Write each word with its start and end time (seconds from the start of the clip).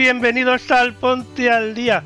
Bienvenidos 0.00 0.70
al 0.70 0.94
Ponte 0.94 1.50
al 1.50 1.74
Día. 1.74 2.02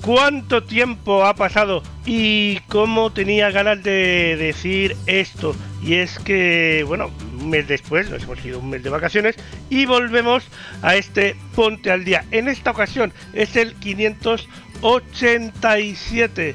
¿Cuánto 0.00 0.62
tiempo 0.62 1.26
ha 1.26 1.34
pasado? 1.34 1.82
Y 2.06 2.60
cómo 2.68 3.12
tenía 3.12 3.50
ganas 3.50 3.82
de 3.82 4.36
decir 4.38 4.96
esto. 5.04 5.54
Y 5.82 5.96
es 5.96 6.18
que, 6.18 6.84
bueno, 6.86 7.10
un 7.38 7.50
mes 7.50 7.68
después, 7.68 8.08
nos 8.08 8.22
hemos 8.22 8.42
ido 8.42 8.60
un 8.60 8.70
mes 8.70 8.82
de 8.82 8.88
vacaciones 8.88 9.36
y 9.68 9.84
volvemos 9.84 10.48
a 10.80 10.96
este 10.96 11.36
Ponte 11.54 11.90
al 11.90 12.06
Día. 12.06 12.24
En 12.30 12.48
esta 12.48 12.70
ocasión 12.70 13.12
es 13.34 13.56
el 13.56 13.74
587. 13.74 16.54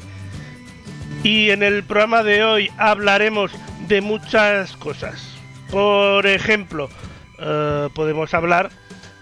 Y 1.22 1.52
en 1.52 1.62
el 1.62 1.84
programa 1.84 2.24
de 2.24 2.44
hoy 2.44 2.72
hablaremos 2.80 3.52
de 3.88 4.02
muchas 4.02 4.76
cosas. 4.78 5.22
Por 5.70 6.26
ejemplo, 6.26 6.90
eh, 7.38 7.90
podemos 7.94 8.34
hablar 8.34 8.72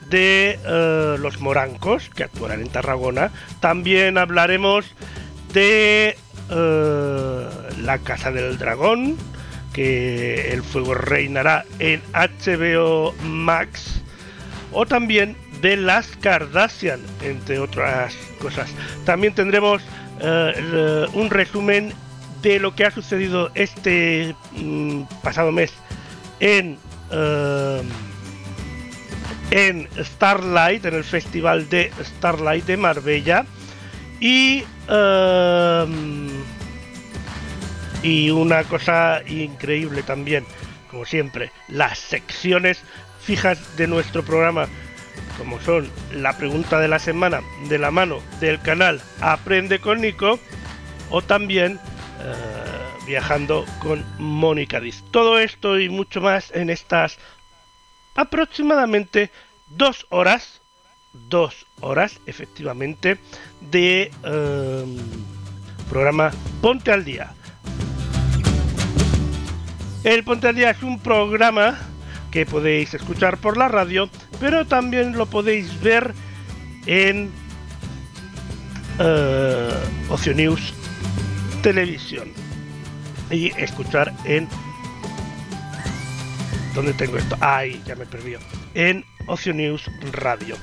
de 0.10 0.60
eh, 0.66 1.16
los 1.20 1.40
morancos 1.40 2.10
que 2.10 2.24
actuarán 2.24 2.62
en 2.62 2.70
Tarragona. 2.70 3.32
También 3.60 4.18
hablaremos 4.18 4.86
de 5.54 6.18
eh, 6.50 7.50
la 7.82 8.00
Casa 8.00 8.32
del 8.32 8.58
Dragón, 8.58 9.18
que 9.73 10.52
el 10.52 10.64
fuego 10.64 10.95
reinará 10.95 11.66
en 11.80 12.02
HBO 12.14 13.14
Max. 13.23 14.02
O 14.72 14.86
también 14.86 15.36
de 15.61 15.78
las 15.78 16.16
Kardashian, 16.17 17.00
entre 17.23 17.60
otras 17.60 18.16
cosas. 18.39 18.70
También 19.06 19.33
tendremos 19.33 19.82
eh, 20.22 21.08
un 21.14 21.30
resumen 21.30 21.94
de 22.42 22.60
lo 22.60 22.76
que 22.76 22.86
ha 22.86 22.92
sucedido 22.92 23.52
este 23.56 24.36
mm, 24.54 25.04
pasado 25.23 25.52
mes 25.52 25.73
en 26.39 26.78
en 29.52 29.87
Starlight, 29.98 30.86
en 30.86 30.95
el 30.95 31.04
festival 31.04 31.70
de 31.70 31.92
Starlight 32.04 32.65
de 32.65 32.77
Marbella. 32.77 33.45
Y, 34.20 34.64
ehm, 34.89 36.30
y 38.04 38.30
una 38.30 38.64
cosa 38.64 39.21
increíble 39.27 40.04
también, 40.04 40.45
como 40.92 41.05
siempre, 41.05 41.52
las 41.67 41.99
secciones 41.99 42.82
fijas 43.21 43.77
de 43.77 43.88
nuestro 43.88 44.23
programa, 44.23 44.67
como 45.38 45.59
son 45.61 45.89
la 46.14 46.38
pregunta 46.38 46.80
de 46.80 46.88
la 46.88 46.99
semana 46.99 47.42
de 47.67 47.77
la 47.77 47.92
mano 47.92 48.21
del 48.39 48.59
canal 48.61 49.02
Aprende 49.21 49.80
con 49.80 50.02
Nico, 50.02 50.39
o 51.09 51.21
también 51.21 51.80
eh, 52.21 53.05
viajando 53.08 53.65
con 53.82 54.05
Mónica 54.17 54.80
Diz. 54.80 55.04
Todo 55.11 55.39
esto 55.39 55.80
y 55.80 55.89
mucho 55.89 56.21
más 56.21 56.52
en 56.52 56.70
estas 56.70 57.17
aproximadamente 58.15 59.31
dos 59.67 60.05
horas, 60.09 60.61
dos 61.14 61.65
horas 61.81 62.20
efectivamente, 62.25 63.20
de 63.61 64.11
em, 64.23 64.97
programa 65.89 66.31
Ponte 66.61 66.92
al 66.92 67.05
Día. 67.05 67.33
El 70.03 70.23
Ponte 70.23 70.47
al 70.47 70.55
Día 70.55 70.71
es 70.71 70.83
un 70.83 70.99
programa 70.99 71.77
que 72.31 72.45
podéis 72.45 72.93
escuchar 72.93 73.37
por 73.37 73.58
la 73.58 73.67
radio, 73.67 74.09
pero 74.39 74.65
también 74.65 75.17
lo 75.17 75.26
podéis 75.26 75.81
ver 75.81 76.14
en 76.86 77.31
Ocio 80.09 80.33
News 80.33 80.73
Televisión 81.64 82.31
y 83.31 83.47
escuchar 83.61 84.14
en 84.26 84.47
¿Dónde 86.74 86.94
tengo 86.94 87.18
esto? 87.18 87.36
Ahí, 87.42 87.82
ya 87.86 87.96
me 87.96 88.06
perdí. 88.06 88.36
En 88.74 89.04
Ocio 89.28 89.54
News 89.54 89.90
Radio. 90.12 90.56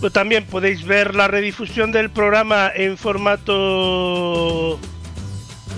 Pero 0.00 0.12
También 0.12 0.46
podéis 0.46 0.84
ver 0.84 1.14
la 1.14 1.28
redifusión 1.28 1.92
del 1.92 2.10
programa 2.10 2.70
en 2.74 2.96
formato 2.96 4.78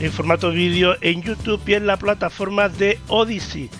en 0.00 0.12
formato 0.12 0.50
vídeo 0.50 0.96
en 1.00 1.22
YouTube 1.22 1.62
y 1.66 1.74
en 1.74 1.86
la 1.86 1.96
plataforma 1.96 2.68
de 2.68 2.98
Odyssey. 3.08 3.70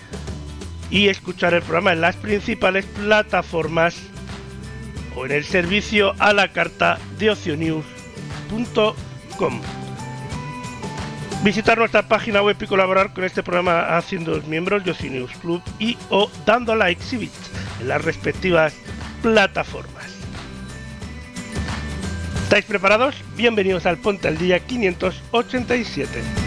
Y 0.89 1.09
escuchar 1.09 1.53
el 1.53 1.61
programa 1.61 1.93
en 1.93 2.01
las 2.01 2.15
principales 2.15 2.85
plataformas 2.85 3.95
o 5.15 5.25
en 5.25 5.31
el 5.31 5.43
servicio 5.43 6.13
a 6.19 6.33
la 6.33 6.51
carta 6.51 6.99
de 7.17 7.31
ocionews.com. 7.31 9.82
Visitar 11.43 11.77
nuestra 11.77 12.07
página 12.07 12.41
web 12.41 12.55
y 12.61 12.67
colaborar 12.67 13.13
con 13.13 13.25
este 13.25 13.43
programa 13.43 13.97
haciendo 13.97 14.41
miembros 14.43 14.85
de 14.85 14.91
Oceanews 14.91 15.31
Club 15.41 15.61
y 15.77 15.97
o 16.09 16.31
dando 16.45 16.71
a 16.71 16.77
la 16.77 16.89
exhibit 16.89 17.33
en 17.81 17.89
las 17.89 18.01
respectivas 18.01 18.73
plataformas. 19.21 20.05
¿Estáis 22.43 22.63
preparados? 22.63 23.15
Bienvenidos 23.35 23.85
al 23.85 23.97
Ponte 23.97 24.29
al 24.29 24.37
Día 24.37 24.59
587. 24.61 26.42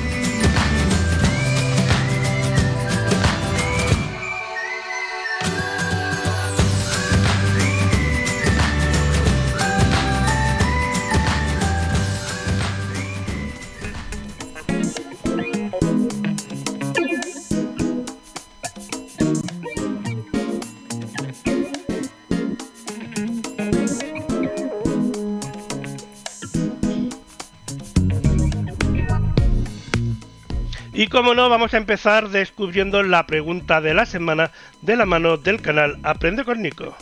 Como 31.16 31.34
no, 31.34 31.48
vamos 31.48 31.72
a 31.72 31.78
empezar 31.78 32.28
descubriendo 32.28 33.02
la 33.02 33.26
pregunta 33.26 33.80
de 33.80 33.94
la 33.94 34.04
semana 34.04 34.50
de 34.82 34.96
la 34.96 35.06
mano 35.06 35.38
del 35.38 35.62
canal 35.62 35.98
Aprende 36.02 36.44
con 36.44 36.60
Nico. 36.60 36.94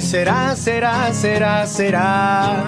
Será, 0.00 0.56
será, 0.56 1.12
será, 1.12 1.66
será 1.66 2.66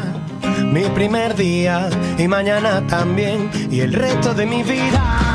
mi 0.70 0.84
primer 0.94 1.34
día 1.34 1.88
y 2.18 2.28
mañana 2.28 2.86
también 2.86 3.50
y 3.70 3.80
el 3.80 3.92
resto 3.92 4.34
de 4.34 4.46
mi 4.46 4.62
vida. 4.62 5.32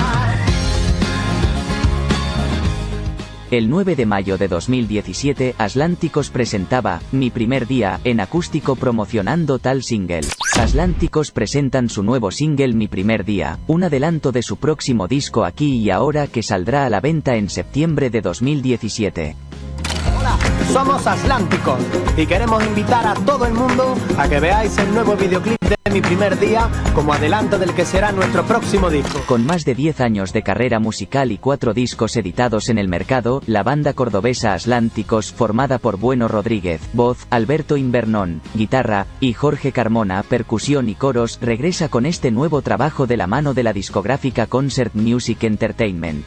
El 3.49 3.69
9 3.69 3.95
de 3.95 4.05
mayo 4.05 4.37
de 4.37 4.47
2017, 4.47 5.55
Atlánticos 5.57 6.29
presentaba 6.29 6.99
Mi 7.11 7.29
primer 7.29 7.65
día 7.65 7.99
en 8.03 8.19
acústico 8.19 8.75
promocionando 8.75 9.57
tal 9.57 9.83
single. 9.83 10.21
Atlánticos 10.59 11.31
presentan 11.31 11.89
su 11.89 12.03
nuevo 12.03 12.31
single 12.31 12.73
Mi 12.73 12.87
primer 12.87 13.25
día, 13.25 13.57
un 13.67 13.83
adelanto 13.83 14.31
de 14.31 14.43
su 14.43 14.57
próximo 14.57 15.07
disco 15.07 15.45
aquí 15.45 15.77
y 15.77 15.89
ahora 15.89 16.27
que 16.27 16.43
saldrá 16.43 16.85
a 16.85 16.89
la 16.89 16.99
venta 16.99 17.37
en 17.37 17.49
septiembre 17.49 18.09
de 18.09 18.21
2017. 18.21 19.46
Somos 20.71 21.07
Atlánticos 21.07 21.79
y 22.15 22.25
queremos 22.25 22.63
invitar 22.65 23.05
a 23.07 23.13
todo 23.13 23.45
el 23.45 23.53
mundo 23.53 23.95
a 24.17 24.27
que 24.27 24.39
veáis 24.39 24.77
el 24.77 24.93
nuevo 24.93 25.15
videoclip 25.15 25.57
de 25.61 25.91
mi 25.91 26.01
primer 26.01 26.37
día 26.39 26.69
como 26.93 27.13
adelanto 27.13 27.57
del 27.57 27.73
que 27.73 27.85
será 27.85 28.11
nuestro 28.11 28.43
próximo 28.45 28.89
disco. 28.89 29.21
Con 29.25 29.45
más 29.45 29.63
de 29.65 29.75
10 29.75 30.01
años 30.01 30.33
de 30.33 30.43
carrera 30.43 30.79
musical 30.79 31.31
y 31.31 31.37
cuatro 31.37 31.73
discos 31.73 32.15
editados 32.17 32.69
en 32.69 32.77
el 32.77 32.87
mercado, 32.89 33.41
la 33.47 33.63
banda 33.63 33.93
cordobesa 33.93 34.53
Atlánticos, 34.53 35.31
formada 35.31 35.77
por 35.77 35.97
Bueno 35.97 36.27
Rodríguez, 36.27 36.81
voz, 36.93 37.25
Alberto 37.29 37.77
Invernón, 37.77 38.41
guitarra, 38.53 39.07
y 39.19 39.33
Jorge 39.33 39.71
Carmona, 39.71 40.23
percusión 40.23 40.89
y 40.89 40.95
coros, 40.95 41.39
regresa 41.41 41.89
con 41.89 42.05
este 42.05 42.31
nuevo 42.31 42.61
trabajo 42.61 43.07
de 43.07 43.17
la 43.17 43.27
mano 43.27 43.53
de 43.53 43.63
la 43.63 43.73
discográfica 43.73 44.47
Concert 44.47 44.93
Music 44.95 45.43
Entertainment. 45.43 46.25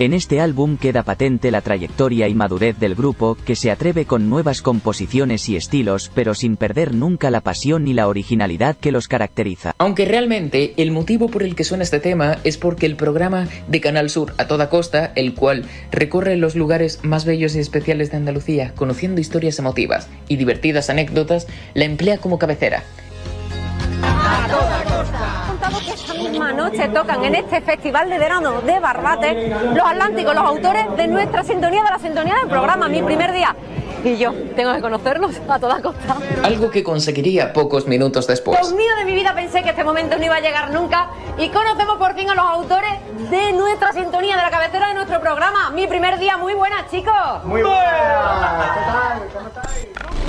En 0.00 0.14
este 0.14 0.40
álbum 0.40 0.78
queda 0.78 1.02
patente 1.02 1.50
la 1.50 1.60
trayectoria 1.60 2.26
y 2.26 2.32
madurez 2.32 2.78
del 2.78 2.94
grupo, 2.94 3.36
que 3.44 3.54
se 3.54 3.70
atreve 3.70 4.06
con 4.06 4.30
nuevas 4.30 4.62
composiciones 4.62 5.46
y 5.50 5.56
estilos, 5.56 6.10
pero 6.14 6.32
sin 6.32 6.56
perder 6.56 6.94
nunca 6.94 7.30
la 7.30 7.42
pasión 7.42 7.86
y 7.86 7.92
la 7.92 8.08
originalidad 8.08 8.78
que 8.78 8.92
los 8.92 9.08
caracteriza. 9.08 9.74
Aunque 9.76 10.06
realmente 10.06 10.72
el 10.78 10.90
motivo 10.90 11.28
por 11.28 11.42
el 11.42 11.54
que 11.54 11.64
suena 11.64 11.84
este 11.84 12.00
tema 12.00 12.38
es 12.44 12.56
porque 12.56 12.86
el 12.86 12.96
programa 12.96 13.46
de 13.68 13.82
Canal 13.82 14.08
Sur 14.08 14.32
a 14.38 14.46
toda 14.46 14.70
costa, 14.70 15.12
el 15.16 15.34
cual 15.34 15.66
recorre 15.92 16.36
los 16.36 16.56
lugares 16.56 17.00
más 17.02 17.26
bellos 17.26 17.54
y 17.54 17.58
especiales 17.58 18.10
de 18.10 18.16
Andalucía, 18.16 18.72
conociendo 18.74 19.20
historias 19.20 19.58
emotivas 19.58 20.08
y 20.28 20.36
divertidas 20.36 20.88
anécdotas, 20.88 21.46
la 21.74 21.84
emplea 21.84 22.16
como 22.16 22.38
cabecera. 22.38 22.84
Contado 24.00 25.78
que 25.78 25.92
esta 25.92 26.14
misma 26.14 26.52
noche 26.52 26.88
tocan 26.88 27.24
en 27.24 27.34
este 27.34 27.60
festival 27.60 28.08
de 28.08 28.18
verano 28.18 28.60
de 28.62 28.80
Barbate 28.80 29.48
los 29.74 29.84
Atlánticos, 29.84 30.34
los 30.34 30.44
autores 30.44 30.96
de 30.96 31.06
nuestra 31.06 31.44
sintonía, 31.44 31.82
de 31.82 31.90
la 31.90 31.98
sintonía 31.98 32.34
del 32.36 32.48
programa, 32.48 32.88
mi 32.88 33.02
primer 33.02 33.32
día. 33.32 33.54
Y 34.02 34.16
yo 34.16 34.32
tengo 34.56 34.72
que 34.72 34.80
conocerlos 34.80 35.36
a 35.46 35.58
toda 35.58 35.82
costa. 35.82 36.16
Algo 36.42 36.70
que 36.70 36.82
conseguiría 36.82 37.52
pocos 37.52 37.86
minutos 37.86 38.26
después. 38.26 38.58
Dios 38.58 38.72
mío 38.72 38.96
de 38.98 39.04
mi 39.04 39.14
vida 39.14 39.34
pensé 39.34 39.62
que 39.62 39.70
este 39.70 39.84
momento 39.84 40.16
no 40.16 40.24
iba 40.24 40.36
a 40.36 40.40
llegar 40.40 40.70
nunca 40.70 41.10
y 41.36 41.50
conocemos 41.50 41.98
por 41.98 42.14
fin 42.14 42.30
a 42.30 42.34
los 42.34 42.44
autores 42.44 42.92
de 43.30 43.52
nuestra 43.52 43.92
sintonía, 43.92 44.36
de 44.36 44.42
la 44.42 44.50
cabecera 44.50 44.88
de 44.88 44.94
nuestro 44.94 45.20
programa. 45.20 45.70
Mi 45.70 45.86
primer 45.86 46.18
día, 46.18 46.38
muy 46.38 46.54
buenas 46.54 46.90
chicos. 46.90 47.44
Muy 47.44 47.62
Un 47.62 47.68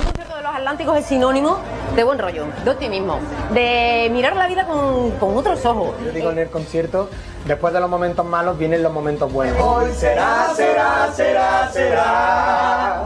concierto 0.04 0.36
de 0.36 0.42
los 0.42 0.54
Atlánticos 0.54 0.98
es 0.98 1.06
sinónimo 1.06 1.58
de 1.94 2.04
buen 2.04 2.18
rollo, 2.18 2.46
de 2.64 2.70
optimismo, 2.70 3.18
de 3.52 4.08
mirar 4.12 4.34
la 4.36 4.46
vida 4.46 4.66
con, 4.66 5.10
con 5.12 5.36
otros 5.36 5.64
ojos. 5.66 5.94
Yo 6.04 6.12
digo 6.12 6.30
en 6.30 6.38
el 6.38 6.48
concierto, 6.48 7.10
después 7.46 7.74
de 7.74 7.80
los 7.80 7.90
momentos 7.90 8.24
malos 8.24 8.58
vienen 8.58 8.82
los 8.82 8.92
momentos 8.92 9.30
buenos. 9.30 9.60
Hoy 9.60 9.92
será, 9.94 10.52
será, 10.56 11.12
será, 11.12 11.70
será. 11.70 13.04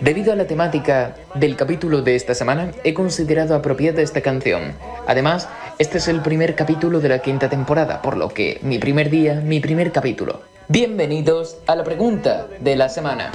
Debido 0.00 0.32
a 0.32 0.36
la 0.36 0.46
temática 0.46 1.16
del 1.34 1.56
capítulo 1.56 2.00
de 2.00 2.14
esta 2.14 2.34
semana, 2.34 2.70
he 2.84 2.94
considerado 2.94 3.54
apropiada 3.54 4.00
esta 4.00 4.20
canción. 4.20 4.74
Además, 5.06 5.48
este 5.78 5.98
es 5.98 6.08
el 6.08 6.22
primer 6.22 6.54
capítulo 6.54 7.00
de 7.00 7.08
la 7.08 7.18
quinta 7.18 7.48
temporada, 7.48 8.00
por 8.00 8.16
lo 8.16 8.28
que 8.28 8.58
mi 8.62 8.78
primer 8.78 9.10
día, 9.10 9.34
mi 9.34 9.60
primer 9.60 9.90
capítulo. 9.92 10.42
Bienvenidos 10.68 11.58
a 11.66 11.74
la 11.74 11.84
pregunta 11.84 12.46
de 12.60 12.76
la 12.76 12.88
semana. 12.88 13.32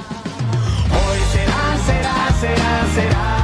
Hoy 0.89 1.19
será, 1.31 1.77
será, 1.85 2.31
será, 2.39 2.85
será 2.95 3.42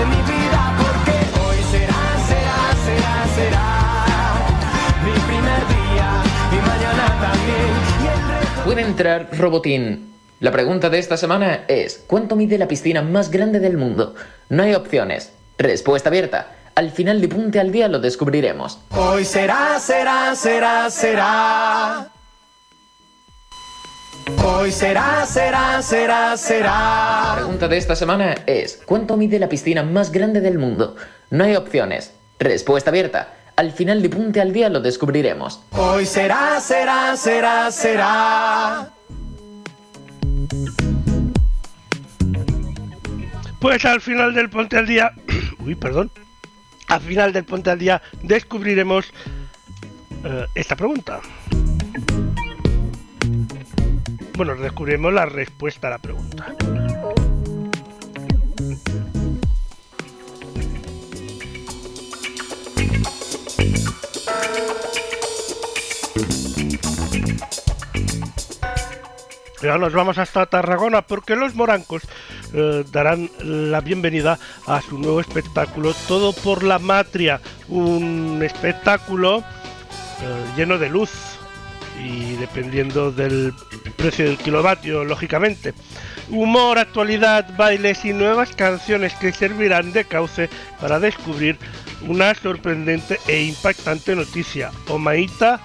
de 0.00 0.06
mi 0.06 0.22
vida 0.22 0.76
porque 0.78 1.16
hoy 1.40 1.58
será, 1.70 2.02
será, 2.26 2.58
será, 2.86 3.12
será 3.34 3.66
mi 5.04 5.12
primer 5.28 5.62
día 5.68 6.22
y 6.52 6.58
mañana 6.66 7.04
también 7.20 7.70
y 8.02 8.06
el 8.06 8.28
resto 8.28 8.62
Puede 8.64 8.80
entrar 8.82 9.28
Robotín. 9.36 10.14
La 10.38 10.52
pregunta 10.52 10.88
de 10.88 10.98
esta 10.98 11.18
semana 11.18 11.64
es, 11.68 12.02
¿cuánto 12.06 12.34
mide 12.34 12.56
la 12.56 12.66
piscina 12.66 13.02
más 13.02 13.30
grande 13.30 13.60
del 13.60 13.76
mundo? 13.76 14.14
No 14.48 14.62
hay 14.62 14.74
opciones. 14.74 15.32
Respuesta 15.58 16.08
abierta. 16.08 16.54
Al 16.74 16.92
final 16.92 17.20
de 17.20 17.28
Punte 17.28 17.60
al 17.60 17.70
Día 17.70 17.88
lo 17.88 17.98
descubriremos. 17.98 18.78
Hoy 18.96 19.26
será, 19.26 19.78
será, 19.80 20.34
será, 20.34 20.88
será. 20.88 22.10
Hoy 24.44 24.70
será, 24.72 25.24
será, 25.26 25.82
será, 25.82 26.30
La 26.30 26.36
será. 26.36 27.32
pregunta 27.36 27.68
de 27.68 27.76
esta 27.76 27.96
semana 27.96 28.34
es, 28.46 28.80
¿cuánto 28.86 29.16
mide 29.16 29.38
la 29.38 29.48
piscina 29.48 29.82
más 29.82 30.12
grande 30.12 30.40
del 30.40 30.58
mundo? 30.58 30.96
No 31.30 31.44
hay 31.44 31.56
opciones. 31.56 32.12
Respuesta 32.38 32.90
abierta. 32.90 33.34
Al 33.56 33.72
final 33.72 34.00
de 34.02 34.08
Punte 34.08 34.40
al 34.40 34.52
Día 34.52 34.68
lo 34.68 34.80
descubriremos. 34.80 35.62
Hoy 35.72 36.06
será, 36.06 36.60
será, 36.60 37.16
será, 37.16 37.70
será. 37.70 38.90
Pues 43.60 43.84
al 43.84 44.00
final 44.00 44.34
del 44.34 44.48
Ponte 44.48 44.78
al 44.78 44.86
Día, 44.86 45.12
uy, 45.64 45.74
perdón, 45.74 46.10
al 46.88 47.00
final 47.00 47.32
del 47.32 47.44
Ponte 47.44 47.70
al 47.70 47.78
Día 47.78 48.00
descubriremos 48.22 49.12
eh, 50.24 50.46
esta 50.54 50.76
pregunta. 50.76 51.20
Bueno, 54.40 54.56
descubriremos 54.56 55.12
la 55.12 55.26
respuesta 55.26 55.88
a 55.88 55.90
la 55.90 55.98
pregunta. 55.98 56.46
Y 69.62 69.66
ahora 69.66 69.76
nos 69.76 69.92
vamos 69.92 70.16
hasta 70.16 70.46
Tarragona 70.46 71.02
porque 71.02 71.36
los 71.36 71.54
morancos 71.54 72.04
eh, 72.54 72.86
darán 72.90 73.28
la 73.40 73.82
bienvenida 73.82 74.38
a 74.66 74.80
su 74.80 74.98
nuevo 74.98 75.20
espectáculo 75.20 75.92
Todo 76.08 76.32
por 76.32 76.62
la 76.62 76.78
Matria, 76.78 77.42
un 77.68 78.40
espectáculo 78.42 79.40
eh, 79.40 80.44
lleno 80.56 80.78
de 80.78 80.88
luz 80.88 81.10
y 82.02 82.36
dependiendo 82.36 83.12
del 83.12 83.52
precio 84.00 84.24
del 84.24 84.38
kilovatio, 84.38 85.04
lógicamente. 85.04 85.74
Humor, 86.30 86.78
actualidad, 86.78 87.54
bailes 87.56 88.04
y 88.04 88.12
nuevas 88.12 88.50
canciones 88.54 89.12
que 89.14 89.32
servirán 89.32 89.92
de 89.92 90.04
cauce 90.04 90.48
para 90.80 90.98
descubrir 90.98 91.58
una 92.08 92.34
sorprendente 92.34 93.18
e 93.28 93.42
impactante 93.42 94.16
noticia. 94.16 94.70
Omaita 94.88 95.60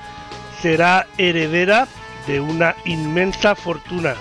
será 0.62 1.08
heredera 1.18 1.88
de 2.28 2.40
una 2.40 2.76
inmensa 2.86 3.56
fortuna. 3.56 4.16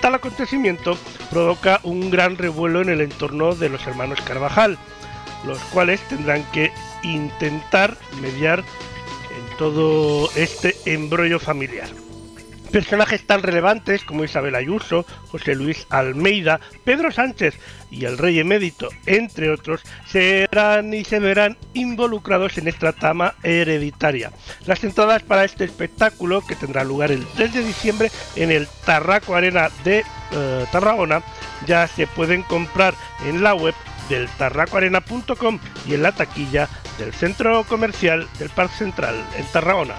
Tal 0.00 0.14
acontecimiento 0.14 0.96
provoca 1.30 1.80
un 1.82 2.10
gran 2.10 2.38
revuelo 2.38 2.80
en 2.80 2.88
el 2.88 3.00
entorno 3.00 3.54
de 3.54 3.68
los 3.68 3.86
hermanos 3.86 4.20
Carvajal, 4.22 4.78
los 5.46 5.58
cuales 5.72 6.00
tendrán 6.08 6.42
que 6.52 6.72
intentar 7.02 7.96
mediar 8.20 8.60
en 8.60 9.56
todo 9.58 10.30
este 10.36 10.74
embrollo 10.86 11.38
familiar. 11.38 12.01
Personajes 12.72 13.26
tan 13.26 13.42
relevantes 13.42 14.02
como 14.02 14.24
Isabel 14.24 14.54
Ayuso, 14.54 15.04
José 15.30 15.54
Luis 15.54 15.86
Almeida, 15.90 16.58
Pedro 16.84 17.12
Sánchez 17.12 17.58
y 17.90 18.06
el 18.06 18.16
rey 18.16 18.40
emérito, 18.40 18.88
entre 19.04 19.50
otros, 19.50 19.82
serán 20.06 20.94
y 20.94 21.04
se 21.04 21.18
verán 21.18 21.58
involucrados 21.74 22.56
en 22.56 22.68
esta 22.68 22.94
trama 22.94 23.34
hereditaria. 23.42 24.32
Las 24.64 24.82
entradas 24.84 25.22
para 25.22 25.44
este 25.44 25.64
espectáculo, 25.64 26.40
que 26.40 26.56
tendrá 26.56 26.82
lugar 26.82 27.12
el 27.12 27.26
3 27.36 27.52
de 27.52 27.62
diciembre 27.62 28.10
en 28.36 28.50
el 28.50 28.66
Tarraco 28.86 29.34
Arena 29.34 29.68
de 29.84 30.02
eh, 30.32 30.66
Tarragona, 30.72 31.22
ya 31.66 31.86
se 31.86 32.06
pueden 32.06 32.42
comprar 32.42 32.94
en 33.26 33.42
la 33.42 33.54
web 33.54 33.74
del 34.08 34.28
tarracoarena.com 34.30 35.58
y 35.86 35.94
en 35.94 36.02
la 36.02 36.12
taquilla 36.12 36.70
del 36.98 37.12
centro 37.12 37.64
comercial 37.64 38.26
del 38.38 38.48
Parque 38.48 38.76
Central 38.76 39.22
en 39.36 39.44
Tarragona. 39.52 39.94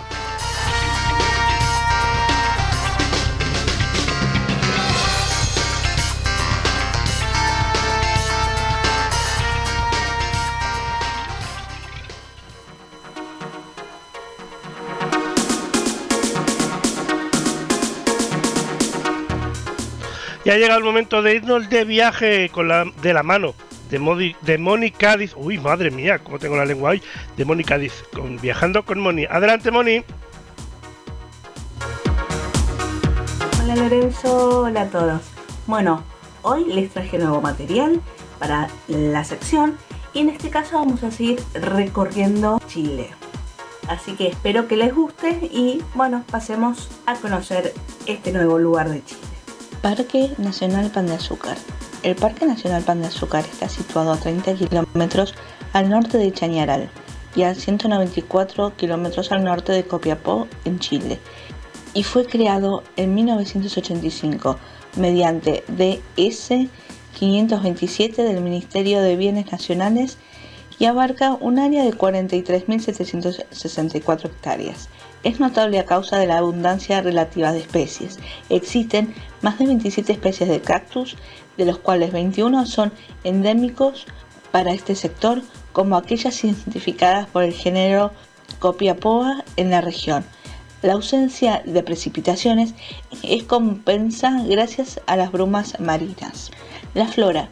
Y 20.45 20.49
ha 20.49 20.57
llegado 20.57 20.79
el 20.79 20.85
momento 20.85 21.21
de 21.21 21.35
irnos 21.35 21.69
de 21.69 21.85
viaje 21.85 22.51
de 23.01 23.13
la 23.13 23.23
mano 23.23 23.53
de, 23.89 23.99
Modi, 23.99 24.35
de 24.41 24.57
Moni 24.57 24.91
Cádiz. 24.91 25.33
Uy, 25.37 25.57
madre 25.59 25.91
mía, 25.91 26.19
cómo 26.19 26.39
tengo 26.39 26.57
la 26.57 26.65
lengua 26.65 26.91
hoy. 26.91 27.01
De 27.37 27.45
Moni 27.45 27.63
Cádiz, 27.63 28.03
viajando 28.41 28.83
con 28.83 28.99
Moni. 28.99 29.25
Adelante, 29.25 29.71
Moni. 29.71 30.03
Hola 33.61 33.75
Lorenzo, 33.75 34.63
hola 34.63 34.81
a 34.81 34.87
todos. 34.87 35.21
Bueno, 35.67 36.03
hoy 36.41 36.65
les 36.65 36.89
traje 36.89 37.17
nuevo 37.19 37.39
material 37.39 38.01
para 38.39 38.67
la 38.87 39.23
sección 39.23 39.77
y 40.13 40.19
en 40.19 40.29
este 40.29 40.49
caso 40.49 40.77
vamos 40.77 41.03
a 41.03 41.11
seguir 41.11 41.41
recorriendo 41.53 42.59
Chile. 42.67 43.09
Así 43.87 44.13
que 44.15 44.27
espero 44.27 44.67
que 44.67 44.75
les 44.75 44.93
guste 44.93 45.29
y 45.51 45.81
bueno, 45.93 46.23
pasemos 46.31 46.89
a 47.05 47.15
conocer 47.15 47.73
este 48.07 48.31
nuevo 48.31 48.57
lugar 48.57 48.89
de 48.89 49.03
Chile. 49.05 49.32
Parque 49.83 50.31
Nacional 50.37 50.89
Pan 50.91 51.07
de 51.07 51.15
Azúcar. 51.15 51.57
El 52.03 52.15
Parque 52.15 52.45
Nacional 52.45 52.83
Pan 52.83 53.01
de 53.01 53.09
Azúcar 53.09 53.43
está 53.43 53.67
situado 53.67 54.13
a 54.13 54.17
30 54.17 54.53
kilómetros 54.53 55.35
al 55.73 55.89
norte 55.89 56.17
de 56.17 56.31
Chañaral 56.31 56.89
y 57.35 57.43
a 57.43 57.53
194 57.53 58.77
kilómetros 58.77 59.33
al 59.33 59.43
norte 59.43 59.73
de 59.73 59.83
Copiapó, 59.83 60.47
en 60.63 60.79
Chile, 60.79 61.19
y 61.93 62.03
fue 62.03 62.25
creado 62.25 62.81
en 62.95 63.13
1985 63.13 64.57
mediante 64.95 65.65
DS 65.67 66.69
527 67.19 68.23
del 68.23 68.39
Ministerio 68.39 69.01
de 69.01 69.17
Bienes 69.17 69.51
Nacionales 69.51 70.17
y 70.79 70.85
abarca 70.85 71.33
un 71.33 71.59
área 71.59 71.83
de 71.83 71.91
43.764 71.91 74.25
hectáreas. 74.27 74.87
Es 75.23 75.39
notable 75.39 75.79
a 75.79 75.85
causa 75.85 76.17
de 76.19 76.27
la 76.27 76.37
abundancia 76.37 77.01
relativa 77.01 77.51
de 77.53 77.59
especies. 77.59 78.19
Existen 78.49 79.13
más 79.41 79.57
de 79.57 79.67
27 79.67 80.11
especies 80.11 80.49
de 80.49 80.61
cactus, 80.61 81.15
de 81.57 81.65
los 81.65 81.77
cuales 81.77 82.11
21 82.11 82.65
son 82.65 82.91
endémicos 83.23 84.05
para 84.51 84.73
este 84.73 84.95
sector, 84.95 85.41
como 85.71 85.95
aquellas 85.95 86.43
identificadas 86.43 87.27
por 87.27 87.43
el 87.43 87.53
género 87.53 88.11
Copiapoa 88.59 89.43
en 89.55 89.71
la 89.71 89.81
región. 89.81 90.25
La 90.81 90.93
ausencia 90.93 91.63
de 91.65 91.81
precipitaciones 91.81 92.73
es 93.23 93.43
compensa 93.43 94.43
gracias 94.45 94.99
a 95.07 95.15
las 95.15 95.31
brumas 95.31 95.79
marinas. 95.79 96.51
La 96.93 97.07
flora. 97.07 97.49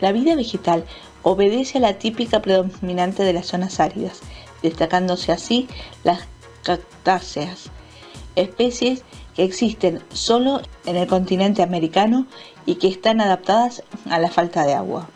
La 0.00 0.10
vida 0.10 0.34
vegetal 0.34 0.84
obedece 1.22 1.78
a 1.78 1.80
la 1.80 1.98
típica 1.98 2.42
predominante 2.42 3.22
de 3.22 3.32
las 3.32 3.46
zonas 3.46 3.78
áridas, 3.78 4.20
destacándose 4.62 5.30
así 5.30 5.68
las 6.02 6.26
cactáceas, 6.62 7.70
especies 8.36 9.04
que 9.34 9.44
existen 9.44 10.02
solo 10.12 10.60
en 10.86 10.96
el 10.96 11.06
continente 11.06 11.62
americano 11.62 12.26
y 12.66 12.76
que 12.76 12.88
están 12.88 13.20
adaptadas 13.20 13.82
a 14.10 14.18
la 14.18 14.30
falta 14.30 14.64
de 14.64 14.74
agua. 14.74 15.08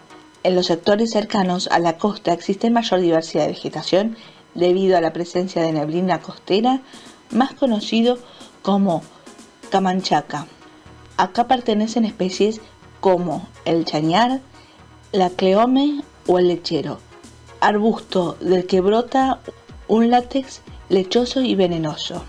En 0.43 0.55
los 0.55 0.67
sectores 0.67 1.11
cercanos 1.11 1.69
a 1.73 1.79
la 1.79 1.99
costa 1.99 2.33
existe 2.33 2.71
mayor 2.71 3.01
diversidad 3.01 3.45
de 3.45 3.53
vegetación 3.53 4.17
debido 4.55 4.97
a 4.97 5.01
la 5.01 5.13
presencia 5.13 5.63
de 5.63 5.73
neblina 5.73 6.21
costera, 6.21 6.83
más 7.31 7.53
conocido 7.55 8.19
como 8.63 9.03
Camanchaca. 9.71 10.47
Acá 11.17 11.47
pertenecen 11.47 12.05
especies 12.05 12.61
como 13.01 13.47
el 13.65 13.85
chañar, 13.85 14.41
la 15.13 15.31
cleome 15.31 16.03
o 16.27 16.39
el 16.39 16.49
lechero, 16.49 16.99
arbusto 17.61 18.37
del 18.41 18.67
que 18.67 18.81
brota 18.81 19.41
un 19.89 20.11
látex 20.11 20.63
lechoso 20.89 21.41
y 21.41 21.55
venenoso. 21.55 22.25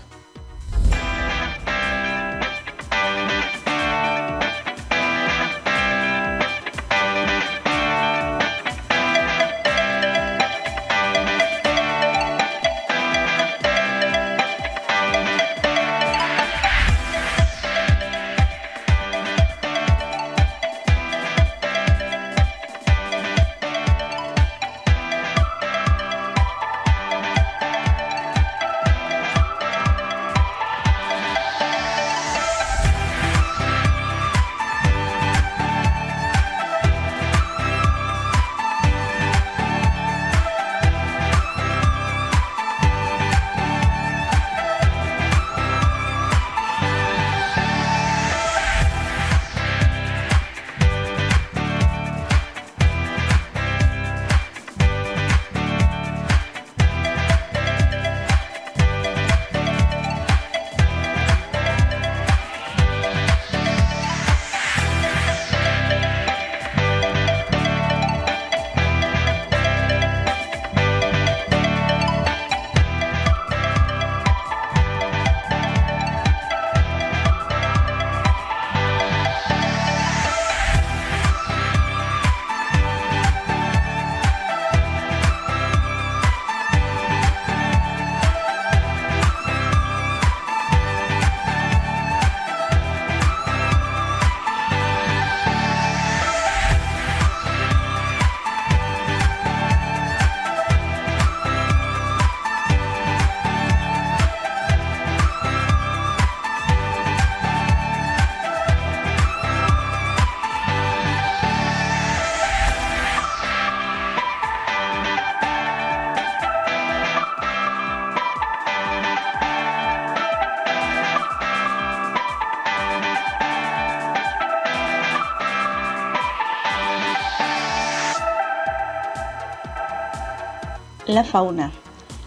La 131.18 131.24
fauna. 131.24 131.72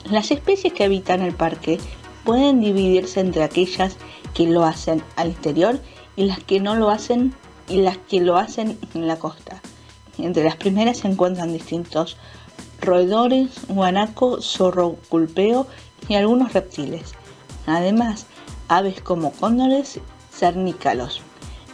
Las 0.03 0.31
especies 0.31 0.73
que 0.73 0.83
habitan 0.83 1.21
el 1.21 1.33
parque 1.33 1.79
pueden 2.25 2.59
dividirse 2.59 3.21
entre 3.21 3.41
aquellas 3.41 3.95
que 4.33 4.47
lo 4.47 4.65
hacen 4.65 5.01
al 5.15 5.29
interior 5.29 5.79
y 6.17 6.25
las 6.25 6.43
que 6.43 6.59
no 6.59 6.75
lo 6.75 6.89
hacen 6.89 7.33
y 7.69 7.77
las 7.77 7.97
que 7.97 8.19
lo 8.19 8.35
hacen 8.35 8.77
en 8.93 9.07
la 9.07 9.17
costa. 9.17 9.61
Entre 10.17 10.43
las 10.43 10.57
primeras 10.57 10.97
se 10.97 11.07
encuentran 11.07 11.53
distintos 11.53 12.17
roedores, 12.81 13.61
guanaco, 13.69 14.41
zorro 14.41 14.97
culpeo 15.07 15.67
y 16.09 16.15
algunos 16.15 16.51
reptiles. 16.51 17.13
Además, 17.67 18.25
aves 18.67 18.99
como 18.99 19.31
cóndores 19.31 20.01
cernícalos. 20.33 21.21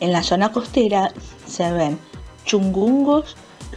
En 0.01 0.11
la 0.11 0.21
zona 0.21 0.51
costera 0.51 1.11
se 1.47 1.71
ven 1.71 1.97
chungungos, 2.45 3.35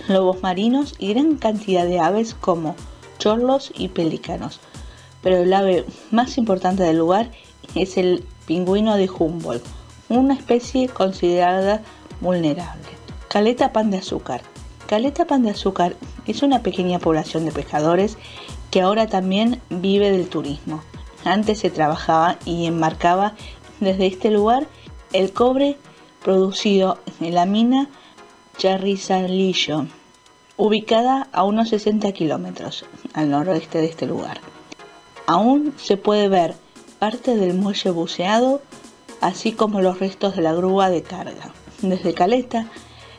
lobos 0.09 0.43
marinos 0.43 0.95
y 0.99 1.15
gran 1.15 1.37
cantidad 1.37 1.87
de 1.87 2.01
aves 2.01 2.35
como 2.35 2.77
chorlos 3.21 3.71
y 3.77 3.89
pelícanos. 3.89 4.59
Pero 5.23 5.37
el 5.37 5.55
ave 5.55 5.85
más 6.11 6.39
importante 6.39 6.83
del 6.83 6.99
lugar 6.99 7.31
es 7.77 7.97
el 7.97 8.25
pingüino 8.47 8.97
de 8.97 9.09
Humboldt, 9.09 9.65
una 10.09 10.35
especie 10.35 10.89
considerada 10.89 11.83
vulnerable. 12.21 12.89
Caleta 13.29 13.73
Pan 13.73 13.93
de 13.93 13.99
Azúcar. 13.99 14.43
Caleta 14.89 15.25
Pan 15.27 15.45
de 15.45 15.51
Azúcar 15.51 15.95
es 16.27 16.43
una 16.43 16.65
pequeña 16.65 16.99
población 16.99 17.45
de 17.45 17.53
pescadores 17.53 18.19
que 18.73 18.81
ahora 18.81 19.07
también 19.07 19.61
vive 19.69 20.11
del 20.11 20.29
turismo. 20.29 20.83
Antes 21.25 21.61
se 21.61 21.71
trabajaba 21.71 22.39
y 22.45 22.67
enmarcaba 22.67 23.35
desde 23.79 24.07
este 24.07 24.31
lugar 24.31 24.67
el 25.13 25.33
cobre 25.33 25.77
producido 26.25 26.99
en 27.21 27.35
la 27.35 27.47
mina 27.47 27.89
Charrizalillo, 28.59 29.87
ubicada 30.61 31.27
a 31.33 31.45
unos 31.45 31.71
60 31.71 32.13
kilómetros 32.13 32.85
al 33.15 33.31
noroeste 33.31 33.79
de 33.79 33.87
este 33.87 34.05
lugar. 34.05 34.43
Aún 35.27 35.73
se 35.79 35.97
puede 35.97 36.29
ver 36.29 36.55
parte 36.99 37.35
del 37.35 37.55
muelle 37.55 37.91
buceado, 37.91 38.61
así 39.23 39.53
como 39.53 39.81
los 39.81 40.01
restos 40.01 40.37
de 40.37 40.43
la 40.43 40.53
grúa 40.53 40.91
de 40.91 41.03
carga. 41.03 41.51
Desde 41.81 42.13
Caleta 42.13 42.67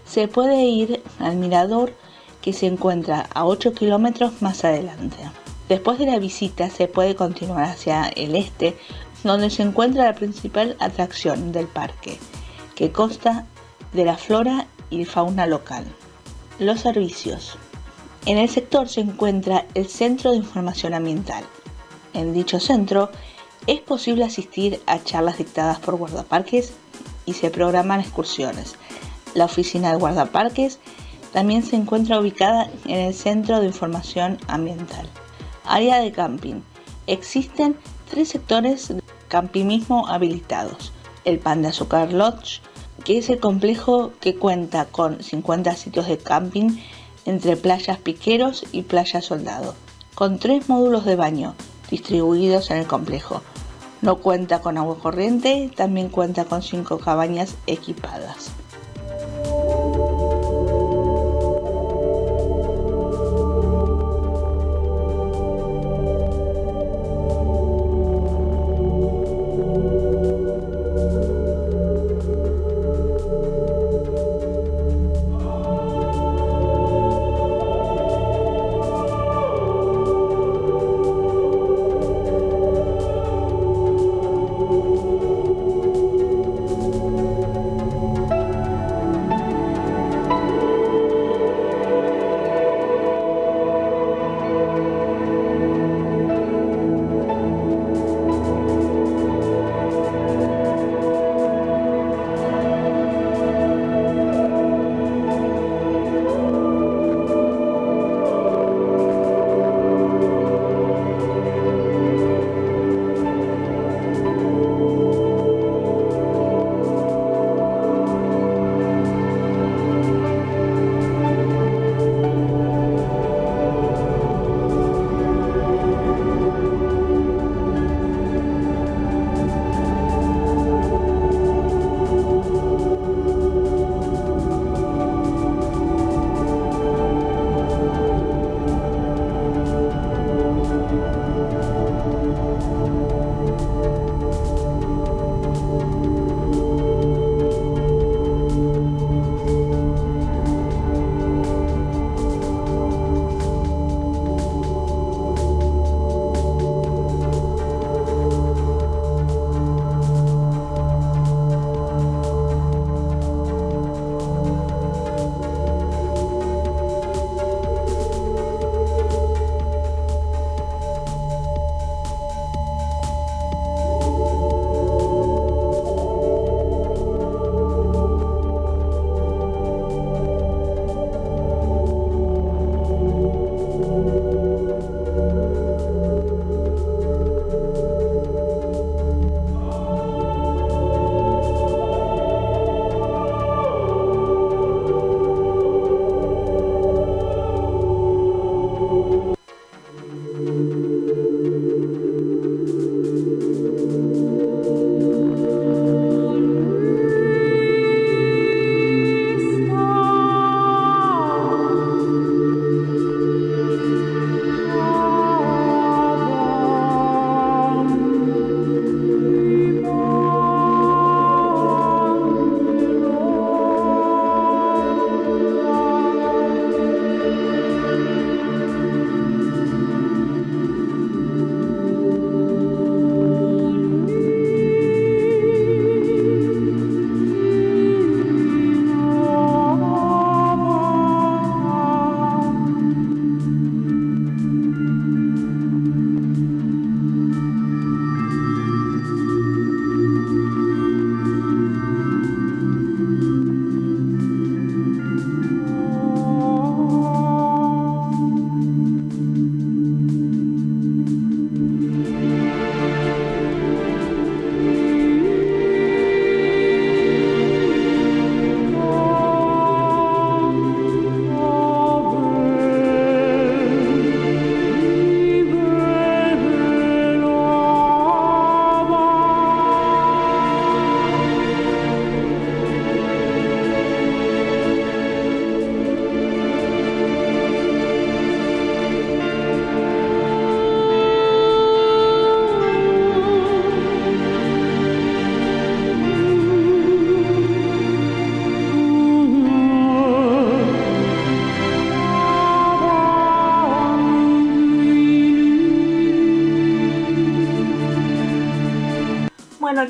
se 0.05 0.27
puede 0.27 0.65
ir 0.65 1.01
al 1.17 1.37
mirador 1.37 1.95
que 2.43 2.53
se 2.53 2.67
encuentra 2.67 3.27
a 3.33 3.47
8 3.47 3.73
kilómetros 3.73 4.43
más 4.43 4.63
adelante. 4.63 5.17
Después 5.67 5.97
de 5.97 6.05
la 6.05 6.19
visita 6.19 6.69
se 6.69 6.87
puede 6.87 7.15
continuar 7.15 7.63
hacia 7.63 8.07
el 8.09 8.35
este, 8.35 8.77
donde 9.23 9.49
se 9.49 9.63
encuentra 9.63 10.03
la 10.03 10.13
principal 10.13 10.77
atracción 10.79 11.51
del 11.51 11.65
parque, 11.65 12.19
que 12.75 12.91
consta 12.91 13.47
de 13.93 14.05
la 14.05 14.17
flora 14.17 14.67
y 14.91 15.05
fauna 15.05 15.47
local. 15.47 15.85
Los 16.61 16.81
servicios. 16.81 17.57
En 18.27 18.37
el 18.37 18.47
sector 18.47 18.87
se 18.87 19.01
encuentra 19.01 19.65
el 19.73 19.87
Centro 19.87 20.29
de 20.29 20.37
Información 20.37 20.93
Ambiental. 20.93 21.43
En 22.13 22.33
dicho 22.33 22.59
centro 22.59 23.09
es 23.65 23.79
posible 23.79 24.25
asistir 24.25 24.79
a 24.85 25.03
charlas 25.03 25.39
dictadas 25.39 25.79
por 25.79 25.95
guardaparques 25.95 26.73
y 27.25 27.33
se 27.33 27.49
programan 27.49 27.99
excursiones. 27.99 28.75
La 29.33 29.45
oficina 29.45 29.91
de 29.91 29.97
guardaparques 29.97 30.77
también 31.33 31.63
se 31.63 31.77
encuentra 31.77 32.19
ubicada 32.19 32.69
en 32.85 33.07
el 33.07 33.15
Centro 33.15 33.59
de 33.59 33.65
Información 33.65 34.37
Ambiental. 34.45 35.09
Área 35.65 35.97
de 35.97 36.11
camping. 36.11 36.61
Existen 37.07 37.75
tres 38.07 38.29
sectores 38.29 38.89
de 38.89 39.01
campimismo 39.29 40.07
habilitados. 40.07 40.93
El 41.25 41.39
Pan 41.39 41.63
de 41.63 41.69
Azúcar 41.69 42.13
Lodge, 42.13 42.61
que 43.03 43.17
es 43.17 43.29
el 43.29 43.39
complejo 43.39 44.11
que 44.19 44.35
cuenta 44.35 44.85
con 44.85 45.21
50 45.21 45.75
sitios 45.75 46.07
de 46.07 46.17
camping 46.17 46.77
entre 47.25 47.57
playas 47.57 47.97
Piqueros 47.99 48.65
y 48.71 48.83
Playa 48.83 49.21
Soldado, 49.21 49.75
con 50.15 50.39
tres 50.39 50.69
módulos 50.69 51.05
de 51.05 51.15
baño 51.15 51.55
distribuidos 51.89 52.71
en 52.71 52.77
el 52.77 52.87
complejo. 52.87 53.41
No 54.01 54.15
cuenta 54.17 54.61
con 54.61 54.77
agua 54.77 54.97
corriente, 54.97 55.71
también 55.75 56.09
cuenta 56.09 56.45
con 56.45 56.63
cinco 56.63 56.97
cabañas 56.97 57.55
equipadas. 57.67 58.51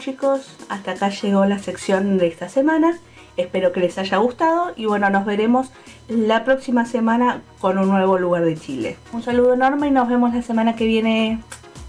Chicos, 0.02 0.58
hasta 0.68 0.92
acá 0.92 1.10
llegó 1.10 1.46
la 1.46 1.60
sección 1.60 2.18
de 2.18 2.28
esta 2.28 2.50
semana. 2.50 2.98
Espero 3.38 3.72
que 3.72 3.80
les 3.80 3.98
haya 3.98 4.18
gustado 4.18 4.74
y 4.76 4.86
bueno, 4.86 5.10
nos 5.10 5.26
veremos 5.26 5.72
la 6.08 6.44
próxima 6.44 6.86
semana 6.86 7.42
con 7.60 7.78
un 7.78 7.88
nuevo 7.88 8.18
lugar 8.18 8.44
de 8.44 8.58
Chile. 8.58 8.98
Un 9.14 9.22
saludo 9.24 9.54
enorme 9.54 9.88
y 9.88 9.92
nos 9.92 10.10
vemos 10.10 10.34
la 10.34 10.42
semana 10.42 10.76
que 10.76 10.86
viene. 10.86 11.40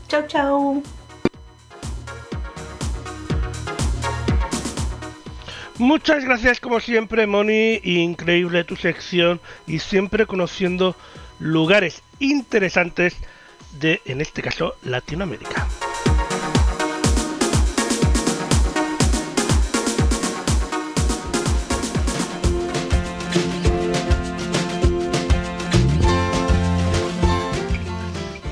Chau 0.09 0.27
chau. 0.27 0.83
Muchas 5.79 6.25
gracias 6.25 6.61
como 6.61 6.81
siempre, 6.81 7.27
Moni. 7.27 7.81
Increíble 7.83 8.63
tu 8.65 8.77
sección 8.77 9.41
y 9.67 9.79
siempre 9.79 10.27
conociendo 10.27 10.95
lugares 11.41 12.03
interesantes 12.21 13.17
de, 13.81 14.01
en 14.05 14.21
este 14.21 14.43
caso, 14.43 14.75
Latinoamérica. 14.83 15.67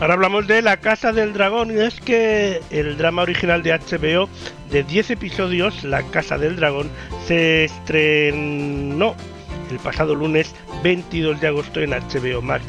Ahora 0.00 0.14
hablamos 0.14 0.46
de 0.46 0.62
La 0.62 0.78
Casa 0.78 1.12
del 1.12 1.34
Dragón 1.34 1.76
y 1.76 1.78
es 1.78 2.00
que 2.00 2.62
el 2.70 2.96
drama 2.96 3.20
original 3.20 3.62
de 3.62 3.78
HBO 3.78 4.30
de 4.70 4.82
10 4.82 5.10
episodios, 5.10 5.84
La 5.84 6.02
Casa 6.04 6.38
del 6.38 6.56
Dragón, 6.56 6.88
se 7.26 7.64
estrenó 7.64 9.14
el 9.70 9.78
pasado 9.78 10.14
lunes 10.14 10.54
22 10.82 11.38
de 11.42 11.48
agosto 11.48 11.80
en 11.80 11.90
HBO 11.90 12.40
Max. 12.40 12.64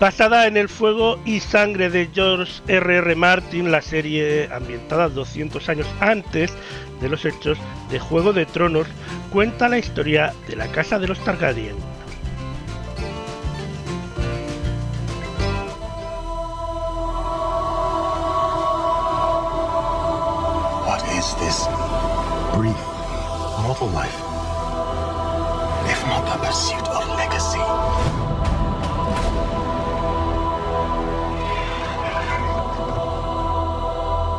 Basada 0.00 0.46
en 0.46 0.56
el 0.56 0.70
fuego 0.70 1.20
y 1.26 1.40
sangre 1.40 1.90
de 1.90 2.08
George 2.10 2.62
R.R. 2.66 2.96
R. 2.96 3.16
Martin, 3.16 3.70
la 3.70 3.82
serie 3.82 4.48
ambientada 4.50 5.10
200 5.10 5.68
años 5.68 5.86
antes 6.00 6.54
de 7.02 7.08
los 7.10 7.26
hechos 7.26 7.58
de 7.90 7.98
Juego 7.98 8.32
de 8.32 8.46
Tronos, 8.46 8.86
cuenta 9.30 9.68
la 9.68 9.78
historia 9.78 10.32
de 10.48 10.56
la 10.56 10.68
Casa 10.68 10.98
de 10.98 11.08
los 11.08 11.22
Targaryen 11.22 11.91
brief 22.54 22.76
mortal 23.64 23.88
life, 23.88 24.14
if 25.88 26.00
not 26.06 26.22
the 26.26 26.36
pursuit 26.46 26.86
of 26.88 27.08
legacy? 27.08 27.58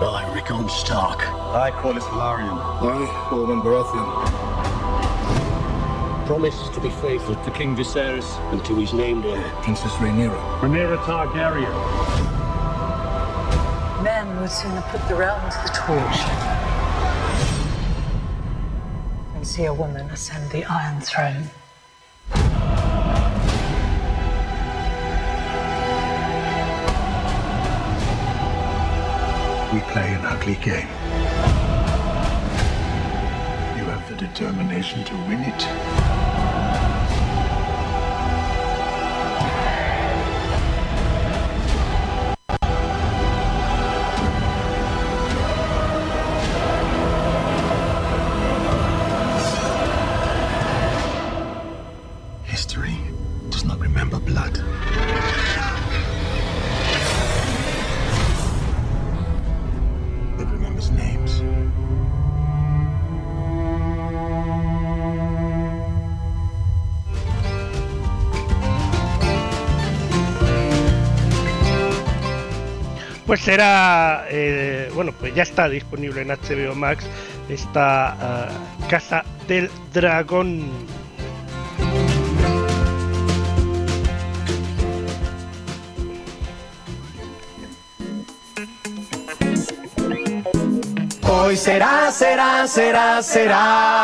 I, 0.06 0.32
Rickon 0.36 0.70
Stark. 0.70 1.28
I, 1.56 1.72
Corlys 1.72 2.04
Velaryon. 2.04 2.58
I, 2.82 3.30
Orman 3.32 3.62
Baratheon. 3.62 4.28
Promise 6.28 6.70
to 6.70 6.80
be 6.82 6.90
faithful 6.90 7.36
to 7.36 7.52
King 7.52 7.76
Viserys 7.76 8.38
and 8.52 8.64
to 8.66 8.76
his 8.76 8.94
named 8.94 9.26
heir, 9.26 9.52
Princess 9.64 9.92
Rhaenyra. 9.94 10.60
Rhaenyra 10.60 10.98
Targaryen. 11.00 11.74
Men 14.04 14.40
would 14.40 14.52
sooner 14.52 14.82
put 14.90 15.08
the 15.08 15.16
realm 15.16 15.42
to 15.50 15.58
the 15.64 15.70
torch 15.74 16.53
see 19.54 19.66
a 19.66 19.74
woman 19.74 20.10
ascend 20.10 20.50
the 20.50 20.66
Iron 20.66 21.00
Throne. 21.00 21.44
We 29.72 29.80
play 29.92 30.12
an 30.12 30.26
ugly 30.26 30.56
game. 30.56 30.88
You 33.78 33.86
have 33.92 34.10
the 34.10 34.16
determination 34.16 35.04
to 35.04 35.14
win 35.28 35.42
it. 35.42 36.13
Pues 73.34 73.46
será, 73.46 74.28
eh, 74.30 74.92
bueno, 74.94 75.12
pues 75.20 75.34
ya 75.34 75.42
está 75.42 75.68
disponible 75.68 76.22
en 76.22 76.28
HBO 76.28 76.76
Max 76.76 77.04
esta 77.50 78.48
uh, 78.48 78.88
Casa 78.88 79.26
del 79.48 79.72
Dragón. 79.92 80.70
Hoy 91.24 91.58
será, 91.58 92.12
será, 92.12 92.68
será, 92.68 93.24
será. 93.24 93.56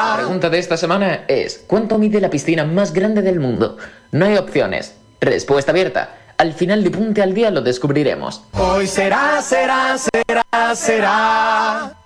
La 0.10 0.16
pregunta 0.18 0.50
de 0.50 0.58
esta 0.58 0.76
semana 0.76 1.26
es, 1.28 1.64
¿cuánto 1.68 2.00
mide 2.00 2.20
la 2.20 2.32
piscina 2.32 2.66
más 2.66 2.94
grande 2.94 3.22
del 3.22 3.40
mundo? 3.40 3.78
No 4.12 4.26
hay 4.26 4.38
opciones. 4.38 4.96
Respuesta 5.22 5.70
abierta. 5.72 6.19
Al 6.40 6.54
final 6.54 6.86
de 6.86 6.90
Punte 6.90 7.22
al 7.22 7.34
Día 7.34 7.52
lo 7.52 7.60
descubriremos. 7.60 8.46
Hoy 8.54 8.88
será, 8.88 9.42
será, 9.42 9.98
será, 9.98 10.74
será. 10.74 11.98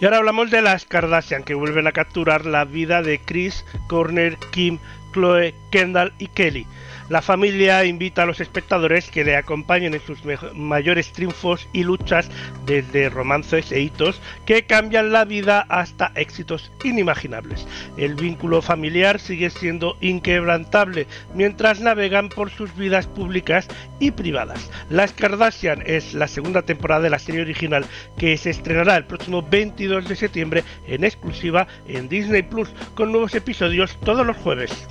Y 0.00 0.04
ahora 0.04 0.16
hablamos 0.16 0.50
de 0.50 0.62
las 0.62 0.84
Kardashian, 0.84 1.44
que 1.44 1.54
vuelven 1.54 1.86
a 1.86 1.92
capturar 1.92 2.44
la 2.44 2.64
vida 2.64 3.02
de 3.02 3.20
Chris, 3.20 3.64
Corner, 3.86 4.36
Kim, 4.50 4.80
Chloe, 5.12 5.54
Kendall 5.70 6.12
y 6.18 6.26
Kelly. 6.26 6.66
La 7.12 7.20
familia 7.20 7.84
invita 7.84 8.22
a 8.22 8.26
los 8.26 8.40
espectadores 8.40 9.10
que 9.10 9.22
le 9.22 9.36
acompañen 9.36 9.92
en 9.92 10.00
sus 10.00 10.20
mayores 10.54 11.12
triunfos 11.12 11.68
y 11.74 11.84
luchas 11.84 12.30
desde 12.64 13.10
romances 13.10 13.70
e 13.70 13.80
hitos 13.80 14.18
que 14.46 14.64
cambian 14.64 15.12
la 15.12 15.26
vida 15.26 15.66
hasta 15.68 16.12
éxitos 16.14 16.72
inimaginables. 16.82 17.68
El 17.98 18.14
vínculo 18.14 18.62
familiar 18.62 19.20
sigue 19.20 19.50
siendo 19.50 19.98
inquebrantable 20.00 21.06
mientras 21.34 21.80
navegan 21.80 22.30
por 22.30 22.48
sus 22.48 22.74
vidas 22.76 23.06
públicas 23.08 23.68
y 24.00 24.12
privadas. 24.12 24.70
Las 24.88 25.12
Kardashian 25.12 25.82
es 25.84 26.14
la 26.14 26.28
segunda 26.28 26.62
temporada 26.62 27.02
de 27.02 27.10
la 27.10 27.18
serie 27.18 27.42
original 27.42 27.84
que 28.16 28.38
se 28.38 28.48
estrenará 28.48 28.96
el 28.96 29.04
próximo 29.04 29.42
22 29.42 30.08
de 30.08 30.16
septiembre 30.16 30.64
en 30.86 31.04
exclusiva 31.04 31.66
en 31.86 32.08
Disney 32.08 32.42
Plus 32.42 32.70
con 32.94 33.12
nuevos 33.12 33.34
episodios 33.34 34.00
todos 34.00 34.26
los 34.26 34.38
jueves. 34.38 34.88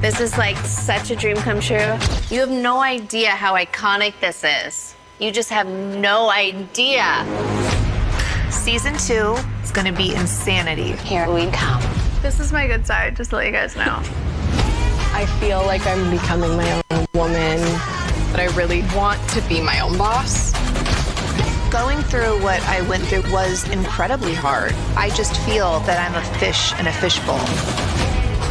This 0.00 0.20
is 0.20 0.38
like 0.38 0.56
such 0.58 1.10
a 1.10 1.16
dream 1.16 1.36
come 1.38 1.58
true. 1.58 1.98
You 2.30 2.38
have 2.38 2.50
no 2.50 2.78
idea 2.80 3.30
how 3.30 3.56
iconic 3.56 4.14
this 4.20 4.44
is. 4.44 4.94
You 5.18 5.32
just 5.32 5.50
have 5.50 5.66
no 5.66 6.30
idea. 6.30 7.26
Season 8.48 8.96
two 8.96 9.34
is 9.60 9.72
going 9.72 9.92
to 9.92 9.92
be 9.92 10.14
insanity. 10.14 10.92
Here 10.92 11.28
we 11.28 11.50
come. 11.50 11.82
This 12.22 12.38
is 12.38 12.52
my 12.52 12.68
good 12.68 12.86
side, 12.86 13.16
just 13.16 13.30
to 13.30 13.36
let 13.36 13.46
you 13.46 13.50
guys 13.50 13.74
know. 13.74 14.00
I 15.12 15.26
feel 15.40 15.62
like 15.62 15.84
I'm 15.84 16.08
becoming 16.12 16.56
my 16.56 16.80
own 16.92 17.06
woman, 17.14 17.58
but 18.30 18.38
I 18.38 18.46
really 18.54 18.82
want 18.94 19.18
to 19.30 19.40
be 19.48 19.60
my 19.60 19.80
own 19.80 19.98
boss. 19.98 20.52
Going 21.72 21.98
through 22.02 22.40
what 22.40 22.62
I 22.68 22.82
went 22.88 23.02
through 23.06 23.28
was 23.32 23.68
incredibly 23.70 24.34
hard. 24.34 24.74
I 24.96 25.10
just 25.10 25.36
feel 25.40 25.80
that 25.80 25.98
I'm 25.98 26.14
a 26.14 26.38
fish 26.38 26.72
in 26.78 26.86
a 26.86 26.92
fishbowl. 26.92 28.07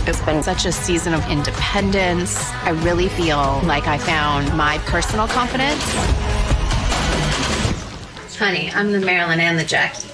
It's 0.07 0.21
been 0.21 0.41
such 0.41 0.65
a 0.65 0.71
season 0.71 1.13
of 1.13 1.29
independence. 1.29 2.49
I 2.63 2.69
really 2.69 3.09
feel 3.09 3.59
like 3.65 3.87
I 3.87 3.97
found 3.97 4.55
my 4.55 4.77
personal 4.85 5.27
confidence. 5.27 5.83
Honey, 8.37 8.71
I'm 8.73 8.93
the 8.93 9.01
Marilyn 9.01 9.41
and 9.41 9.59
the 9.59 9.65
Jackie. 9.65 10.07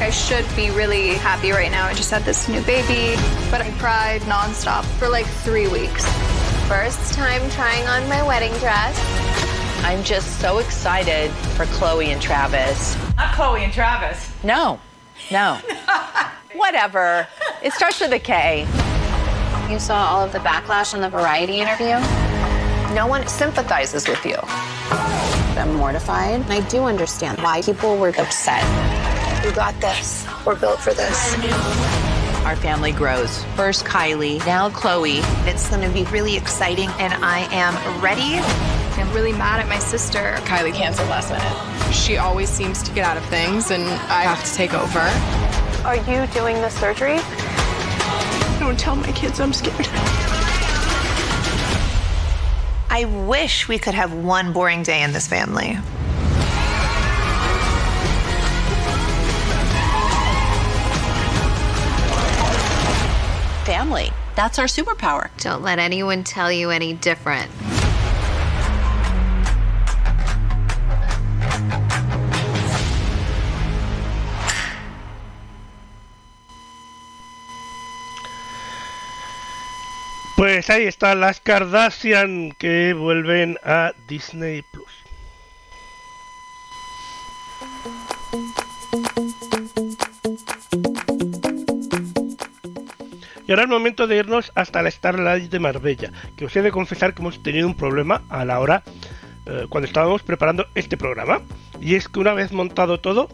I 0.00 0.10
should 0.10 0.44
be 0.56 0.70
really 0.70 1.10
happy 1.10 1.52
right 1.52 1.70
now. 1.70 1.86
I 1.86 1.94
just 1.94 2.10
had 2.10 2.24
this 2.24 2.48
new 2.48 2.60
baby, 2.62 3.14
but 3.48 3.60
I 3.60 3.70
cried 3.78 4.22
nonstop 4.22 4.84
for 4.98 5.08
like 5.08 5.26
three 5.26 5.68
weeks. 5.68 6.04
First 6.66 7.14
time 7.14 7.48
trying 7.50 7.86
on 7.86 8.08
my 8.08 8.26
wedding 8.26 8.52
dress. 8.58 8.98
I'm 9.84 10.02
just 10.02 10.40
so 10.40 10.58
excited 10.58 11.30
for 11.54 11.66
Chloe 11.66 12.10
and 12.10 12.20
Travis. 12.20 12.96
Not 13.16 13.34
Chloe 13.36 13.62
and 13.62 13.72
Travis. 13.72 14.32
No, 14.42 14.80
no. 15.30 15.60
Whatever. 16.58 17.28
It 17.62 17.72
starts 17.72 18.00
with 18.00 18.12
a 18.12 18.18
K. 18.18 18.66
You 19.70 19.78
saw 19.78 20.08
all 20.08 20.24
of 20.24 20.32
the 20.32 20.40
backlash 20.40 20.92
on 20.92 21.00
the 21.00 21.08
Variety 21.08 21.60
interview? 21.60 21.94
No 22.96 23.06
one 23.06 23.24
sympathizes 23.28 24.08
with 24.08 24.26
you. 24.26 24.36
I'm 25.56 25.74
mortified. 25.76 26.42
I 26.50 26.66
do 26.68 26.82
understand 26.82 27.38
why 27.38 27.62
people 27.62 27.96
were 27.96 28.08
upset. 28.08 28.64
You 29.44 29.52
got 29.52 29.80
this. 29.80 30.26
We're 30.44 30.58
built 30.58 30.80
for 30.80 30.92
this. 30.92 31.34
Our 32.44 32.56
family 32.56 32.90
grows. 32.90 33.44
First 33.54 33.84
Kylie, 33.84 34.44
now 34.44 34.68
Chloe. 34.70 35.18
It's 35.46 35.68
going 35.70 35.82
to 35.82 35.90
be 35.90 36.02
really 36.10 36.36
exciting, 36.36 36.88
and 36.98 37.12
I 37.22 37.46
am 37.52 38.02
ready. 38.02 38.40
I'm 39.00 39.14
really 39.14 39.32
mad 39.32 39.60
at 39.60 39.68
my 39.68 39.78
sister. 39.78 40.34
Kylie 40.40 40.74
canceled 40.74 41.08
last 41.08 41.30
minute. 41.30 41.94
She 41.94 42.16
always 42.16 42.48
seems 42.48 42.82
to 42.82 42.92
get 42.92 43.04
out 43.04 43.16
of 43.16 43.24
things, 43.26 43.70
and 43.70 43.84
I 43.84 44.22
have 44.22 44.44
to 44.44 44.54
take 44.54 44.74
over. 44.74 45.67
Are 45.84 45.96
you 45.96 46.26
doing 46.28 46.56
the 46.56 46.68
surgery? 46.68 47.18
Don't 48.58 48.78
tell 48.78 48.96
my 48.96 49.12
kids 49.12 49.40
I'm 49.40 49.52
scared. 49.52 49.88
I 52.90 53.04
wish 53.04 53.68
we 53.68 53.78
could 53.78 53.94
have 53.94 54.12
one 54.12 54.52
boring 54.52 54.82
day 54.82 55.02
in 55.02 55.12
this 55.12 55.28
family. 55.28 55.76
Family. 63.64 64.10
That's 64.34 64.58
our 64.58 64.66
superpower. 64.66 65.30
Don't 65.38 65.62
let 65.62 65.78
anyone 65.78 66.24
tell 66.24 66.50
you 66.50 66.70
any 66.70 66.92
different. 66.92 67.50
Pues 80.38 80.70
ahí 80.70 80.84
están 80.84 81.20
las 81.20 81.40
Kardashian 81.40 82.52
que 82.52 82.94
vuelven 82.94 83.58
a 83.64 83.90
Disney 84.06 84.62
Plus. 84.62 84.86
Y 93.48 93.50
ahora 93.50 93.64
es 93.64 93.68
momento 93.68 94.06
de 94.06 94.16
irnos 94.18 94.52
hasta 94.54 94.80
la 94.80 94.92
Starlight 94.92 95.50
de 95.50 95.58
Marbella, 95.58 96.12
que 96.36 96.44
os 96.44 96.54
he 96.54 96.62
de 96.62 96.70
confesar 96.70 97.14
que 97.14 97.22
hemos 97.22 97.42
tenido 97.42 97.66
un 97.66 97.74
problema 97.74 98.22
a 98.28 98.44
la 98.44 98.60
hora 98.60 98.84
eh, 99.46 99.66
cuando 99.68 99.88
estábamos 99.88 100.22
preparando 100.22 100.68
este 100.76 100.96
programa. 100.96 101.42
Y 101.80 101.96
es 101.96 102.08
que 102.08 102.20
una 102.20 102.34
vez 102.34 102.52
montado 102.52 103.00
todo, 103.00 103.28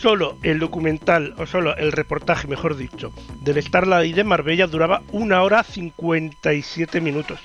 solo 0.00 0.38
el 0.42 0.58
documental, 0.58 1.34
o 1.38 1.46
solo 1.46 1.76
el 1.76 1.92
reportaje, 1.92 2.48
mejor 2.48 2.76
dicho, 2.76 3.12
del 3.40 3.62
Starlight 3.62 4.14
de 4.14 4.24
Marbella 4.24 4.66
duraba 4.66 5.02
una 5.12 5.42
hora 5.42 5.62
57 5.62 7.00
minutos. 7.00 7.40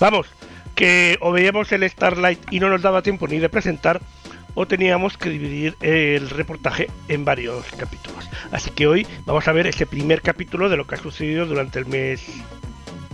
Vamos, 0.00 0.26
que 0.74 1.18
o 1.20 1.32
veíamos 1.32 1.70
el 1.72 1.88
Starlight 1.88 2.40
y 2.50 2.60
no 2.60 2.68
nos 2.68 2.82
daba 2.82 3.02
tiempo 3.02 3.28
ni 3.28 3.38
de 3.38 3.48
presentar, 3.48 4.00
o 4.54 4.66
teníamos 4.66 5.16
que 5.16 5.30
dividir 5.30 5.76
el 5.80 6.28
reportaje 6.28 6.90
en 7.08 7.24
varios 7.24 7.64
capítulos. 7.76 8.28
Así 8.50 8.70
que 8.70 8.86
hoy 8.86 9.06
vamos 9.24 9.48
a 9.48 9.52
ver 9.52 9.66
ese 9.66 9.86
primer 9.86 10.20
capítulo 10.20 10.68
de 10.68 10.76
lo 10.76 10.86
que 10.86 10.96
ha 10.96 10.98
sucedido 10.98 11.46
durante 11.46 11.78
el 11.78 11.86
mes 11.86 12.26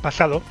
pasado, 0.02 0.42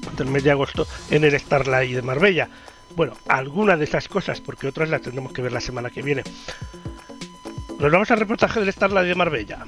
durante 0.00 0.22
el 0.22 0.30
mes 0.30 0.44
de 0.44 0.50
agosto, 0.50 0.86
en 1.10 1.24
el 1.24 1.38
Starlight 1.38 1.94
de 1.94 2.02
Marbella. 2.02 2.48
Bueno, 2.96 3.14
algunas 3.28 3.78
de 3.78 3.84
esas 3.84 4.08
cosas, 4.08 4.40
porque 4.40 4.68
otras 4.68 4.88
las 4.88 5.02
tendremos 5.02 5.32
que 5.32 5.42
ver 5.42 5.52
la 5.52 5.60
semana 5.60 5.90
que 5.90 6.02
viene. 6.02 6.22
Nos 7.78 7.92
vamos 7.92 8.10
al 8.10 8.18
reportaje 8.18 8.60
del 8.60 8.72
Starlight 8.72 9.08
de 9.08 9.14
Marbella. 9.14 9.66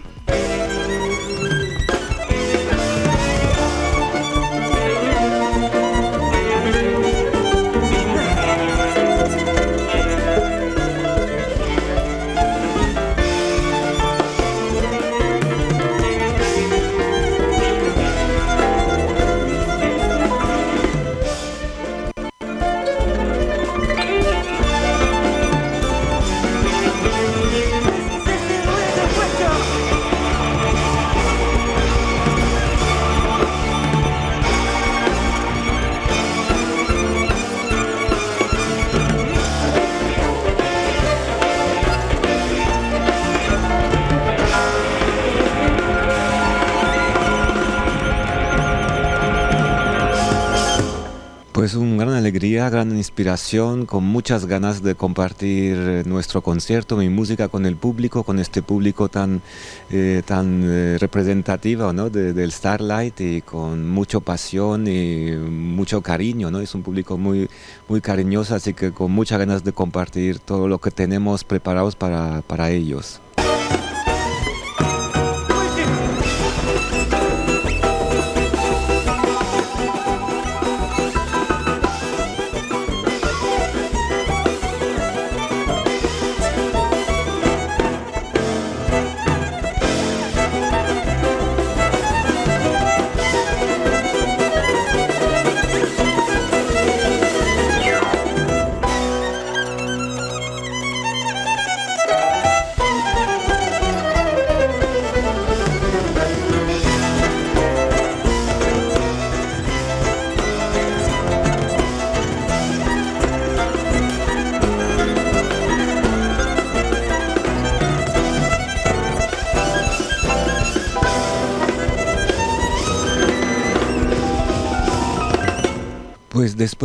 Pues 51.66 51.74
una 51.74 52.05
gran 52.05 52.14
alegría, 52.14 52.70
gran 52.70 52.96
inspiración, 52.96 53.87
con 53.87 54.05
muchas 54.05 54.46
ganas 54.46 54.85
de 54.85 54.94
compartir 54.94 55.76
eh, 55.76 56.02
nuestro 56.07 56.40
concierto, 56.40 56.96
mi 56.96 57.09
música 57.09 57.48
con 57.48 57.66
el 57.66 57.74
público, 57.74 58.22
con 58.22 58.38
este 58.38 58.62
público 58.62 59.09
tan, 59.09 59.42
eh, 59.90 60.22
tan 60.24 60.62
eh, 60.64 60.96
representativo 61.00 61.92
¿no? 61.92 62.09
de- 62.09 62.33
del 62.35 62.52
Starlight 62.52 63.20
y 63.20 63.40
con 63.42 63.90
mucha 63.90 64.20
pasión 64.20 64.87
y 64.87 65.33
mucho 65.35 66.02
cariño. 66.02 66.52
¿no? 66.52 66.61
Es 66.61 66.72
un 66.76 66.85
público 66.85 67.18
muy, 67.18 67.50
muy 67.88 68.00
cariñoso, 68.00 68.55
así 68.55 68.72
que 68.72 68.92
con 68.92 69.11
muchas 69.11 69.40
ganas 69.40 69.64
de 69.64 69.72
compartir 69.72 70.38
todo 70.38 70.68
lo 70.68 70.79
que 70.79 70.92
tenemos 70.92 71.42
preparados 71.42 71.96
para, 71.96 72.42
para 72.42 72.70
ellos. 72.70 73.20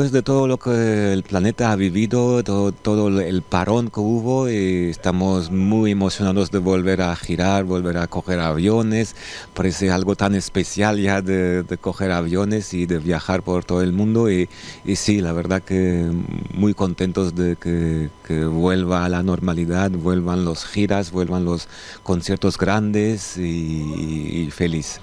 Después 0.02 0.14
de 0.14 0.24
todo 0.24 0.48
lo 0.48 0.58
que 0.58 1.14
el 1.14 1.22
planeta 1.22 1.72
ha 1.72 1.76
vivido, 1.76 2.44
todo, 2.44 2.72
todo 2.72 3.22
el 3.22 3.44
parón 3.44 3.92
que 3.92 4.00
hubo, 4.00 4.48
eh, 4.48 4.90
estamos 4.90 5.52
muy 5.52 5.92
emocionados 5.92 6.50
de 6.50 6.58
volver 6.58 7.04
a 7.04 7.16
girar, 7.16 7.66
volver 7.66 7.98
a 8.00 8.08
coger 8.08 8.40
aviones. 8.40 9.16
Parece 9.54 9.92
algo 9.92 10.16
tan 10.16 10.34
especial 10.34 10.98
ya 11.00 11.22
de, 11.22 11.62
de 11.62 11.78
coger 11.78 12.10
aviones 12.12 12.74
y 12.74 12.88
de 12.88 12.98
viajar 12.98 13.44
por 13.44 13.64
todo 13.64 13.84
el 13.84 13.94
mundo. 13.94 14.32
Y, 14.32 14.50
y 14.86 14.96
sí, 14.96 15.22
la 15.22 15.34
verdad 15.34 15.62
que 15.62 16.10
muy 16.52 16.74
contentos 16.74 17.36
de 17.36 17.56
que, 17.58 18.10
que 18.26 18.46
vuelva 18.46 19.06
a 19.06 19.10
la 19.10 19.22
normalidad, 19.22 19.92
vuelvan 19.92 20.46
los 20.46 20.66
giras, 20.66 21.12
vuelvan 21.12 21.46
los 21.46 21.68
conciertos 22.02 22.58
grandes 22.58 23.38
y- 23.38 24.42
y 24.48 24.50
feliz. 24.50 25.00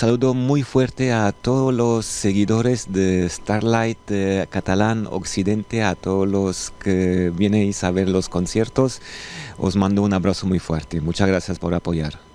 saludo 0.00 0.32
muy 0.32 0.62
fuerte 0.62 1.12
a 1.12 1.30
todos 1.30 1.74
los 1.74 2.06
seguidores 2.06 2.90
de 2.90 3.28
Starlight 3.28 3.98
eh, 4.08 4.46
Catalán 4.48 5.06
Occidente, 5.06 5.82
a 5.82 5.94
todos 5.94 6.26
los 6.26 6.72
que 6.82 7.30
vienen 7.36 7.70
a 7.82 7.90
ver 7.90 8.08
los 8.08 8.30
conciertos. 8.30 9.02
Os 9.58 9.76
mando 9.76 10.00
un 10.00 10.14
abrazo 10.14 10.46
muy 10.46 10.58
fuerte. 10.58 11.02
Muchas 11.02 11.28
gracias 11.28 11.58
por 11.58 11.74
apoyar. 11.74 12.29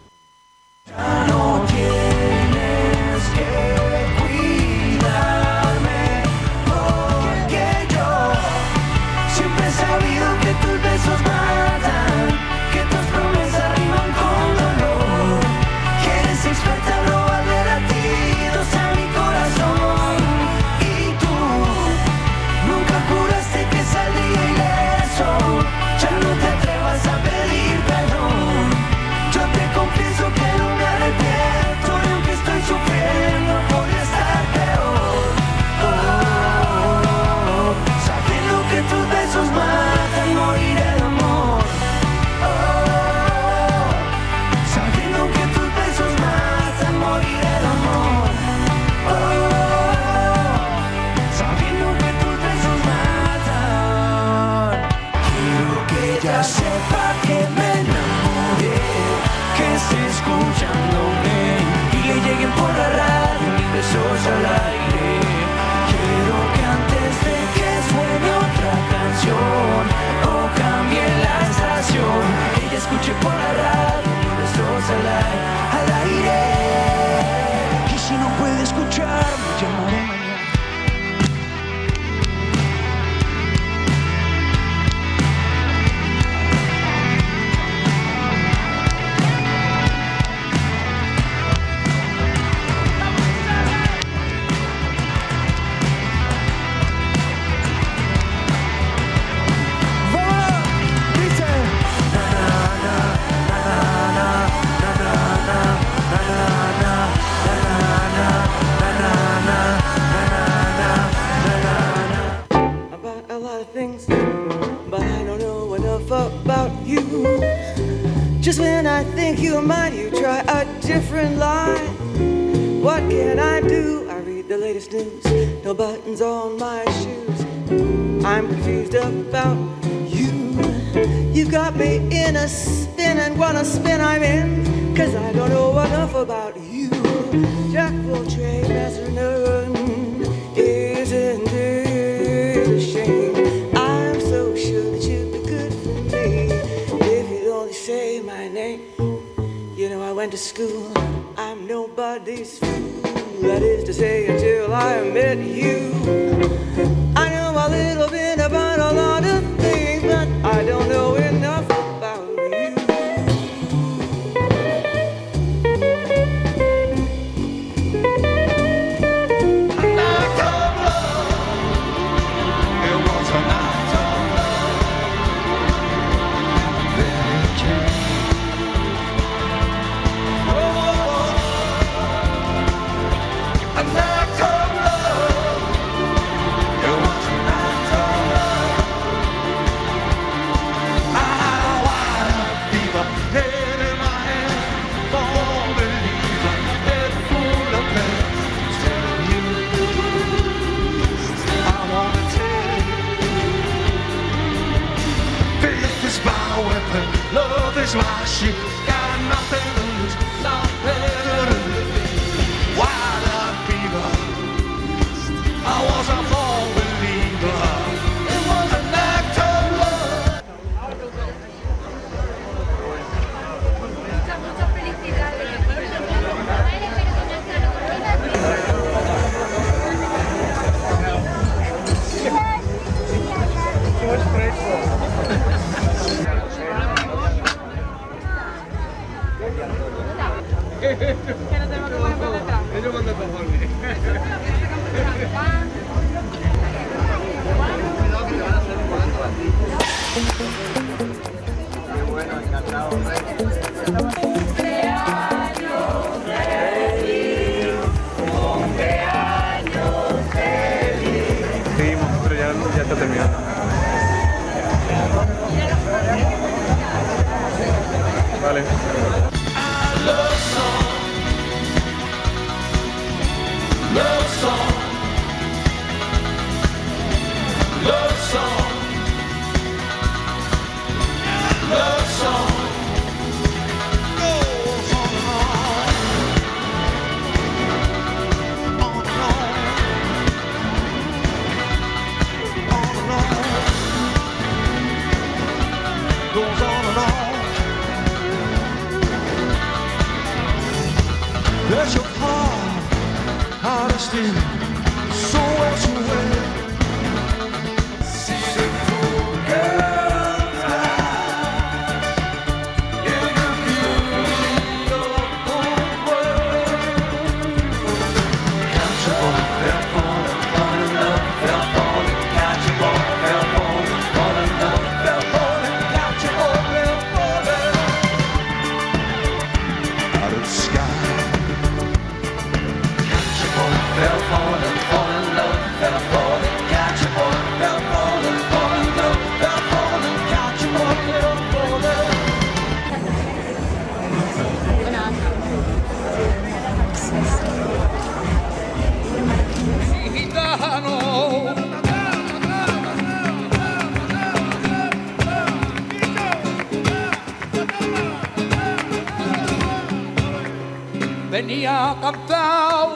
Venía 361.65 361.91
a 361.91 361.99
cantar 361.99 362.89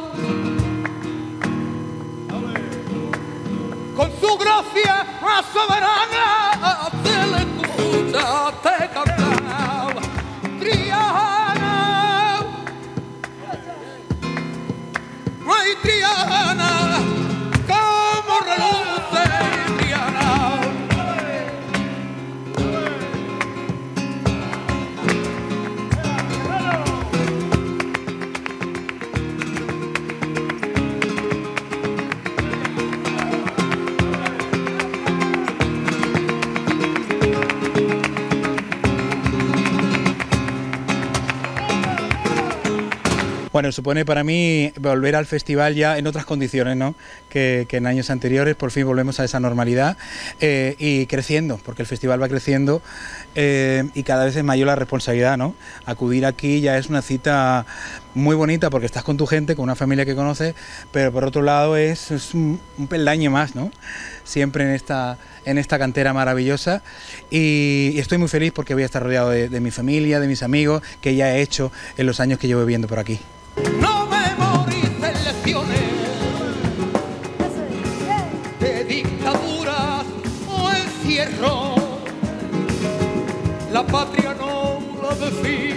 con 3.95 4.11
su 4.21 4.37
gracia 4.37 5.05
soberana 5.53 6.89
se 7.03 7.17
le 7.31 7.39
escucha 7.39 8.51
te 8.63 8.89
cantar 8.93 9.95
Triana. 10.59 12.39
Rey 15.45 15.75
Triana 15.81 16.78
Bueno, 43.59 43.73
supone 43.73 44.05
para 44.05 44.23
mí 44.23 44.71
volver 44.79 45.17
al 45.17 45.25
festival 45.25 45.75
ya 45.75 45.97
en 45.97 46.07
otras 46.07 46.23
condiciones, 46.23 46.77
¿no? 46.77 46.95
Que, 47.27 47.67
en 47.69 47.87
años 47.87 48.09
anteriores, 48.09 48.55
por 48.55 48.71
fin 48.71 48.85
volvemos 48.85 49.19
a 49.19 49.25
esa 49.25 49.41
normalidad 49.41 49.97
eh, 50.39 50.77
y 50.79 51.07
creciendo, 51.07 51.59
porque 51.65 51.81
el 51.81 51.85
festival 51.85 52.23
va 52.23 52.29
creciendo 52.29 52.81
eh, 53.35 53.83
y 53.95 54.03
cada 54.03 54.23
vez 54.23 54.37
es 54.37 54.45
mayor 54.45 54.67
la 54.67 54.77
responsabilidad, 54.77 55.37
¿no? 55.37 55.55
Acudir 55.85 56.25
aquí 56.25 56.61
ya 56.61 56.77
es 56.77 56.87
una 56.87 57.01
cita 57.01 57.65
muy 58.13 58.35
bonita 58.35 58.69
porque 58.69 58.85
estás 58.85 59.03
con 59.03 59.17
tu 59.17 59.25
gente, 59.25 59.55
con 59.55 59.63
una 59.63 59.75
familia 59.75 60.05
que 60.05 60.15
conoces, 60.15 60.55
pero 60.91 61.11
por 61.11 61.23
otro 61.25 61.41
lado 61.41 61.77
es, 61.77 62.11
es 62.11 62.33
un, 62.33 62.59
peldaño 62.89 63.31
más, 63.31 63.55
¿no? 63.55 63.71
Siempre 64.23 64.63
en 64.63 64.71
esta, 64.71 65.17
en 65.45 65.57
esta 65.57 65.77
cantera 65.77 66.13
maravillosa 66.13 66.81
y, 67.29 67.97
estoy 67.99 68.17
muy 68.17 68.27
feliz 68.27 68.51
porque 68.53 68.73
voy 68.73 68.83
a 68.83 68.85
estar 68.85 69.03
rodeado 69.03 69.29
de, 69.29 69.59
mi 69.59 69.71
familia, 69.71 70.19
de 70.19 70.27
mis 70.27 70.43
amigos, 70.43 70.81
que 71.01 71.15
ya 71.15 71.35
he 71.35 71.41
hecho 71.41 71.71
en 71.97 72.05
los 72.05 72.19
años 72.19 72.39
que 72.39 72.47
llevo 72.47 72.61
viviendo 72.61 72.87
por 72.87 72.99
aquí. 72.99 73.19
No 73.79 74.07
memoricen 74.07 75.13
lecciones 75.25 75.79
de 78.59 79.03
encierro. 80.77 81.75
La 83.71 83.85
patria 83.85 84.33
no 84.33 84.81
la 85.01 85.15
define 85.15 85.68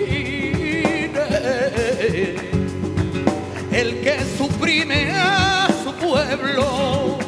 el 3.83 4.01
que 4.01 4.16
suprime 4.39 5.11
a 5.11 5.66
su 5.83 5.93
pueblo. 5.95 7.18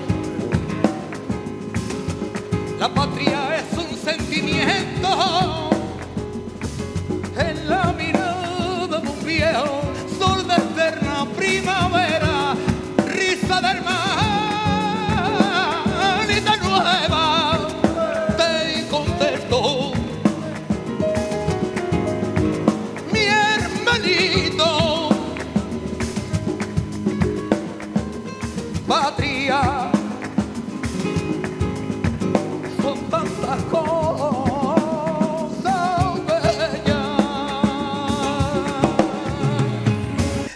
La 2.79 2.89
patria 2.89 3.57
es 3.57 3.77
un 3.77 3.97
sentimiento 3.97 5.64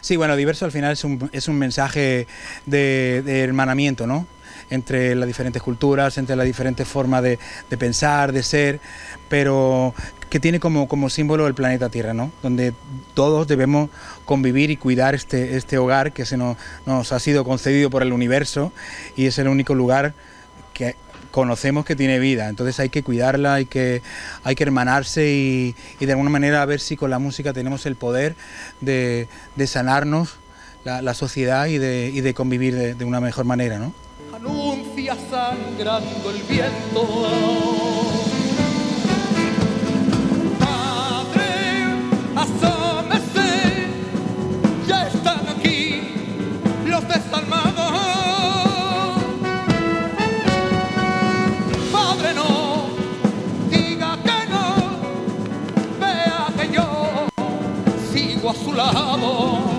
Sí, 0.08 0.16
bueno, 0.16 0.36
diverso 0.36 0.64
al 0.64 0.72
final 0.72 0.92
es 0.94 1.04
un, 1.04 1.28
es 1.34 1.48
un 1.48 1.58
mensaje 1.58 2.26
de, 2.64 3.42
hermanamiento, 3.42 4.06
¿no? 4.06 4.26
Entre 4.70 5.14
las 5.14 5.26
diferentes 5.26 5.60
culturas, 5.60 6.16
entre 6.16 6.34
las 6.34 6.46
diferentes 6.46 6.88
formas 6.88 7.22
de, 7.22 7.38
de 7.68 7.76
pensar, 7.76 8.32
de 8.32 8.42
ser, 8.42 8.80
pero 9.28 9.92
que 10.30 10.40
tiene 10.40 10.60
como, 10.60 10.88
como 10.88 11.10
símbolo 11.10 11.46
el 11.46 11.52
planeta 11.52 11.90
Tierra, 11.90 12.14
¿no? 12.14 12.32
Donde 12.42 12.72
todos 13.12 13.46
debemos 13.48 13.90
convivir 14.24 14.70
y 14.70 14.78
cuidar 14.78 15.14
este, 15.14 15.58
este 15.58 15.76
hogar 15.76 16.14
que 16.14 16.24
se 16.24 16.38
nos 16.38 17.12
ha 17.12 17.18
sido 17.18 17.44
concedido 17.44 17.90
por 17.90 18.00
el 18.00 18.14
universo 18.14 18.72
y 19.14 19.26
es 19.26 19.38
el 19.38 19.46
único 19.46 19.74
lugar 19.74 20.14
que 20.72 20.96
conocemos 21.30 21.84
que 21.84 21.96
tiene 21.96 22.18
vida, 22.18 22.48
entonces 22.48 22.78
hay 22.80 22.88
que 22.88 23.02
cuidarla, 23.02 23.54
hay 23.54 23.66
que, 23.66 24.02
hay 24.44 24.54
que 24.54 24.62
hermanarse 24.64 25.30
y, 25.30 25.74
y 26.00 26.06
de 26.06 26.12
alguna 26.12 26.30
manera 26.30 26.62
a 26.62 26.66
ver 26.66 26.80
si 26.80 26.96
con 26.96 27.10
la 27.10 27.18
música 27.18 27.52
tenemos 27.52 27.86
el 27.86 27.96
poder 27.96 28.34
de, 28.80 29.28
de 29.56 29.66
sanarnos 29.66 30.36
la, 30.84 31.02
la 31.02 31.14
sociedad 31.14 31.66
y 31.66 31.78
de, 31.78 32.10
y 32.12 32.20
de 32.20 32.34
convivir 32.34 32.74
de, 32.74 32.94
de 32.94 33.04
una 33.04 33.20
mejor 33.20 33.44
manera, 33.44 33.78
¿no? 33.78 33.92
anuncia 34.38 35.16
sangrando 35.30 36.30
el 36.30 36.42
viento. 36.42 37.48
A 58.48 58.54
su 58.54 58.72
lado. 58.72 59.77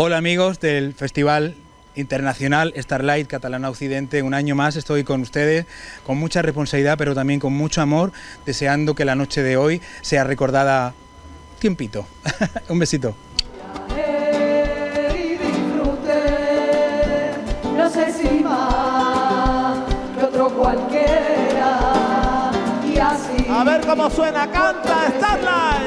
Hola 0.00 0.16
amigos 0.16 0.60
del 0.60 0.94
festival 0.94 1.56
internacional 1.96 2.72
Starlight 2.76 3.26
Catalana 3.26 3.68
Occidente. 3.68 4.22
Un 4.22 4.32
año 4.32 4.54
más 4.54 4.76
estoy 4.76 5.02
con 5.02 5.22
ustedes 5.22 5.66
con 6.06 6.16
mucha 6.18 6.40
responsabilidad, 6.40 6.96
pero 6.96 7.16
también 7.16 7.40
con 7.40 7.52
mucho 7.52 7.82
amor, 7.82 8.12
deseando 8.46 8.94
que 8.94 9.04
la 9.04 9.16
noche 9.16 9.42
de 9.42 9.56
hoy 9.56 9.82
sea 10.02 10.22
recordada 10.22 10.94
tiempito. 11.58 12.06
Un 12.68 12.78
besito. 12.78 13.16
y 15.10 15.30
disfruté, 15.36 16.14
no 17.76 17.90
sé 17.90 18.12
si 18.12 18.44
más 18.44 19.78
que 20.16 20.24
otro 20.26 20.48
cualquiera. 20.50 21.72
Y 22.86 22.98
así. 22.98 23.46
A 23.50 23.64
ver 23.64 23.80
cómo 23.80 24.08
suena, 24.08 24.48
canta 24.48 25.12
Starlight. 25.16 25.77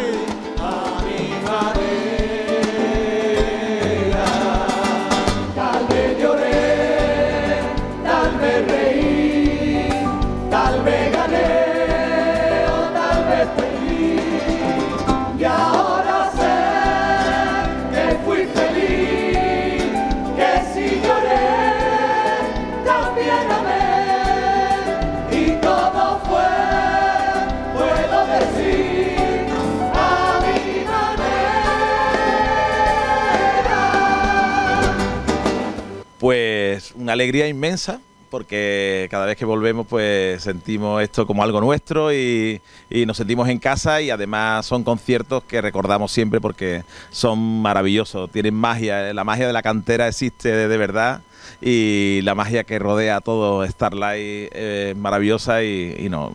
Una 37.01 37.13
alegría 37.13 37.47
inmensa 37.47 37.99
porque 38.29 39.07
cada 39.11 39.25
vez 39.25 39.35
que 39.35 39.43
volvemos 39.43 39.85
pues 39.85 40.41
sentimos 40.41 41.01
esto 41.03 41.27
como 41.27 41.43
algo 41.43 41.59
nuestro 41.59 42.13
y, 42.13 42.61
nos 43.05 43.17
sentimos 43.17 43.49
en 43.49 43.59
casa 43.59 44.01
y 44.01 44.09
además 44.09 44.65
son 44.65 44.83
conciertos 44.83 45.43
que 45.43 45.59
recordamos 45.59 46.11
siempre 46.11 46.39
porque 46.39 46.83
son 47.09 47.61
maravillosos, 47.61 48.31
tienen 48.31 48.55
magia, 48.55 49.13
la 49.13 49.23
magia 49.25 49.47
de 49.47 49.53
la 49.53 49.61
cantera 49.61 50.07
existe 50.07 50.49
de, 50.49 50.67
de 50.69 50.77
verdad 50.77 51.21
y 51.59 52.21
la 52.23 52.33
magia 52.33 52.63
que 52.63 52.79
rodea 52.79 53.17
a 53.17 53.21
todo 53.21 53.67
Starlight 53.67 54.53
es 54.53 54.95
maravillosa 54.95 55.63
y, 55.63 56.07
nos, 56.09 56.31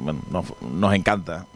nos 0.61 0.95
encanta. 0.95 1.47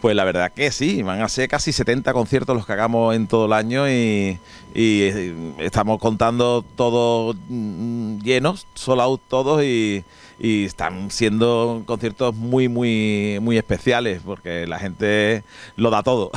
Pues 0.00 0.16
la 0.16 0.24
verdad 0.24 0.50
que 0.50 0.72
sí, 0.72 1.02
van 1.02 1.20
a 1.20 1.28
ser 1.28 1.48
casi 1.48 1.72
70 1.72 2.14
conciertos 2.14 2.56
los 2.56 2.64
que 2.64 2.72
hagamos 2.72 3.14
en 3.14 3.26
todo 3.26 3.44
el 3.46 3.52
año 3.52 3.86
y, 3.86 4.38
eh, 4.74 5.54
estamos 5.58 5.98
contando 5.98 6.64
todos 6.74 7.36
mm, 7.48 8.20
llenos, 8.20 8.66
sold 8.74 9.20
todos 9.28 9.62
y, 9.62 10.02
y 10.38 10.64
están 10.64 11.10
siendo 11.10 11.82
conciertos 11.84 12.34
muy, 12.34 12.68
muy, 12.68 13.38
muy 13.42 13.58
especiales 13.58 14.22
porque 14.24 14.66
la 14.66 14.78
gente 14.78 15.44
lo 15.76 15.90
da 15.90 16.02
todo. 16.02 16.30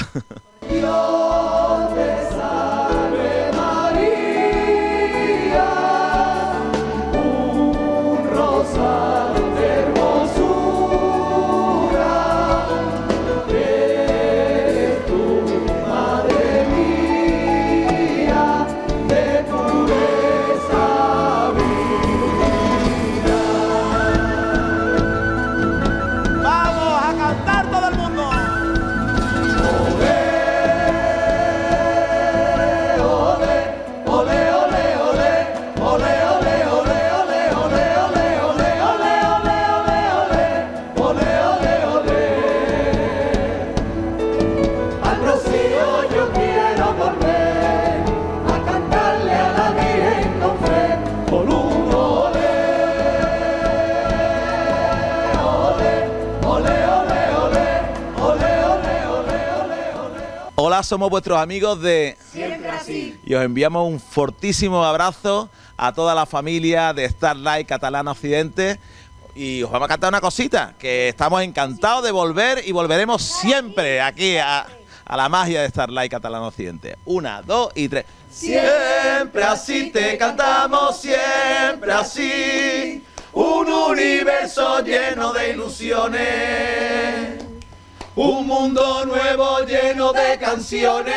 Somos 60.84 61.10
vuestros 61.10 61.40
amigos 61.40 61.82
de 61.82 62.18
Siempre 62.32 62.70
así. 62.70 63.18
y 63.26 63.34
os 63.34 63.44
enviamos 63.44 63.88
un 63.88 64.00
fortísimo 64.00 64.84
abrazo 64.84 65.50
a 65.78 65.94
toda 65.94 66.14
la 66.14 66.26
familia 66.26 66.94
de 66.94 67.10
Starlight 67.10 67.68
Catalana 67.68 68.12
Occidente. 68.12 68.80
Y 69.36 69.64
os 69.64 69.72
vamos 69.72 69.88
a 69.88 69.90
cantar 69.90 70.10
una 70.10 70.22
cosita, 70.22 70.76
que 70.78 71.10
estamos 71.10 71.42
encantados 71.42 72.04
de 72.04 72.12
volver 72.12 72.62
y 72.68 72.72
volveremos 72.72 73.24
siempre 73.24 74.00
aquí 74.02 74.38
a, 74.38 74.68
a 75.06 75.18
la 75.18 75.28
magia 75.30 75.62
de 75.64 75.70
Starlight 75.70 76.12
Catalana 76.12 76.46
Occidente. 76.48 76.98
Una, 77.06 77.42
dos 77.42 77.72
y 77.74 77.90
tres. 77.90 78.06
Siempre 78.30 79.44
así 79.44 79.90
te 79.92 80.18
cantamos, 80.18 81.00
siempre 81.00 81.92
así. 81.94 83.04
Un 83.34 83.68
universo 83.72 84.84
lleno 84.84 85.34
de 85.34 85.50
ilusiones. 85.52 87.44
Un 88.16 88.46
mundo 88.46 89.06
nuevo 89.06 89.66
lleno 89.66 90.14
de 90.14 90.38
canciones. 90.38 91.16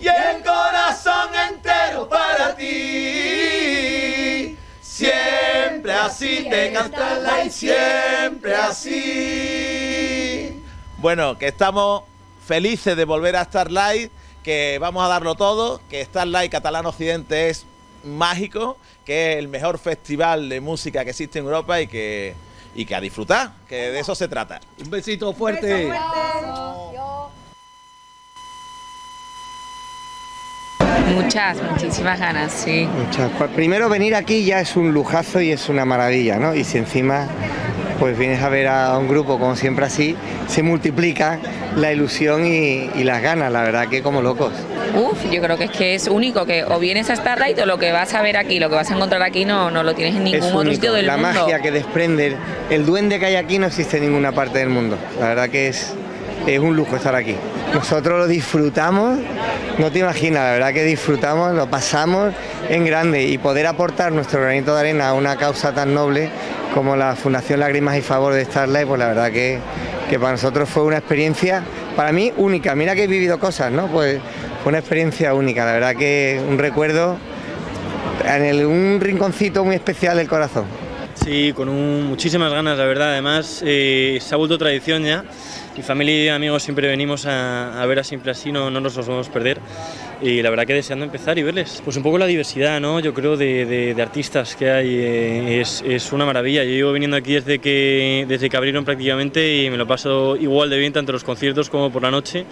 Y 0.00 0.08
el 0.08 0.42
corazón 0.42 1.28
entero 1.48 2.08
para 2.08 2.56
ti. 2.56 2.66
Siempre 4.80 5.92
así 5.92 6.48
te 6.50 6.72
cantamos 6.72 7.46
y 7.46 7.50
siempre 7.50 8.56
así. 8.56 10.60
Bueno, 10.96 11.38
que 11.38 11.46
estamos 11.46 12.02
felices 12.44 12.96
de 12.96 13.04
volver 13.04 13.36
a 13.36 13.44
Starlight, 13.44 14.10
que 14.42 14.78
vamos 14.80 15.04
a 15.04 15.08
darlo 15.08 15.36
todo, 15.36 15.80
que 15.88 16.04
Starlight 16.04 16.50
Catalana 16.50 16.88
Occidente 16.88 17.48
es 17.48 17.64
mágico, 18.02 18.76
que 19.04 19.34
es 19.34 19.38
el 19.38 19.46
mejor 19.46 19.78
festival 19.78 20.48
de 20.48 20.60
música 20.60 21.04
que 21.04 21.10
existe 21.10 21.38
en 21.38 21.44
Europa 21.44 21.80
y 21.80 21.86
que, 21.86 22.34
y 22.78 22.84
que 22.84 22.94
a 22.94 23.00
disfrutar, 23.00 23.50
que 23.68 23.74
de 23.74 23.98
eso 23.98 24.14
se 24.14 24.28
trata. 24.28 24.60
Un 24.80 24.88
besito 24.88 25.32
fuerte. 25.32 25.90
Muchas, 31.12 31.60
muchísimas 31.60 32.20
ganas, 32.20 32.52
sí. 32.52 32.86
Muchas. 32.86 33.32
Pues 33.36 33.50
primero 33.50 33.88
venir 33.88 34.14
aquí 34.14 34.44
ya 34.44 34.60
es 34.60 34.76
un 34.76 34.92
lujazo 34.92 35.40
y 35.40 35.50
es 35.50 35.68
una 35.68 35.84
maravilla, 35.84 36.38
¿no? 36.38 36.54
Y 36.54 36.62
si 36.62 36.78
encima 36.78 37.26
pues 37.98 38.16
vienes 38.18 38.42
a 38.42 38.48
ver 38.48 38.68
a 38.68 38.96
un 38.98 39.08
grupo 39.08 39.38
como 39.38 39.56
siempre 39.56 39.84
así, 39.86 40.16
se 40.46 40.62
multiplica 40.62 41.38
la 41.76 41.92
ilusión 41.92 42.46
y, 42.46 42.90
y 42.94 43.04
las 43.04 43.22
ganas, 43.22 43.52
la 43.52 43.62
verdad 43.62 43.88
que 43.88 44.02
como 44.02 44.22
locos. 44.22 44.52
Uf, 44.94 45.30
yo 45.30 45.42
creo 45.42 45.56
que 45.58 45.64
es 45.64 45.70
que 45.70 45.94
es 45.94 46.08
único, 46.08 46.46
que 46.46 46.64
o 46.64 46.78
vienes 46.78 47.10
a 47.10 47.16
Starlight 47.16 47.58
o 47.60 47.66
lo 47.66 47.78
que 47.78 47.92
vas 47.92 48.14
a 48.14 48.22
ver 48.22 48.36
aquí, 48.36 48.58
lo 48.58 48.68
que 48.70 48.76
vas 48.76 48.90
a 48.90 48.94
encontrar 48.94 49.22
aquí 49.22 49.44
no, 49.44 49.70
no 49.70 49.82
lo 49.82 49.94
tienes 49.94 50.16
en 50.16 50.24
ningún 50.24 50.40
Es 50.40 50.46
otro 50.46 50.60
único. 50.60 50.74
sitio 50.76 50.92
del 50.92 51.06
la 51.06 51.16
mundo. 51.16 51.40
magia 51.40 51.60
que 51.60 51.70
desprende, 51.70 52.36
el 52.70 52.86
duende 52.86 53.18
que 53.18 53.26
hay 53.26 53.36
aquí 53.36 53.58
no 53.58 53.66
existe 53.66 53.98
en 53.98 54.04
ninguna 54.04 54.32
parte 54.32 54.58
del 54.60 54.68
mundo. 54.70 54.96
La 55.20 55.28
verdad 55.28 55.48
que 55.50 55.68
es, 55.68 55.94
es 56.54 56.58
un 56.60 56.74
lujo 56.76 56.96
estar 56.96 57.14
aquí. 57.14 57.36
Nosotros 57.74 58.18
lo 58.18 58.26
disfrutamos, 58.26 59.18
no 59.78 59.90
te 59.92 59.98
imaginas, 60.00 60.42
la 60.44 60.52
verdad 60.52 60.72
que 60.72 60.84
disfrutamos, 60.84 61.54
lo 61.54 61.68
pasamos 61.68 62.32
en 62.68 62.84
grande 62.86 63.24
y 63.24 63.38
poder 63.38 63.66
aportar 63.66 64.12
nuestro 64.12 64.40
granito 64.40 64.74
de 64.74 64.80
arena 64.80 65.08
a 65.08 65.14
una 65.14 65.36
causa 65.36 65.72
tan 65.74 65.94
noble 65.94 66.30
como 66.74 66.96
la 66.96 67.14
Fundación 67.16 67.60
Lágrimas 67.60 67.96
y 67.98 68.00
Favor 68.02 68.32
de 68.34 68.44
Starlight, 68.44 68.86
pues 68.86 68.98
la 68.98 69.08
verdad 69.08 69.30
que, 69.30 69.58
que 70.08 70.18
para 70.18 70.32
nosotros 70.32 70.68
fue 70.68 70.84
una 70.84 70.98
experiencia, 70.98 71.62
para 71.96 72.12
mí 72.12 72.32
única. 72.36 72.74
Mira 72.74 72.94
que 72.94 73.04
he 73.04 73.06
vivido 73.06 73.38
cosas, 73.38 73.70
¿no? 73.72 73.86
Pues 73.88 74.18
fue 74.62 74.70
una 74.70 74.78
experiencia 74.78 75.34
única, 75.34 75.64
la 75.64 75.72
verdad 75.72 75.96
que 75.96 76.40
un 76.48 76.58
recuerdo 76.58 77.16
en 78.26 78.44
el- 78.44 78.66
un 78.66 78.98
rinconcito 79.00 79.64
muy 79.64 79.74
especial 79.76 80.16
del 80.16 80.28
corazón. 80.28 80.64
Sí, 81.24 81.52
con 81.54 81.68
un- 81.68 82.04
muchísimas 82.06 82.52
ganas, 82.52 82.78
la 82.78 82.84
verdad. 82.84 83.12
Además, 83.12 83.62
eh, 83.64 84.18
se 84.20 84.34
ha 84.34 84.38
vuelto 84.38 84.56
tradición 84.56 85.02
ya. 85.04 85.24
Mi 85.78 85.84
familia 85.84 86.24
y 86.24 86.28
amigos 86.30 86.64
siempre 86.64 86.88
venimos 86.88 87.24
a, 87.24 87.80
a 87.80 87.86
ver 87.86 88.00
a 88.00 88.02
Simple 88.02 88.32
Así, 88.32 88.50
no, 88.50 88.68
no 88.68 88.80
nos 88.80 88.96
los 88.96 89.06
vamos 89.06 89.28
a 89.28 89.32
perder. 89.32 89.60
Y 90.20 90.42
la 90.42 90.50
verdad 90.50 90.66
que 90.66 90.74
deseando 90.74 91.04
empezar 91.04 91.38
y 91.38 91.44
verles. 91.44 91.80
Pues 91.84 91.96
un 91.96 92.02
poco 92.02 92.18
la 92.18 92.26
diversidad, 92.26 92.80
¿no? 92.80 92.98
Yo 92.98 93.14
creo, 93.14 93.36
de, 93.36 93.64
de- 93.64 93.94
de 93.94 94.02
artistas 94.02 94.56
que 94.56 94.72
hay 94.72 94.88
eh, 94.96 95.60
es, 95.60 95.84
es 95.86 96.12
una 96.12 96.26
maravilla. 96.26 96.64
Yo 96.64 96.70
llevo 96.70 96.92
viniendo 96.92 97.16
aquí 97.16 97.34
desde 97.34 97.60
que, 97.60 98.24
desde 98.26 98.50
que 98.50 98.56
abrieron 98.56 98.84
prácticamente 98.84 99.62
y 99.62 99.70
me 99.70 99.76
lo 99.76 99.86
paso 99.86 100.34
igual 100.34 100.68
de 100.68 100.78
bien 100.78 100.92
tanto 100.92 101.12
en 101.12 101.14
los 101.14 101.22
conciertos 101.22 101.70
como 101.70 101.92
por 101.92 102.02
la 102.02 102.10
noche. 102.10 102.44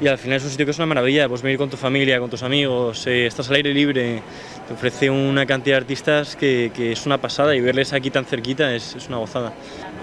Y 0.00 0.06
al 0.06 0.18
final 0.18 0.36
es 0.36 0.44
un 0.44 0.50
sitio 0.50 0.64
que 0.64 0.70
es 0.70 0.78
una 0.78 0.86
maravilla, 0.86 1.28
pues 1.28 1.42
venir 1.42 1.58
con 1.58 1.68
tu 1.68 1.76
familia, 1.76 2.18
con 2.20 2.30
tus 2.30 2.42
amigos, 2.44 3.06
eh, 3.06 3.26
estás 3.26 3.48
al 3.50 3.56
aire 3.56 3.72
libre, 3.74 4.20
te 4.66 4.74
ofrece 4.74 5.10
una 5.10 5.46
cantidad 5.46 5.76
de 5.76 5.80
artistas 5.82 6.34
que, 6.34 6.72
que 6.74 6.90
es 6.92 7.06
una 7.06 7.18
pasada 7.18 7.54
y 7.54 7.60
verles 7.60 7.92
aquí 7.92 8.10
tan 8.10 8.24
cerquita 8.24 8.74
es, 8.74 8.96
es 8.96 9.06
una 9.08 9.18
gozada. 9.18 9.52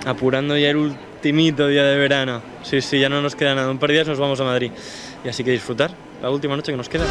Apurando 0.05 0.57
ya 0.57 0.69
el 0.69 0.77
ultimito 0.77 1.67
día 1.67 1.83
de 1.83 1.97
verano, 1.97 2.41
sí, 2.63 2.81
sí, 2.81 2.99
ya 2.99 3.09
no 3.09 3.21
nos 3.21 3.35
queda 3.35 3.53
nada, 3.55 3.69
un 3.69 3.77
par 3.77 3.89
de 3.89 3.95
días 3.95 4.07
nos 4.07 4.19
vamos 4.19 4.39
a 4.39 4.43
Madrid. 4.43 4.71
Y 5.23 5.29
así 5.29 5.43
que 5.43 5.51
disfrutar 5.51 5.91
la 6.21 6.29
última 6.29 6.55
noche 6.55 6.71
que 6.71 6.77
nos 6.77 6.89
queda. 6.89 7.05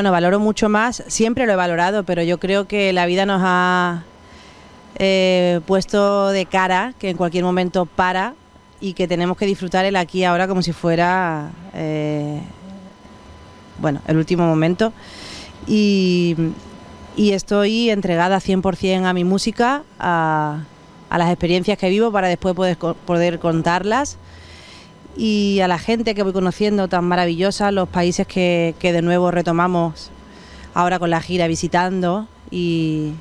Bueno, 0.00 0.12
valoro 0.12 0.40
mucho 0.40 0.70
más, 0.70 1.04
siempre 1.08 1.44
lo 1.44 1.52
he 1.52 1.56
valorado, 1.56 2.04
pero 2.04 2.22
yo 2.22 2.40
creo 2.40 2.66
que 2.66 2.90
la 2.94 3.04
vida 3.04 3.26
nos 3.26 3.42
ha 3.44 4.02
eh, 4.98 5.60
puesto 5.66 6.28
de 6.28 6.46
cara, 6.46 6.94
que 6.98 7.10
en 7.10 7.18
cualquier 7.18 7.44
momento 7.44 7.84
para 7.84 8.32
y 8.80 8.94
que 8.94 9.06
tenemos 9.06 9.36
que 9.36 9.44
disfrutar 9.44 9.84
el 9.84 9.96
aquí 9.96 10.20
y 10.20 10.24
ahora 10.24 10.48
como 10.48 10.62
si 10.62 10.72
fuera, 10.72 11.50
eh, 11.74 12.40
bueno, 13.76 14.00
el 14.06 14.16
último 14.16 14.46
momento. 14.46 14.94
Y, 15.66 16.34
estoy 17.18 17.90
entregada 17.90 18.40
100% 18.40 19.04
a 19.04 19.12
mi 19.12 19.24
música, 19.24 19.82
a, 19.98 20.60
a 21.10 21.18
las 21.18 21.28
experiencias 21.28 21.76
que 21.76 21.90
vivo 21.90 22.10
para 22.10 22.28
después 22.28 22.54
poder, 22.54 22.78
poder 22.78 23.38
contarlas 23.38 24.16
y 25.16 25.60
a 25.60 25.68
la 25.68 25.78
gente 25.78 26.14
que 26.14 26.22
voy 26.22 26.32
conociendo 26.32 26.88
tan 26.88 27.04
maravillosa, 27.04 27.70
los 27.70 27.88
países 27.88 28.26
que, 28.26 28.74
que 28.78 28.92
de 28.92 29.02
nuevo 29.02 29.30
retomamos 29.30 30.10
ahora 30.74 30.98
con 30.98 31.10
la 31.10 31.20
gira 31.20 31.46
visitando 31.46 32.28
y, 32.50 33.12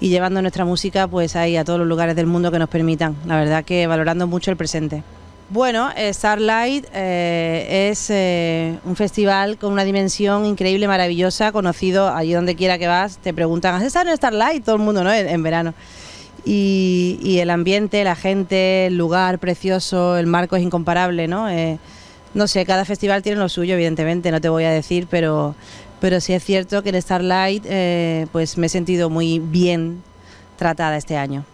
y 0.00 0.08
llevando 0.08 0.42
nuestra 0.42 0.64
música 0.64 1.08
pues 1.08 1.36
ahí 1.36 1.56
a 1.56 1.64
todos 1.64 1.78
los 1.78 1.88
lugares 1.88 2.16
del 2.16 2.26
mundo 2.26 2.50
que 2.50 2.58
nos 2.58 2.68
permitan. 2.68 3.16
La 3.26 3.36
verdad 3.36 3.64
que 3.64 3.86
valorando 3.86 4.26
mucho 4.26 4.50
el 4.50 4.56
presente. 4.56 5.02
Bueno, 5.50 5.90
eh, 5.94 6.12
Starlight 6.12 6.86
eh, 6.94 7.90
es 7.90 8.08
eh, 8.08 8.78
un 8.84 8.96
festival 8.96 9.58
con 9.58 9.72
una 9.72 9.84
dimensión 9.84 10.46
increíble, 10.46 10.88
maravillosa, 10.88 11.52
conocido 11.52 12.08
allí 12.08 12.32
donde 12.32 12.56
quiera 12.56 12.78
que 12.78 12.86
vas, 12.86 13.18
te 13.18 13.34
preguntan, 13.34 13.74
¿has 13.74 13.82
estado 13.82 14.08
en 14.08 14.16
Starlight? 14.16 14.64
Todo 14.64 14.76
el 14.76 14.82
mundo, 14.82 15.04
¿no? 15.04 15.12
En, 15.12 15.28
en 15.28 15.42
verano. 15.42 15.74
Y, 16.44 17.38
el 17.40 17.50
ambiente, 17.50 18.04
la 18.04 18.16
gente, 18.16 18.86
el 18.86 18.96
lugar 18.96 19.38
precioso, 19.38 20.16
el 20.16 20.26
marco 20.26 20.56
es 20.56 20.62
incomparable, 20.62 21.26
¿no? 21.28 21.48
Eh, 21.48 21.78
no 22.34 22.48
sé, 22.48 22.66
cada 22.66 22.84
festival 22.84 23.22
tiene 23.22 23.38
lo 23.38 23.48
suyo, 23.48 23.74
evidentemente, 23.74 24.30
no 24.30 24.40
te 24.40 24.48
voy 24.48 24.64
a 24.64 24.70
decir, 24.70 25.06
pero, 25.10 25.54
pero 26.00 26.20
sí 26.20 26.32
es 26.32 26.44
cierto 26.44 26.82
que 26.82 26.90
en 26.90 27.00
Starlight 27.00 27.64
eh, 27.66 28.26
pues 28.32 28.58
me 28.58 28.66
he 28.66 28.68
sentido 28.68 29.08
muy 29.08 29.38
bien 29.38 30.02
tratada 30.56 30.96
este 30.96 31.16
año. 31.16 31.44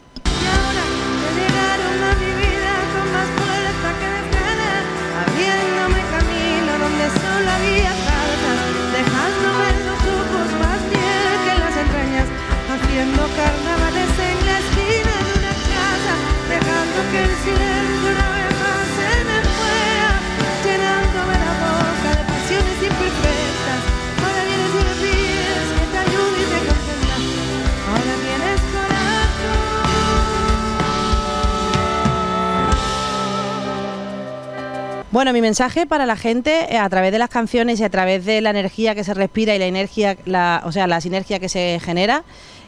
Bueno, 35.13 35.33
mi 35.33 35.41
mensaje 35.41 35.87
para 35.87 36.07
la 36.07 36.15
gente 36.15 36.73
eh, 36.73 36.79
a 36.79 36.89
través 36.89 37.11
de 37.11 37.19
las 37.19 37.29
canciones 37.29 37.81
y 37.81 37.85
a 37.85 37.91
través 37.91 38.25
de 38.25 38.41
la 38.41 38.51
energía 38.51 38.95
que 38.95 39.03
se 39.03 39.13
respira 39.13 39.57
y 39.57 39.59
la 39.59 39.67
energía, 39.67 40.17
la, 40.25 40.63
o 40.65 40.71
sea, 40.71 40.87
la 40.87 41.01
sinergia 41.01 41.41
que 41.41 41.49
se 41.49 41.81
genera, 41.83 42.23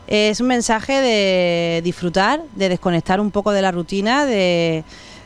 es 0.08 0.40
un 0.40 0.48
mensaje 0.48 1.00
de 1.00 1.82
disfrutar, 1.84 2.42
de 2.56 2.68
desconectar 2.68 3.20
un 3.20 3.30
poco 3.30 3.52
de 3.52 3.62
la 3.62 3.70
rutina, 3.70 4.26
de, 4.26 4.82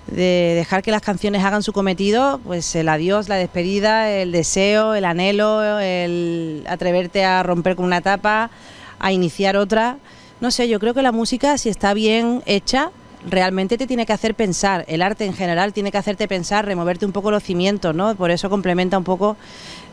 de 0.09 0.53
dejar 0.57 0.83
que 0.83 0.91
las 0.91 1.01
canciones 1.01 1.43
hagan 1.43 1.63
su 1.63 1.73
cometido, 1.73 2.39
pues 2.45 2.77
el 2.77 2.87
adiós, 2.87 3.31
la 3.31 3.37
despedida, 3.37 4.11
el 4.11 4.31
deseo, 4.31 4.95
el 4.95 5.07
anhelo, 5.07 5.81
el 5.81 6.65
atreverte 6.69 7.25
a 7.25 7.43
romper 7.43 7.77
con 7.77 7.87
una 7.87 7.97
etapa, 7.97 8.51
a 8.99 9.11
iniciar 9.11 9.57
otra. 9.57 9.97
No 10.43 10.51
sé, 10.51 10.69
yo 10.69 10.79
creo 10.79 10.93
que 10.93 11.01
la 11.01 11.13
música, 11.13 11.57
si 11.57 11.71
está 11.71 11.95
bien 11.95 12.43
hecha, 12.45 12.91
realmente 13.27 13.77
te 13.77 13.87
tiene 13.87 14.07
que 14.07 14.13
hacer 14.13 14.35
pensar. 14.35 14.85
El 14.89 15.03
arte 15.03 15.25
en 15.25 15.35
general 15.35 15.73
tiene 15.73 15.91
que 15.91 15.99
hacerte 15.99 16.29
pensar, 16.29 16.65
removerte 16.65 17.05
un 17.05 17.13
poco 17.13 17.31
los 17.31 17.43
cimientos, 17.43 17.95
¿no? 17.95 18.15
Por 18.15 18.31
eso 18.31 18.49
complementa 18.49 18.97
un 18.97 19.05
poco 19.05 19.37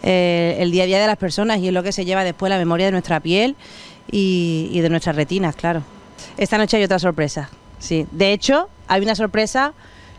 eh, 0.03 0.55
el 0.59 0.71
día 0.71 0.83
a 0.83 0.85
día 0.85 1.01
de 1.01 1.07
las 1.07 1.17
personas 1.17 1.59
y 1.59 1.67
es 1.67 1.73
lo 1.73 1.83
que 1.83 1.91
se 1.91 2.05
lleva 2.05 2.23
después 2.23 2.49
la 2.49 2.57
memoria 2.57 2.85
de 2.85 2.91
nuestra 2.91 3.19
piel 3.19 3.55
y, 4.11 4.69
y 4.71 4.81
de 4.81 4.89
nuestras 4.89 5.15
retinas, 5.15 5.55
claro. 5.55 5.83
Esta 6.37 6.57
noche 6.57 6.77
hay 6.77 6.83
otra 6.83 6.99
sorpresa, 6.99 7.49
sí. 7.79 8.05
De 8.11 8.31
hecho, 8.31 8.69
hay 8.87 9.01
una 9.01 9.15
sorpresa 9.15 9.73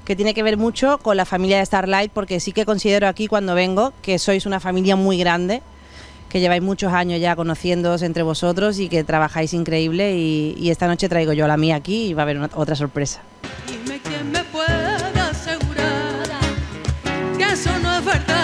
que 0.04 0.16
tiene 0.16 0.34
que 0.34 0.42
ver 0.42 0.56
mucho 0.56 0.98
con 0.98 1.16
la 1.16 1.24
familia 1.24 1.58
de 1.58 1.66
Starlight, 1.66 2.10
porque 2.12 2.40
sí 2.40 2.52
que 2.52 2.66
considero 2.66 3.08
aquí 3.08 3.26
cuando 3.26 3.54
vengo 3.54 3.92
que 4.02 4.18
sois 4.18 4.44
una 4.44 4.60
familia 4.60 4.96
muy 4.96 5.16
grande, 5.18 5.62
que 6.34 6.40
lleváis 6.40 6.62
muchos 6.64 6.92
años 6.92 7.20
ya 7.20 7.36
conociéndoos 7.36 8.02
entre 8.02 8.24
vosotros 8.24 8.80
y 8.80 8.88
que 8.88 9.04
trabajáis 9.04 9.54
increíble 9.54 10.16
y, 10.16 10.68
esta 10.68 10.88
noche 10.88 11.08
traigo 11.08 11.32
yo 11.32 11.46
la 11.46 11.56
mía 11.56 11.76
aquí 11.76 12.06
y 12.08 12.12
va 12.12 12.22
a 12.22 12.24
haber 12.24 12.50
otra 12.54 12.74
sorpresa. 12.74 13.20
Dime 13.68 14.00
quién 14.00 14.32
me 14.32 14.42
puede 14.42 15.20
asegurar 15.20 16.24
que 17.38 17.44
eso 17.44 17.70
no 17.78 17.98
es 17.98 18.04
verdad. 18.04 18.43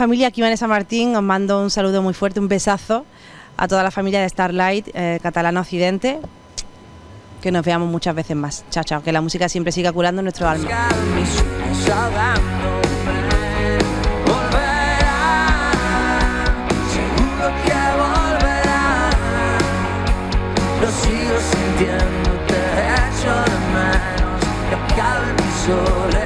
familia, 0.00 0.28
aquí 0.28 0.40
Vanessa 0.40 0.66
Martín, 0.66 1.14
os 1.14 1.22
mando 1.22 1.60
un 1.60 1.68
saludo 1.68 2.00
muy 2.00 2.14
fuerte, 2.14 2.40
un 2.40 2.48
besazo 2.48 3.04
a 3.58 3.68
toda 3.68 3.82
la 3.82 3.90
familia 3.90 4.22
de 4.22 4.28
Starlight 4.30 4.88
eh, 4.94 5.20
Catalana 5.22 5.60
Occidente. 5.60 6.20
Que 7.42 7.52
nos 7.52 7.62
veamos 7.62 7.90
muchas 7.90 8.14
veces 8.14 8.34
más. 8.34 8.64
Chao, 8.70 8.82
chao. 8.82 9.02
Que 9.02 9.12
la 9.12 9.20
música 9.20 9.50
siempre 9.50 9.72
siga 9.72 9.92
curando 9.92 10.22
nuestro 10.22 10.48
alma. 10.48 10.70
Sintiéndote 21.50 22.60
que 24.68 24.76
acabe 24.76 25.32
mi. 25.34 26.19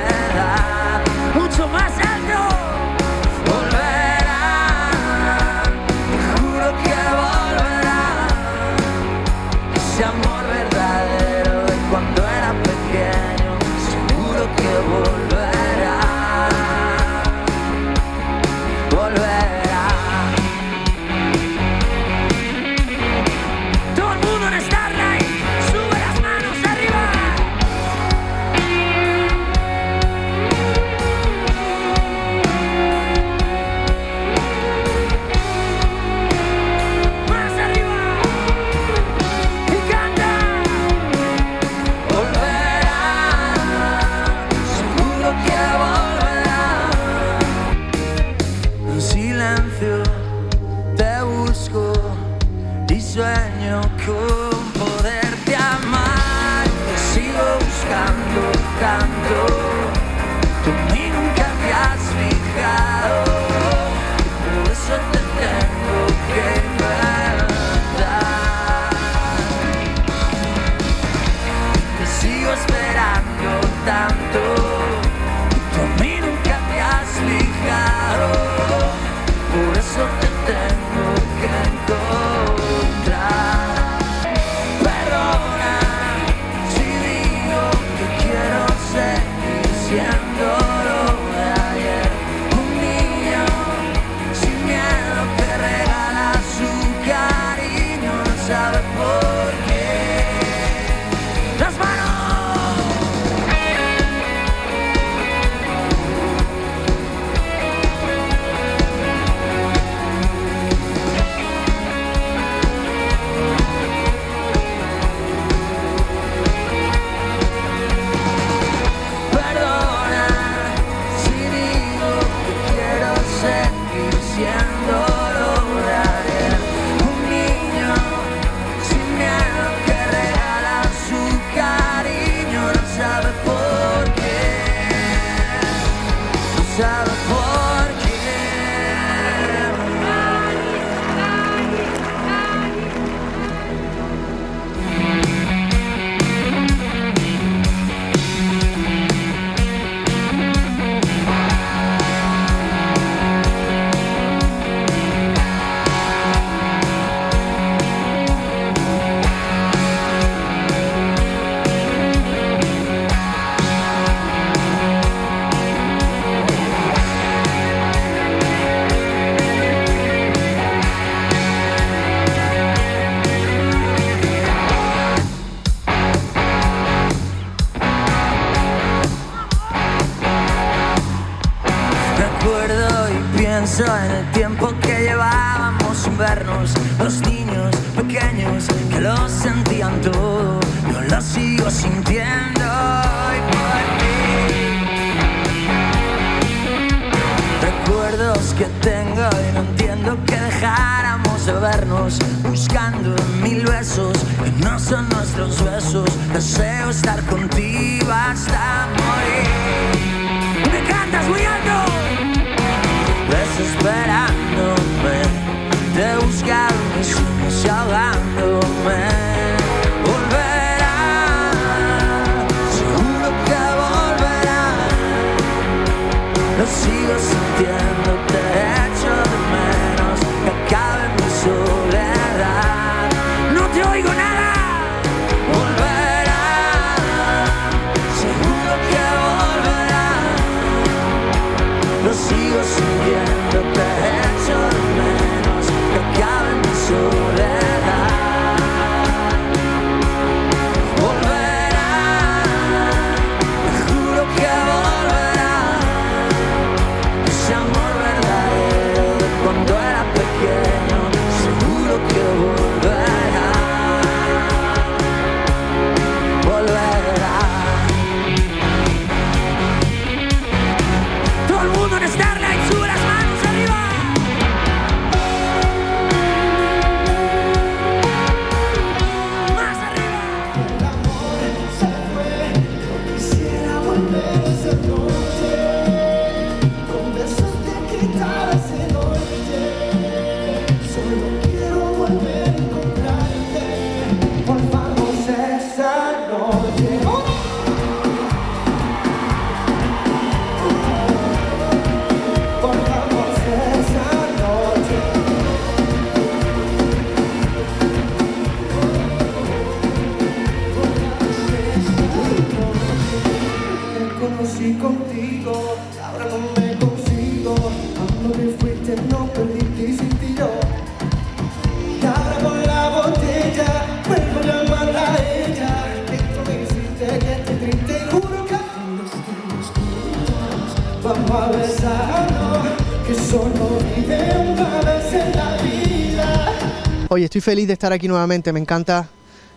Oye, 337.09 337.27
estoy 337.27 337.41
feliz 337.41 337.67
de 337.67 337.75
estar 337.75 337.93
aquí 337.93 338.09
nuevamente, 338.09 338.53
me 338.53 338.61
encanta 338.61 339.09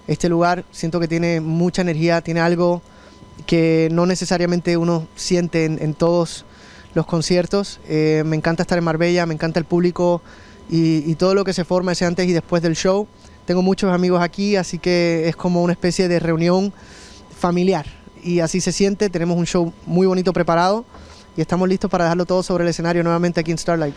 este 0.06 0.30
lugar, 0.30 0.66
siento 0.72 1.00
que 1.00 1.08
tiene 1.08 1.42
mucha 1.42 1.82
energía, 1.82 2.22
tiene 2.22 2.40
algo 2.40 2.82
que 3.46 3.90
no 3.92 4.06
necesariamente 4.06 4.78
uno 4.78 5.08
siente 5.16 5.66
en, 5.66 5.82
en 5.82 5.94
todos 5.94 6.46
los 6.94 7.06
conciertos. 7.06 7.80
Eh, 7.88 8.24
me 8.26 8.36
encanta 8.36 8.64
estar 8.64 8.78
en 8.78 8.84
Marbella, 8.84 9.26
me 9.26 9.34
encanta 9.34 9.60
el 9.60 9.66
público 9.66 10.22
y, 10.70 11.10
y 11.10 11.16
todo 11.16 11.34
lo 11.34 11.46
que 11.46 11.54
se 11.54 11.64
forma 11.64 11.94
ese 11.94 12.06
antes 12.06 12.28
y 12.28 12.34
después 12.34 12.62
del 12.62 12.76
show. 12.76 13.08
Tengo 13.46 13.62
muchos 13.62 13.92
amigos 13.94 14.22
aquí, 14.22 14.56
así 14.56 14.78
que 14.78 15.28
es 15.28 15.36
como 15.36 15.64
una 15.64 15.74
especie 15.74 16.08
de 16.08 16.20
reunión 16.20 16.74
familiar 17.40 17.86
y 18.24 18.42
así 18.42 18.60
se 18.60 18.72
siente. 18.72 19.10
Tenemos 19.10 19.38
un 19.38 19.46
show 19.46 19.74
muy 19.86 20.06
bonito 20.06 20.34
preparado 20.34 20.86
y 21.38 21.42
estamos 21.42 21.70
listos 21.70 21.90
para 21.90 22.06
dejarlo 22.06 22.26
todo 22.26 22.44
sobre 22.44 22.66
el 22.66 22.70
escenario 22.70 23.04
nuevamente 23.04 23.40
aquí 23.40 23.52
en 23.52 23.58
Starlight. 23.58 23.96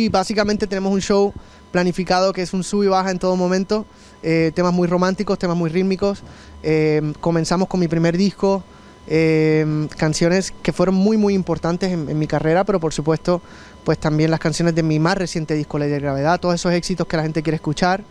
Sí, 0.00 0.08
básicamente 0.08 0.66
tenemos 0.66 0.94
un 0.94 1.02
show 1.02 1.30
planificado 1.70 2.32
que 2.32 2.40
es 2.40 2.54
un 2.54 2.64
sub 2.64 2.84
y 2.84 2.86
baja 2.86 3.10
en 3.10 3.18
todo 3.18 3.36
momento. 3.36 3.84
eh, 4.22 4.50
temas 4.54 4.72
muy 4.72 4.88
románticos, 4.88 5.38
temas 5.38 5.58
muy 5.58 5.68
rítmicos. 5.68 6.22
eh, 6.62 7.12
comenzamos 7.20 7.68
con 7.68 7.80
mi 7.80 7.86
primer 7.86 8.16
disco. 8.16 8.62
eh, 9.06 9.86
canciones 9.98 10.54
que 10.62 10.72
fueron 10.72 10.94
muy 10.94 11.18
muy 11.18 11.34
importantes 11.34 11.92
en, 11.92 12.08
en 12.08 12.18
mi 12.18 12.26
carrera, 12.26 12.64
pero 12.64 12.80
por 12.80 12.94
supuesto, 12.94 13.42
pues 13.84 13.98
también 13.98 14.30
las 14.30 14.40
canciones 14.40 14.74
de 14.74 14.82
mi 14.82 14.98
más 14.98 15.18
reciente 15.18 15.52
disco, 15.54 15.78
Ley 15.78 15.90
de 15.90 16.00
Gravedad, 16.00 16.40
todos 16.40 16.54
esos 16.54 16.72
éxitos 16.72 17.06
que 17.06 17.18
la 17.18 17.22
gente 17.24 17.42
quiere 17.42 17.56
escuchar. 17.56 18.02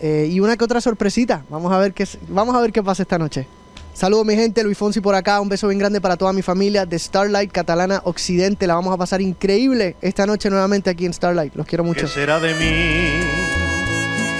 y 0.00 0.38
una 0.38 0.56
que 0.56 0.64
otra 0.64 0.80
sorpresita. 0.80 1.44
Vamos 1.50 1.72
a 1.72 1.78
ver 1.78 1.94
qué, 1.94 2.06
vamos 2.28 2.54
a 2.54 2.60
ver 2.60 2.70
qué 2.72 2.80
pasa 2.80 3.02
esta 3.02 3.18
noche. 3.18 3.48
Saludos 3.94 4.26
mi 4.26 4.34
gente, 4.34 4.64
Luis 4.64 4.76
Fonsi 4.76 5.00
por 5.00 5.14
acá, 5.14 5.40
un 5.40 5.48
beso 5.48 5.68
bien 5.68 5.78
grande 5.78 6.00
para 6.00 6.16
toda 6.16 6.32
mi 6.32 6.42
familia 6.42 6.84
de 6.84 6.98
Starlight 6.98 7.52
Catalana 7.52 8.02
Occidente. 8.04 8.66
La 8.66 8.74
vamos 8.74 8.92
a 8.92 8.96
pasar 8.96 9.20
increíble 9.20 9.94
esta 10.00 10.26
noche 10.26 10.50
nuevamente 10.50 10.90
aquí 10.90 11.06
en 11.06 11.14
Starlight. 11.14 11.54
Los 11.54 11.64
quiero 11.64 11.84
mucho. 11.84 12.00
¿Qué 12.00 12.08
será 12.08 12.40
de 12.40 12.54
mí 12.54 13.20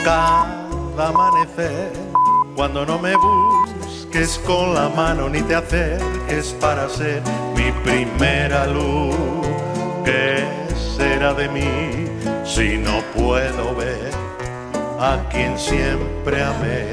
cada 0.04 1.06
amanecer 1.06 1.92
cuando 2.56 2.84
no 2.84 2.98
me 2.98 3.14
busques 3.14 4.40
con 4.44 4.74
la 4.74 4.88
mano 4.88 5.28
ni 5.28 5.40
te 5.42 5.54
acerques 5.54 6.46
para 6.60 6.88
ser 6.88 7.22
mi 7.54 7.70
primera 7.84 8.66
luz? 8.66 9.14
¿Qué 10.04 10.44
será 10.96 11.32
de 11.32 11.48
mí 11.48 12.08
si 12.44 12.76
no 12.76 13.02
puedo 13.16 13.72
ver 13.76 14.10
a 14.98 15.28
quien 15.30 15.56
siempre 15.56 16.42
amé? 16.42 16.88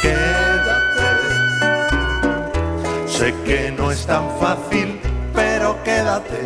Quédate. 0.00 0.31
Sé 3.12 3.34
que 3.44 3.70
no 3.70 3.90
es 3.92 4.06
tan 4.06 4.24
fácil, 4.40 4.98
pero 5.34 5.76
quédate. 5.84 6.40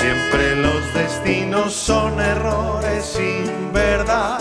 Siempre 0.00 0.56
los 0.56 0.92
destinos 0.92 1.72
son 1.72 2.20
errores 2.20 3.04
sin 3.04 3.72
verdad. 3.72 4.38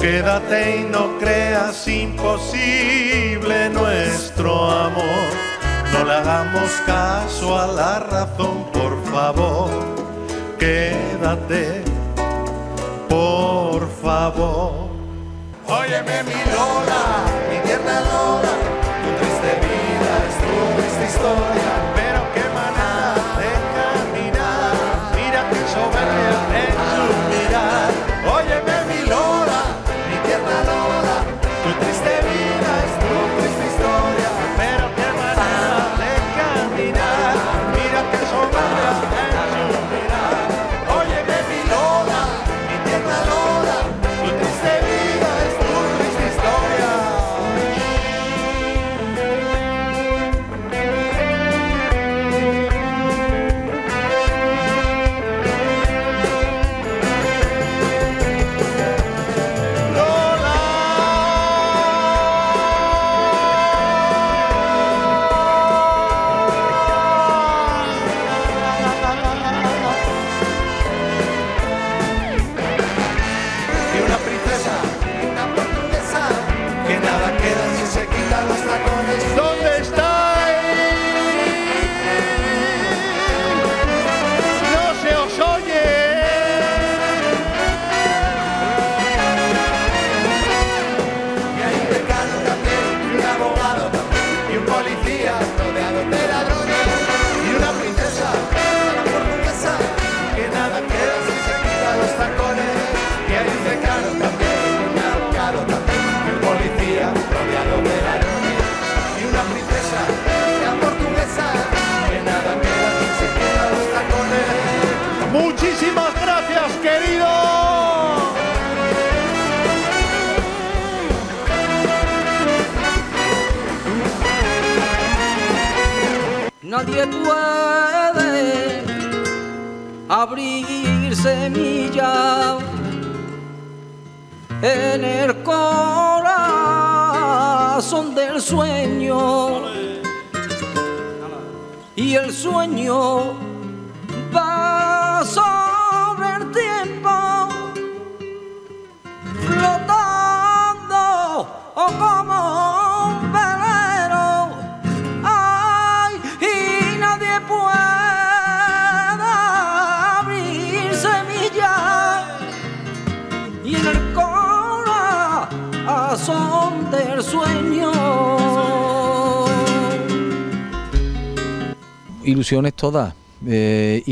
Quédate 0.00 0.78
y 0.78 0.84
no 0.84 1.18
creas 1.18 1.88
imposible 1.88 3.68
nuestro 3.70 4.70
amor. 4.70 5.28
No 5.92 6.04
le 6.04 6.14
hagamos 6.14 6.70
caso 6.86 7.58
a 7.58 7.66
la 7.66 7.98
razón, 7.98 8.70
por 8.72 9.04
favor. 9.12 9.70
Quédate, 10.60 11.82
por 13.08 13.88
favor. 14.00 14.88
Óyeme 15.66 16.22
mi 16.22 16.40
Lola, 16.54 17.37
história. 21.08 21.97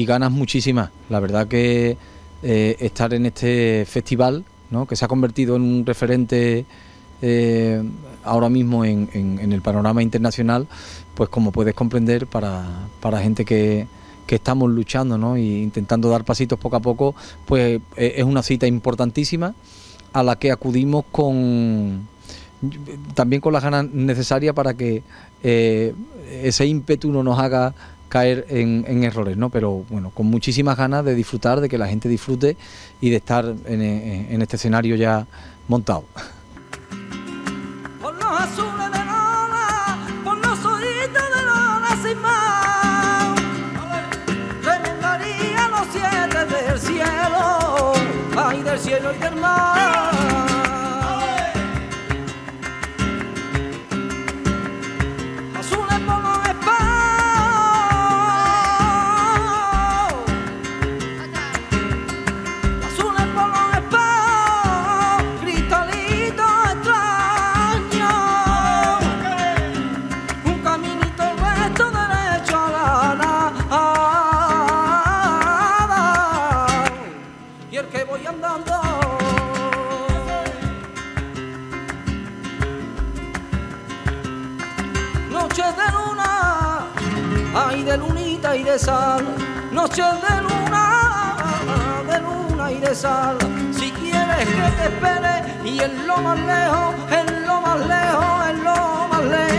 Ganas 0.07 0.31
muchísimas. 0.31 0.91
La 1.09 1.21
verdad 1.21 1.47
que 1.47 1.97
eh, 2.43 2.77
estar 2.81 3.15
en 3.15 3.27
este 3.27 3.85
festival, 3.87 4.45
¿no? 4.71 4.87
que 4.87 4.95
se 4.95 5.05
ha 5.05 5.09
convertido 5.09 5.57
en 5.57 5.63
un 5.63 5.87
referente 5.87 6.67
eh, 7.23 7.83
ahora 8.25 8.49
mismo 8.49 8.85
en, 8.85 9.09
el 9.53 9.63
panorama 9.63 10.03
internacional, 10.03 10.69
pues 11.15 11.31
como 11.31 11.51
puedes 11.51 11.75
comprender, 11.75 12.27
para, 12.27 12.65
para 13.01 13.21
gente 13.21 13.45
que, 13.45 13.87
que 14.27 14.35
estamos 14.35 14.71
luchando 14.71 15.17
¿no? 15.17 15.39
y 15.39 15.63
intentando 15.63 16.11
dar 16.11 16.25
pasitos 16.25 16.59
poco 16.59 16.77
a 16.77 16.81
poco, 16.81 17.15
pues 17.47 17.81
eh, 17.97 18.15
es 18.17 18.25
una 18.25 18.43
cita 18.43 18.67
importantísima 18.67 19.55
a 20.13 20.23
la 20.23 20.37
que 20.37 20.53
acudimos 20.53 21.05
con 21.11 22.07
también 23.15 23.41
con 23.41 23.53
las 23.53 23.63
ganas 23.63 23.91
necesarias 23.91 24.55
para 24.55 24.75
que 24.75 25.03
ese 25.43 26.67
ímpetu 26.67 27.13
no 27.13 27.23
nos 27.23 27.39
haga 27.39 27.75
caer 28.09 28.47
en, 28.49 29.05
errores, 29.05 29.37
¿no? 29.37 29.51
Pero 29.51 29.85
bueno, 29.89 30.11
con 30.11 30.27
muchísimas 30.27 30.77
ganas 30.77 31.05
de 31.05 31.15
disfrutar, 31.15 31.61
de 31.61 31.69
que 31.69 31.79
la 31.79 31.89
gente 31.89 32.09
disfrute 32.09 32.57
y 33.01 33.11
de 33.11 33.17
estar 33.17 33.45
en, 33.67 34.43
este 34.43 34.57
escenario 34.57 34.97
ya 34.97 35.27
montado. 35.69 36.05
por 38.01 38.15
los 38.15 38.25
azules 38.25 38.91
de 38.91 39.07
noches 89.73 90.05
de 90.05 90.43
luna, 90.43 90.85
de 92.07 92.21
luna 92.21 92.73
y 92.73 92.79
de 92.79 92.95
sal. 92.95 93.39
Si 93.73 93.91
quieres 93.91 94.47
que 94.47 94.71
te 94.77 94.85
espere 94.85 95.45
y 95.65 95.81
en 95.81 96.07
lo 96.07 96.19
más 96.19 96.39
lejos, 96.39 96.95
en 97.11 97.47
lo 97.47 97.61
más 97.63 97.79
lejos, 97.81 98.49
en 98.51 98.65
lo 98.65 99.09
más 99.09 99.25
lejos. 99.25 99.57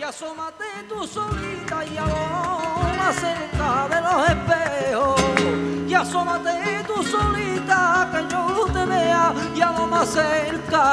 Y 0.00 0.02
asómate 0.02 0.64
tú 0.88 1.06
solita 1.06 1.84
y 1.84 1.98
a 1.98 2.06
lo 2.06 2.96
más 2.96 3.14
cerca 3.16 3.88
de 3.92 4.00
los 4.00 4.28
espejos. 4.30 5.20
Y 5.86 5.94
asómate 5.94 6.84
tú 6.86 7.02
solita 7.02 8.08
que 8.12 8.26
yo 8.32 8.66
te 8.72 8.86
vea 8.86 9.34
y 9.54 9.60
a 9.60 9.72
lo 9.72 9.86
más 9.86 10.08
cerca. 10.08 10.86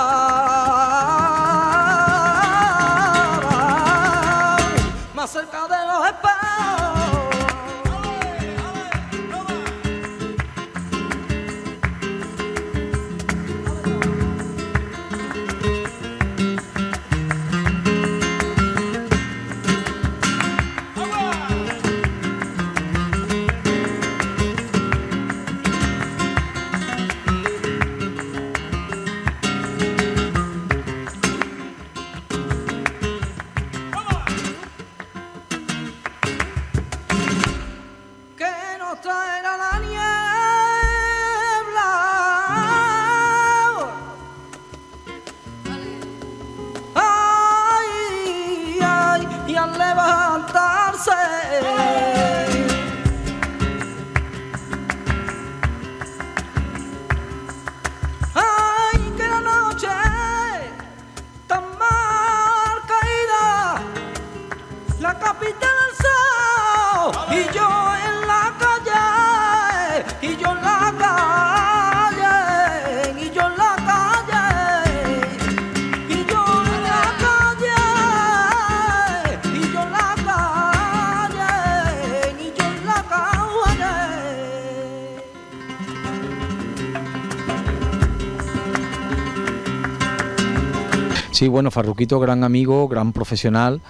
Sí, 91.44 91.50
bueno, 91.50 91.72
Farruquito, 91.72 92.22
gran 92.22 92.46
amigo, 92.46 92.88
gran 92.88 93.12
profesional 93.12 93.82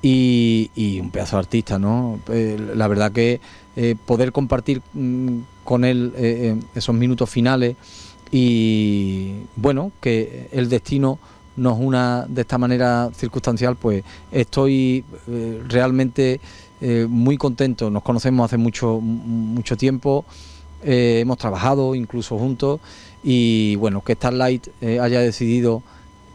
y, 0.00 0.98
un 0.98 1.10
pedazo 1.10 1.36
de 1.36 1.40
artista, 1.40 1.78
¿no? 1.78 2.18
Eh, 2.30 2.58
la 2.74 2.88
verdad 2.88 3.12
que 3.12 3.38
eh, 3.76 3.96
poder 4.06 4.32
compartir 4.32 4.80
mm, 4.94 5.40
con 5.62 5.84
él 5.84 6.14
eh, 6.16 6.58
esos 6.74 6.94
minutos 6.94 7.28
finales 7.28 7.76
y, 8.30 9.42
bueno, 9.56 9.92
que 10.00 10.48
el 10.52 10.70
destino 10.70 11.18
nos 11.56 11.78
una 11.78 12.24
de 12.26 12.40
esta 12.40 12.56
manera 12.56 13.10
circunstancial, 13.14 13.76
pues 13.76 14.02
estoy 14.30 15.04
realmente 15.68 16.40
muy 17.10 17.36
contento. 17.36 17.90
Nos 17.90 18.02
conocemos 18.04 18.46
hace 18.46 18.56
mucho, 18.56 19.02
mucho 19.02 19.76
tiempo, 19.76 20.24
hemos 20.82 21.36
trabajado 21.36 21.94
incluso 21.94 22.38
juntos 22.38 22.80
y, 23.22 23.76
bueno, 23.76 24.00
que 24.00 24.14
Starlight 24.14 24.68
haya 24.80 25.20
decidido 25.20 25.82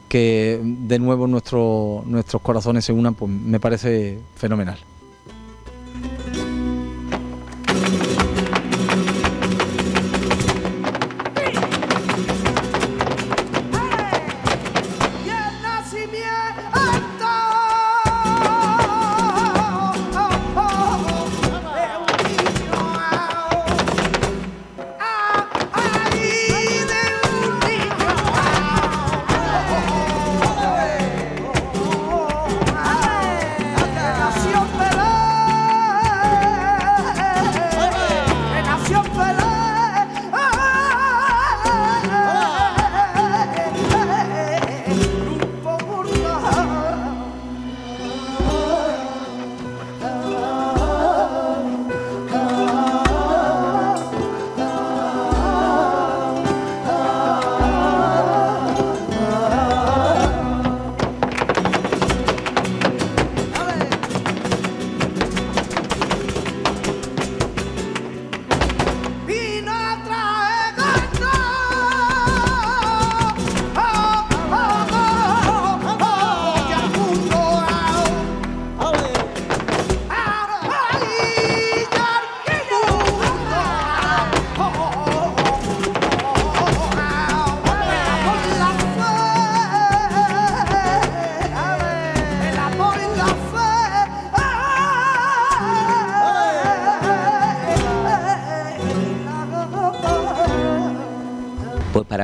que 0.08 0.60
de 0.64 1.00
nuevo 1.00 1.28
nuestro- 1.28 2.04
nuestros 2.06 2.42
corazones 2.42 2.86
se 2.86 2.94
unan, 2.94 3.14
pues 3.14 3.32
me 3.32 3.60
parece 3.60 4.20
fenomenal. 4.36 4.78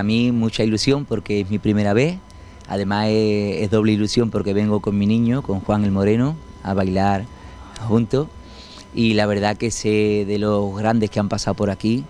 Para 0.03 0.07
mí 0.07 0.33
mucha 0.33 0.65
ilusión 0.65 1.05
porque 1.05 1.39
es 1.39 1.49
mi 1.49 1.59
primera 1.59 1.93
vez. 1.93 2.17
Además 2.67 3.07
es, 3.07 3.61
es 3.61 3.71
doble 3.71 3.93
ilusión 3.93 4.31
porque 4.31 4.53
vengo 4.53 4.81
con 4.81 4.97
mi 4.97 5.05
niño, 5.05 5.41
con 5.43 5.61
Juan 5.61 5.85
el 5.85 5.91
Moreno, 5.91 6.35
a 6.61 6.73
bailar 6.73 7.23
juntos. 7.87 8.27
Y 8.93 9.13
la 9.13 9.27
verdad 9.27 9.55
que 9.55 9.71
sé 9.71 10.25
de 10.27 10.37
los 10.39 10.75
grandes 10.75 11.09
que 11.09 11.21
han 11.21 11.29
pasado 11.29 11.55
por 11.55 11.69
aquí, 11.69 12.03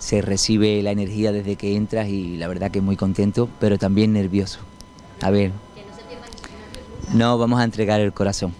se 0.00 0.20
recibe 0.20 0.82
la 0.82 0.90
energía 0.90 1.30
desde 1.30 1.54
que 1.54 1.76
entras 1.76 2.08
y 2.08 2.36
la 2.38 2.48
verdad 2.48 2.72
que 2.72 2.80
muy 2.80 2.96
contento, 2.96 3.48
pero 3.60 3.78
también 3.78 4.12
nervioso. 4.12 4.58
A 5.20 5.30
ver. 5.30 5.52
No, 7.14 7.38
vamos 7.38 7.60
a 7.60 7.64
entregar 7.64 8.00
el 8.00 8.12
corazón. 8.12 8.52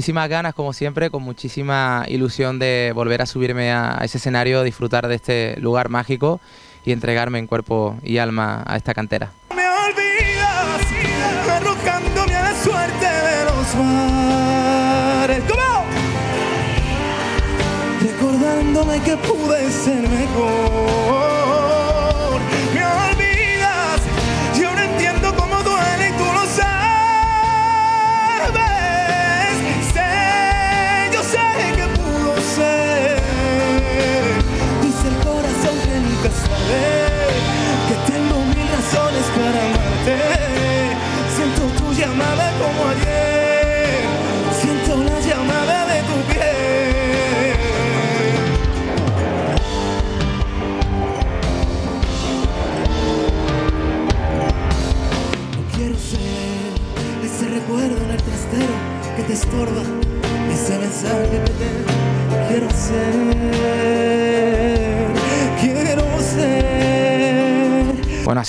Muchísimas 0.00 0.30
ganas, 0.30 0.54
como 0.54 0.72
siempre, 0.72 1.10
con 1.10 1.22
muchísima 1.22 2.06
ilusión 2.08 2.58
de 2.58 2.90
volver 2.94 3.20
a 3.20 3.26
subirme 3.26 3.70
a 3.70 3.98
ese 4.02 4.16
escenario, 4.16 4.62
disfrutar 4.62 5.06
de 5.08 5.16
este 5.16 5.60
lugar 5.60 5.90
mágico 5.90 6.40
y 6.86 6.92
entregarme 6.92 7.38
en 7.38 7.46
cuerpo 7.46 7.98
y 8.02 8.16
alma 8.16 8.64
a 8.66 8.78
esta 8.78 8.94
cantera. 8.94 9.29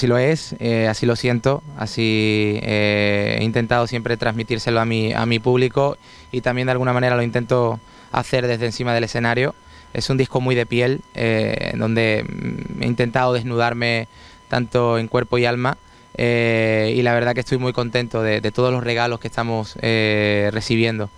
Así 0.02 0.08
lo 0.08 0.18
es, 0.18 0.56
eh, 0.58 0.88
así 0.88 1.06
lo 1.06 1.16
siento, 1.16 1.62
así 1.78 2.60
eh, 2.64 3.38
he 3.40 3.44
intentado 3.44 3.86
siempre 3.86 4.18
transmitírselo 4.18 4.80
a 4.80 4.86
mi, 4.86 5.14
a 5.14 5.28
mi 5.28 5.38
público 5.38 5.96
y 6.32 6.42
también 6.42 6.66
de 6.66 6.72
alguna 6.72 6.92
manera 6.92 7.16
lo 7.16 7.22
intento 7.22 7.80
hacer 8.12 8.48
desde 8.48 8.66
encima 8.66 8.96
del 8.96 9.04
escenario. 9.04 9.54
Es 9.94 10.10
un 10.10 10.18
disco 10.18 10.42
muy 10.42 10.56
de 10.56 10.66
piel, 10.66 11.02
eh, 11.14 11.74
donde 11.76 12.26
mm, 12.28 12.82
he 12.82 12.88
intentado 12.88 13.34
desnudarme 13.34 14.08
tanto 14.50 14.98
en 14.98 15.08
cuerpo 15.08 15.38
y 15.38 15.46
alma 15.46 15.78
y 16.18 17.02
la 17.04 17.14
verdad 17.14 17.36
que 17.36 17.42
estoy 17.42 17.60
muy 17.60 17.72
contento 17.72 18.24
de, 18.24 18.42
todos 18.52 18.74
los 18.74 18.84
regalos 18.84 19.20
que 19.20 19.28
estamos 19.28 19.76
recibiendo 19.76 21.10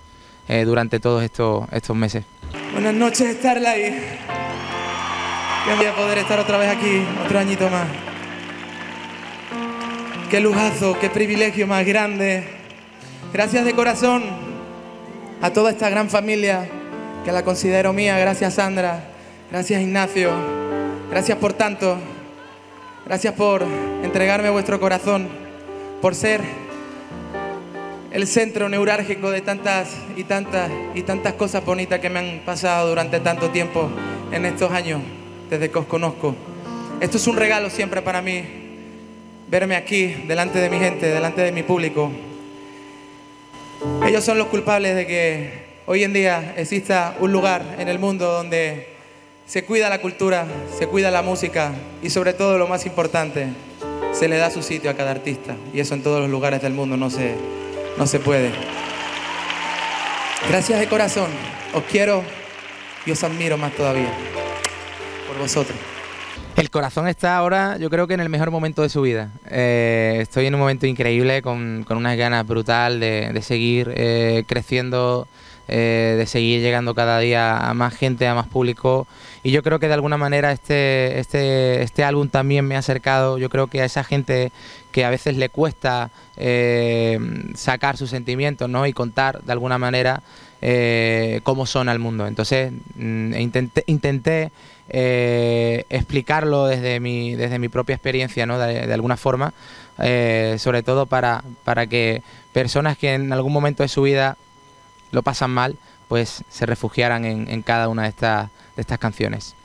durante 0.66 1.00
todos 1.00 1.24
estos, 1.24 1.68
estos 1.72 1.96
meses. 1.96 2.26
Buenas 2.74 2.94
noches, 2.94 3.38
Starlight. 3.38 3.94
Qué 5.66 5.76
voy 5.76 5.86
a 5.86 5.96
poder 5.96 6.20
estar 6.20 6.40
otra 6.40 6.58
vez 6.58 6.70
aquí, 6.70 7.04
otro 7.26 7.40
añito 7.40 7.70
más. 7.70 8.13
Qué 10.34 10.40
lujazo, 10.40 10.98
qué 11.00 11.12
privilegio 11.12 11.68
más 11.68 11.86
grande. 11.86 12.44
Gracias 13.32 13.66
de 13.66 13.74
corazón 13.74 14.24
a 15.44 15.54
toda 15.54 15.70
esta 15.70 15.92
gran 15.92 16.10
familia 16.10 16.68
que 17.24 17.32
la 17.32 17.44
considero 17.44 17.94
mía. 17.94 18.18
Gracias, 18.18 18.56
Sandra. 18.56 19.12
Gracias, 19.52 19.80
Ignacio. 19.80 20.32
Gracias 21.12 21.38
por 21.38 21.54
tanto. 21.54 22.00
Gracias 23.06 23.36
por 23.36 23.62
entregarme 24.02 24.50
vuestro 24.50 24.80
corazón, 24.80 25.28
por 26.02 26.16
ser 26.16 26.42
el 28.10 28.26
centro 28.26 28.70
neurálgico 28.70 29.30
de 29.30 29.42
tantas 29.42 29.96
y 30.18 30.24
tantas 30.24 30.72
y 30.96 31.04
tantas 31.04 31.34
cosas 31.34 31.64
bonitas 31.64 32.00
que 32.00 32.10
me 32.10 32.18
han 32.18 32.42
pasado 32.44 32.90
durante 32.90 33.20
tanto 33.20 33.52
tiempo 33.52 33.88
en 34.32 34.48
estos 34.48 34.72
años, 34.72 35.00
desde 35.52 35.70
que 35.70 35.78
os 35.78 35.86
conozco. 35.86 36.34
Esto 37.02 37.18
es 37.18 37.28
un 37.28 37.36
regalo 37.36 37.70
siempre 37.70 38.02
para 38.02 38.24
mí, 38.24 38.63
verme 39.54 39.76
aquí, 39.76 40.08
delante 40.26 40.58
de 40.58 40.68
mi 40.68 40.80
gente, 40.80 41.06
delante 41.06 41.44
de 41.44 41.52
mi 41.52 41.62
público. 41.62 42.12
Ellos 44.04 44.24
son 44.24 44.40
los 44.40 44.48
culpables 44.48 44.96
de 44.96 45.06
que 45.06 45.52
hoy 45.86 46.04
en 46.04 46.12
día 46.12 46.56
exista 46.58 47.16
un 47.20 47.32
lugar 47.32 47.76
en 47.78 47.88
el 47.88 48.00
mundo 48.00 48.32
donde 48.32 48.88
se 49.46 49.64
cuida 49.64 49.90
la 49.90 50.02
cultura, 50.02 50.48
se 50.76 50.88
cuida 50.88 51.12
la 51.12 51.22
música 51.22 51.72
y 52.02 52.10
sobre 52.10 52.34
todo 52.34 52.58
lo 52.58 52.68
más 52.68 52.88
importante, 52.88 53.50
se 54.12 54.28
le 54.28 54.38
da 54.38 54.50
su 54.50 54.64
sitio 54.64 54.90
a 54.90 54.96
cada 54.96 55.12
artista. 55.12 55.56
Y 55.72 55.82
eso 55.82 55.94
en 55.94 56.02
todos 56.02 56.20
los 56.20 56.32
lugares 56.32 56.60
del 56.64 56.74
mundo 56.74 56.98
no 56.98 57.12
se, 57.12 57.36
no 57.96 58.08
se 58.08 58.20
puede. 58.20 58.50
Gracias 60.50 60.80
de 60.80 60.88
corazón. 60.88 61.30
Os 61.76 61.84
quiero 61.84 62.24
y 63.06 63.12
os 63.12 63.24
admiro 63.24 63.56
más 63.60 63.72
todavía 63.74 64.12
por 65.28 65.38
vosotros. 65.38 65.93
El 66.56 66.70
corazón 66.70 67.08
está 67.08 67.36
ahora, 67.36 67.78
yo 67.80 67.90
creo 67.90 68.06
que 68.06 68.14
en 68.14 68.20
el 68.20 68.30
mejor 68.30 68.52
momento 68.52 68.84
de 68.84 68.90
su 68.90 69.02
vida. 69.02 69.32
Eh, 69.50 70.20
estoy 70.22 70.46
en 70.46 70.54
un 70.54 70.60
momento 70.60 70.86
increíble, 70.86 71.42
con, 71.42 71.84
con 71.88 71.98
unas 71.98 72.16
ganas 72.16 72.46
brutal 72.46 73.00
de, 73.00 73.32
de 73.34 73.42
seguir 73.42 73.92
eh, 73.96 74.44
creciendo, 74.46 75.28
eh, 75.68 76.14
de 76.16 76.28
seguir 76.28 76.62
llegando 76.62 76.94
cada 76.94 77.18
día 77.18 77.58
a 77.58 77.74
más 77.74 77.96
gente, 77.96 78.28
a 78.28 78.36
más 78.36 78.48
público. 78.48 79.08
Y 79.42 79.50
yo 79.50 79.64
creo 79.64 79.80
que 79.80 79.88
de 79.88 79.96
alguna 79.96 80.18
manera 80.18 80.52
este, 80.52 81.20
este, 81.20 81.82
este 81.82 82.04
álbum 82.04 82.30
también 82.30 82.68
me 82.68 82.76
ha 82.76 82.80
acercado, 82.80 83.40
yo 83.40 83.50
creo 83.50 83.66
que 83.66 83.82
a 83.82 83.86
esa 83.86 84.04
gente 84.04 84.52
que 84.92 85.06
a 85.06 85.10
veces 85.10 85.38
le 85.38 85.50
cuesta 85.50 86.12
sacar 87.56 87.98
sus 87.98 88.12
sentimientos 88.12 88.70
¿no? 88.70 88.86
y 88.86 88.94
contar 88.94 89.42
de 89.42 89.52
alguna 89.52 89.80
manera 89.80 90.22
cómo 91.42 91.66
son 91.66 91.90
al 91.90 91.98
mundo. 91.98 92.28
Entonces 92.28 92.72
mm, 92.96 93.34
intenté, 93.34 93.84
intenté 93.88 94.52
eh, 94.90 95.86
explicarlo 95.90 96.66
desde 96.66 97.00
mi, 97.00 97.36
desde 97.36 97.60
mi 97.60 97.70
propia 97.70 97.96
experiencia, 97.96 98.46
¿no? 98.46 98.60
de, 98.60 98.94
alguna 98.94 99.18
forma, 99.18 99.54
eh, 100.00 100.56
sobre 100.60 100.84
todo 100.84 101.06
para, 101.06 101.44
para 101.64 101.88
que 101.88 102.22
personas 102.52 102.98
que 102.98 103.14
en 103.14 103.32
algún 103.34 103.54
momento 103.54 103.84
de 103.84 103.90
su 103.90 104.02
vida 104.02 104.38
lo 105.12 105.24
pasan 105.24 105.52
mal, 105.52 105.78
pues 106.08 106.44
se 106.50 106.66
refugiaran 106.66 107.26
en, 107.26 107.50
en 107.50 107.62
cada 107.62 107.88
una 107.88 108.04
de 108.04 108.10
estas, 108.10 108.50
de 108.76 108.82
estas 108.82 109.00
canciones. 109.00 109.56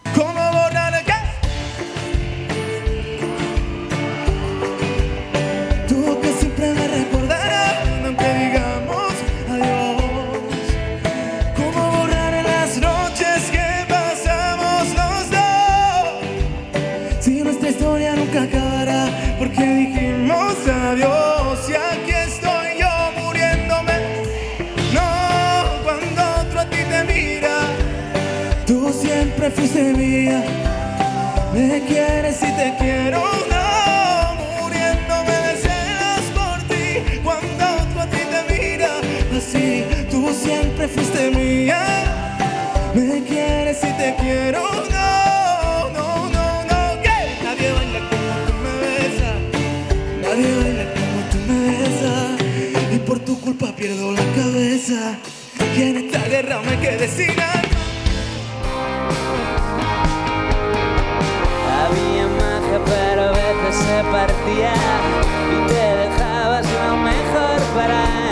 Te 32.58 32.74
quiero. 32.76 33.20
No, 33.52 34.34
muriéndome 34.40 35.36
de 35.46 35.54
celos 35.64 36.24
por 36.38 36.58
ti. 36.70 36.86
Cuando 37.22 37.64
otro 37.82 38.00
a 38.00 38.06
ti 38.14 38.22
te 38.32 38.40
mira. 38.52 38.90
Así, 39.36 39.84
tú 40.10 40.20
siempre 40.44 40.88
fuiste 40.88 41.30
mía. 41.30 41.80
Me 42.94 43.22
quieres 43.22 43.78
y 43.84 43.92
te 44.00 44.08
quiero. 44.20 44.62
No, 44.96 45.90
no, 45.96 46.08
no, 46.34 46.46
no. 46.70 46.80
¿Qué? 47.04 47.18
Nadie 47.44 47.68
baila 47.76 48.00
como 48.10 48.32
tú 48.46 48.54
me 48.64 48.74
besas. 48.84 49.38
Nadie 50.24 50.50
baila 50.58 50.86
como 50.96 51.18
tú 51.30 51.38
me 51.48 51.58
besas. 51.70 52.30
Y 52.94 52.98
por 53.06 53.18
tu 53.20 53.40
culpa 53.40 53.66
pierdo 53.76 54.12
la 54.12 54.26
cabeza. 54.38 55.00
Y 55.76 55.82
en 55.82 55.96
esta 55.98 56.22
guerra 56.28 56.60
me 56.62 56.76
quedé 56.80 57.06
sin. 57.08 57.38
Se 63.86 64.04
partía 64.10 64.74
y 65.54 65.68
te 65.68 65.96
dejabas 65.96 66.66
lo 66.66 66.96
mejor 66.96 67.60
para 67.74 68.27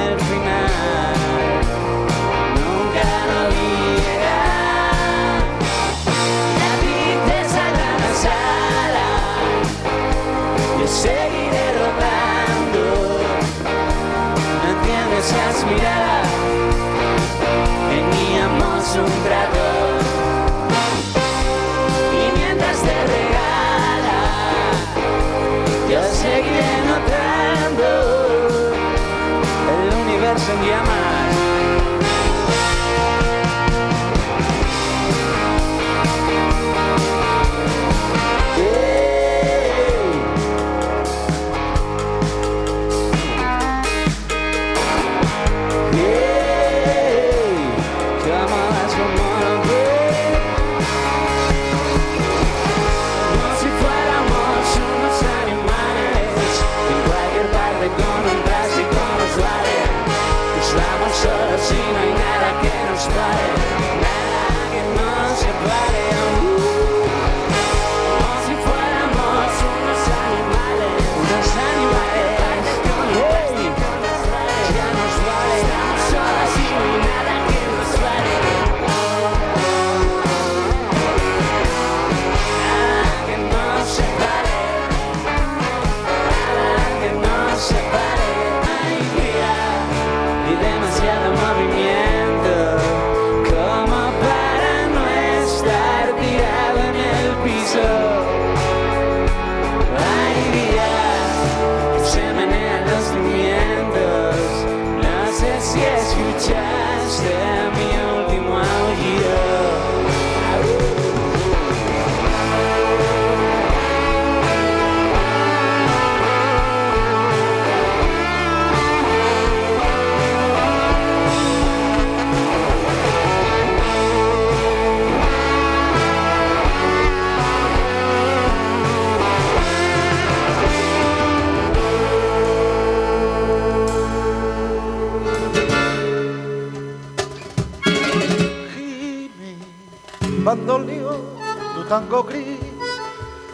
tu 141.86 141.90
tango 141.90 142.22
gris, 142.22 142.58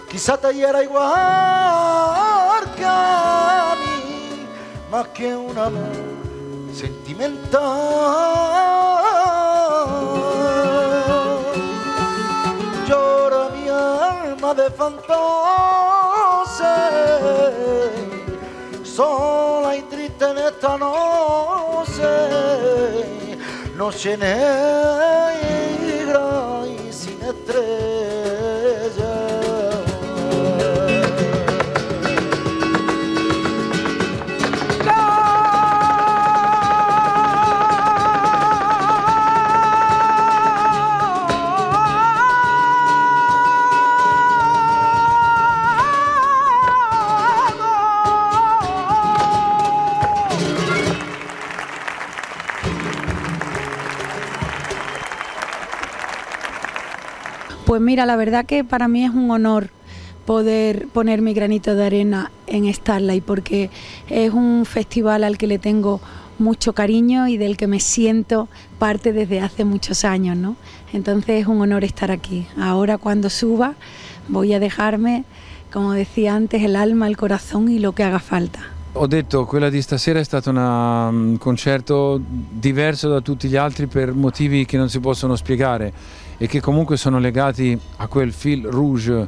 quizá 0.09 0.37
te 0.37 0.53
hiera 0.55 0.83
igual 0.83 2.65
que 2.77 2.85
a 2.85 3.75
mí, 3.79 4.47
más 4.91 5.09
que 5.09 5.37
un 5.37 5.59
amor 5.59 5.93
sentimental. 6.73 7.61
Llora 12.87 13.49
mi 13.55 13.69
alma 13.69 14.55
de 14.55 14.71
fantasma, 14.71 15.15
sola 18.83 19.77
y 19.77 19.83
triste 19.83 20.25
en 20.25 20.39
esta 20.39 20.79
noche, 20.79 22.09
noche 23.77 24.17
negra 24.17 25.03
y 26.67 26.93
sin 26.93 27.21
estrella. 27.23 27.92
Pues 57.73 57.81
mira, 57.81 58.05
la 58.05 58.17
verdad 58.17 58.45
que 58.45 58.65
para 58.65 58.87
mí 58.87 59.03
es 59.03 59.13
un 59.13 59.31
honor 59.31 59.71
poder 60.27 60.89
poner 60.89 61.23
mi 61.23 61.33
granito 61.33 61.75
de 61.75 61.87
arena 61.87 62.31
en 62.47 62.71
Starlight 62.71 63.25
porque 63.25 63.71
es 64.11 64.31
un 64.31 64.67
festival 64.67 65.25
al 65.25 65.39
que 65.39 65.47
le 65.47 65.59
tengo 65.59 65.99
mucho 66.39 66.75
cariño 66.75 67.29
y 67.29 67.39
del 67.39 67.57
que 67.57 67.67
me 67.67 67.81
siento 67.81 68.51
parte 68.79 69.15
desde 69.15 69.41
hace 69.41 69.65
muchos 69.65 70.05
años, 70.05 70.37
¿no? 70.37 70.57
Entonces 70.93 71.41
es 71.41 71.47
un 71.47 71.63
honor 71.63 71.83
estar 71.83 72.11
aquí. 72.11 72.47
Ahora 72.59 72.99
cuando 72.99 73.31
suba 73.31 73.73
voy 74.29 74.53
a 74.53 74.61
dejarme, 74.61 75.25
como 75.73 75.95
decía 75.95 76.35
antes, 76.35 76.63
el 76.63 76.77
alma, 76.77 77.07
el 77.07 77.17
corazón 77.17 77.71
y 77.71 77.79
lo 77.79 77.93
que 77.93 78.05
haga 78.05 78.19
falta. 78.19 78.72
Ho 78.95 79.07
detto 79.07 79.47
quella 79.47 79.71
di 79.71 79.81
stasera 79.81 80.19
è 80.19 80.25
stato 80.25 80.51
una- 80.51 81.07
un 81.09 81.39
concerto 81.39 82.21
diverso 82.23 83.09
da 83.09 83.23
tutti 83.23 83.49
gli 83.49 83.57
altri 83.57 83.87
per 83.87 84.13
motivi 84.13 84.67
che 84.67 84.77
non 84.77 84.91
si 84.91 85.01
possono 85.01 85.35
spiegare 85.35 85.93
e 86.37 86.47
che 86.47 86.61
comunque 86.61 86.99
sono 86.99 87.19
legati 87.19 87.79
a 87.97 88.07
quel 88.07 88.33
fil 88.33 88.67
rouge 88.67 89.27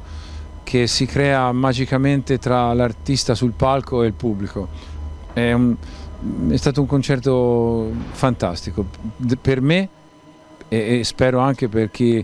che 0.65 0.87
si 0.87 1.07
crea 1.07 1.51
magicamente 1.53 2.39
tra 2.39 2.75
l'artista 2.75 3.35
sul 3.35 3.53
palco 3.53 4.03
e 4.03 4.09
il 4.09 4.13
pubblico. 4.13 4.69
È, 5.33 5.53
un- 5.53 5.77
è 6.49 6.57
stato 6.57 6.83
un 6.83 6.87
concerto 6.87 7.91
fantastico 8.13 8.85
per 9.41 9.63
me 9.63 9.89
e, 10.69 10.99
e 10.99 11.05
spero 11.05 11.39
anche 11.39 11.69
per 11.69 11.91
chi 11.91 12.23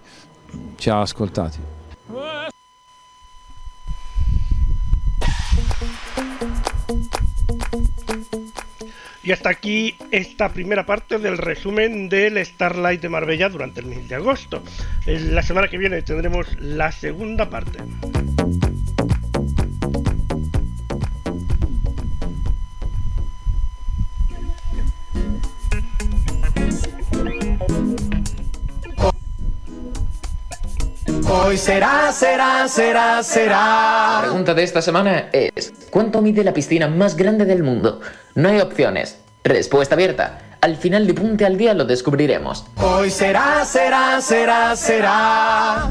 ci 0.76 0.90
ha 0.90 1.00
ascoltati. 1.00 1.58
Y 9.30 9.32
hasta 9.32 9.48
aquí 9.48 9.94
esta 10.10 10.48
primera 10.48 10.84
parte 10.84 11.20
del 11.20 11.38
resumen 11.38 12.08
del 12.08 12.44
Starlight 12.44 13.00
de 13.00 13.08
Marbella 13.08 13.48
durante 13.48 13.78
el 13.78 13.86
mes 13.86 14.08
de 14.08 14.16
agosto. 14.16 14.60
En 15.06 15.36
La 15.36 15.44
semana 15.44 15.68
que 15.68 15.78
viene 15.78 16.02
tendremos 16.02 16.48
la 16.58 16.90
segunda 16.90 17.48
parte. 17.48 17.78
Hoy 31.28 31.56
será, 31.56 32.10
será, 32.10 32.66
será, 32.66 33.22
será. 33.22 34.14
La 34.14 34.18
pregunta 34.22 34.54
de 34.54 34.64
esta 34.64 34.82
semana 34.82 35.28
es, 35.32 35.72
¿cuánto 35.88 36.20
mide 36.20 36.42
la 36.42 36.52
piscina 36.52 36.88
más 36.88 37.16
grande 37.16 37.44
del 37.44 37.62
mundo? 37.62 38.00
No 38.34 38.48
hay 38.48 38.60
opciones. 38.60 39.18
Respuesta 39.42 39.94
abierta. 39.94 40.38
Al 40.60 40.76
final 40.76 41.06
de 41.06 41.14
Punte 41.14 41.44
al 41.44 41.56
Día 41.58 41.74
lo 41.74 41.84
descubriremos. 41.84 42.66
Hoy 42.76 43.10
será, 43.10 43.64
será, 43.64 44.20
será, 44.20 44.76
será. 44.76 45.90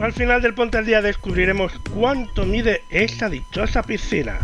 Al 0.00 0.12
final 0.12 0.42
del 0.42 0.54
Ponte 0.54 0.76
al 0.76 0.84
Día 0.84 1.00
descubriremos 1.00 1.72
cuánto 1.94 2.44
mide 2.44 2.82
esa 2.90 3.28
dichosa 3.28 3.82
piscina. 3.82 4.38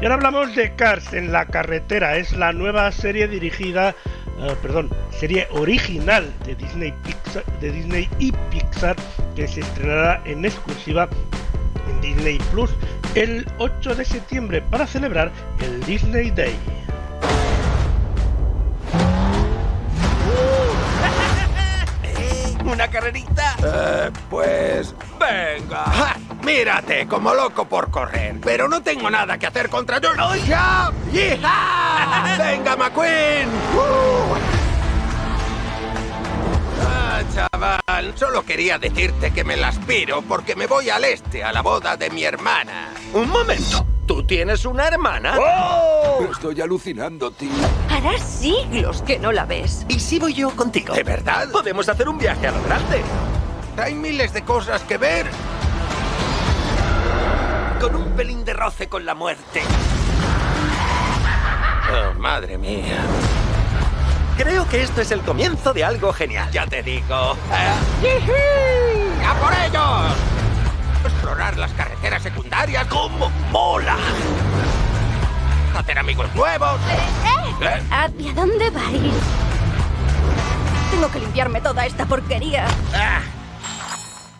Y 0.00 0.04
ahora 0.04 0.14
hablamos 0.14 0.56
de 0.56 0.74
Cars 0.74 1.12
en 1.12 1.30
la 1.30 1.46
carretera. 1.46 2.16
Es 2.16 2.32
la 2.32 2.52
nueva 2.52 2.90
serie 2.90 3.28
dirigida, 3.28 3.94
eh, 4.38 4.56
perdón, 4.62 4.90
serie 5.10 5.46
original 5.52 6.32
de 6.44 6.54
Disney, 6.54 6.92
Pixar, 7.04 7.44
de 7.60 7.72
Disney 7.72 8.08
y 8.18 8.32
Pixar 8.50 8.96
que 9.34 9.46
se 9.48 9.60
estrenará 9.60 10.22
en 10.24 10.44
exclusiva 10.44 11.08
en 11.88 12.00
Disney 12.00 12.38
Plus 12.50 12.70
el 13.14 13.46
8 13.58 13.94
de 13.94 14.04
septiembre 14.04 14.62
para 14.62 14.86
celebrar 14.86 15.30
el 15.60 15.82
Disney 15.84 16.30
Day. 16.30 16.54
¿Una 22.64 22.88
carrerita? 22.88 23.56
Eh, 23.62 24.10
pues 24.30 24.94
venga. 25.18 25.84
¡Ja! 25.84 26.16
Mírate, 26.44 27.06
como 27.06 27.34
loco 27.34 27.66
por 27.66 27.90
correr. 27.90 28.36
Pero 28.42 28.68
no 28.68 28.82
tengo 28.82 29.10
nada 29.10 29.38
que 29.38 29.46
hacer 29.46 29.68
contra 29.68 30.00
yo. 30.00 30.10
¡Ya! 30.46 30.90
¡Hija! 31.12 32.36
¡Venga, 32.38 32.76
McQueen! 32.76 33.48
¡Uh! 33.48 34.34
Ah, 36.84 37.22
chaval, 37.34 38.12
solo 38.16 38.44
quería 38.44 38.78
decirte 38.78 39.32
que 39.32 39.44
me 39.44 39.56
las 39.56 39.78
piro 39.78 40.22
porque 40.22 40.56
me 40.56 40.66
voy 40.66 40.90
al 40.90 41.04
este 41.04 41.44
a 41.44 41.52
la 41.52 41.62
boda 41.62 41.96
de 41.96 42.10
mi 42.10 42.24
hermana. 42.24 42.90
Un 43.12 43.28
momento. 43.28 43.86
¿Tú 44.12 44.22
tienes 44.24 44.66
una 44.66 44.88
hermana? 44.88 45.38
¡Oh! 45.40 46.26
Estoy 46.30 46.60
alucinando, 46.60 47.30
tío. 47.30 47.48
Hará 47.88 48.18
siglos 48.18 49.00
que 49.00 49.18
no 49.18 49.32
la 49.32 49.46
ves. 49.46 49.86
¿Y 49.88 49.98
si 49.98 50.18
voy 50.18 50.34
yo 50.34 50.50
contigo? 50.50 50.92
¿De 50.92 51.02
verdad? 51.02 51.48
Podemos 51.50 51.88
hacer 51.88 52.06
un 52.10 52.18
viaje 52.18 52.46
a 52.46 52.52
lo 52.52 52.62
grande. 52.64 53.00
Hay 53.78 53.94
miles 53.94 54.34
de 54.34 54.42
cosas 54.42 54.82
que 54.82 54.98
ver. 54.98 55.26
Con 57.80 57.96
un 57.96 58.10
pelín 58.10 58.44
de 58.44 58.52
roce 58.52 58.86
con 58.86 59.06
la 59.06 59.14
muerte. 59.14 59.62
Oh, 61.90 62.18
madre 62.18 62.58
mía. 62.58 62.98
Creo 64.36 64.68
que 64.68 64.82
esto 64.82 65.00
es 65.00 65.10
el 65.10 65.22
comienzo 65.22 65.72
de 65.72 65.84
algo 65.84 66.12
genial. 66.12 66.50
Ya 66.52 66.66
te 66.66 66.82
digo. 66.82 67.34
¡Eh! 68.02 69.24
¡A 69.26 69.34
por 69.36 69.54
ellos! 69.54 70.16
Explorar 71.02 71.56
las 71.56 71.72
carreteras 71.72 72.22
secundarias 72.22 72.86
mola. 73.52 73.96
Hacer 75.76 75.98
amigos 75.98 76.34
nuevos. 76.34 76.80
¿Eh? 76.90 77.82
¿Hacia 77.90 78.32
dónde 78.32 78.70
vais? 78.70 79.14
Tengo 80.90 81.10
que 81.10 81.20
limpiarme 81.20 81.60
toda 81.60 81.86
esta 81.86 82.06
porquería. 82.06 82.66
Ah. 82.94 83.20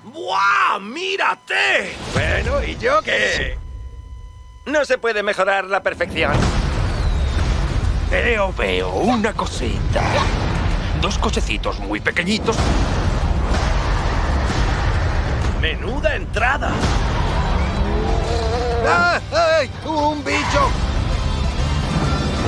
¡Buah! 0.05 0.78
¡Mírate! 0.80 1.94
Bueno, 2.12 2.62
¿y 2.64 2.76
yo 2.78 3.01
qué? 3.02 3.59
No 4.66 4.84
se 4.84 4.98
puede 4.98 5.22
mejorar 5.22 5.64
la 5.66 5.82
perfección. 5.82 6.32
Veo, 8.10 8.52
veo 8.52 8.90
una 8.90 9.32
cosita. 9.32 10.02
Dos 11.01 11.18
cochecitos 11.18 11.78
muy 11.80 12.01
pequeñitos. 12.01 12.56
¡Menuda 15.60 16.16
entrada! 16.16 16.72
¡Ah! 18.86 19.20
¡Ay! 19.32 19.70
¡Un 19.84 20.24
bicho! 20.24 20.70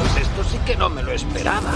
Pues 0.01 0.27
esto 0.27 0.45
sí 0.51 0.59
que 0.67 0.77
no 0.77 0.89
me 0.89 1.03
lo 1.03 1.13
esperaba. 1.13 1.71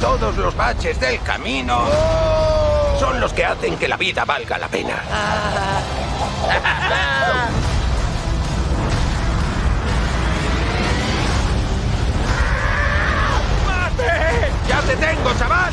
Todos 0.00 0.36
los 0.36 0.56
baches 0.56 1.00
del 1.00 1.20
camino 1.22 1.86
son 2.98 3.20
los 3.20 3.32
que 3.32 3.44
hacen 3.44 3.76
que 3.76 3.88
la 3.88 3.96
vida 3.96 4.24
valga 4.24 4.58
la 4.58 4.68
pena. 4.68 5.02
¡Mate! 13.66 14.52
¡Ya 14.68 14.80
te 14.82 14.96
tengo, 14.96 15.32
chaval! 15.38 15.72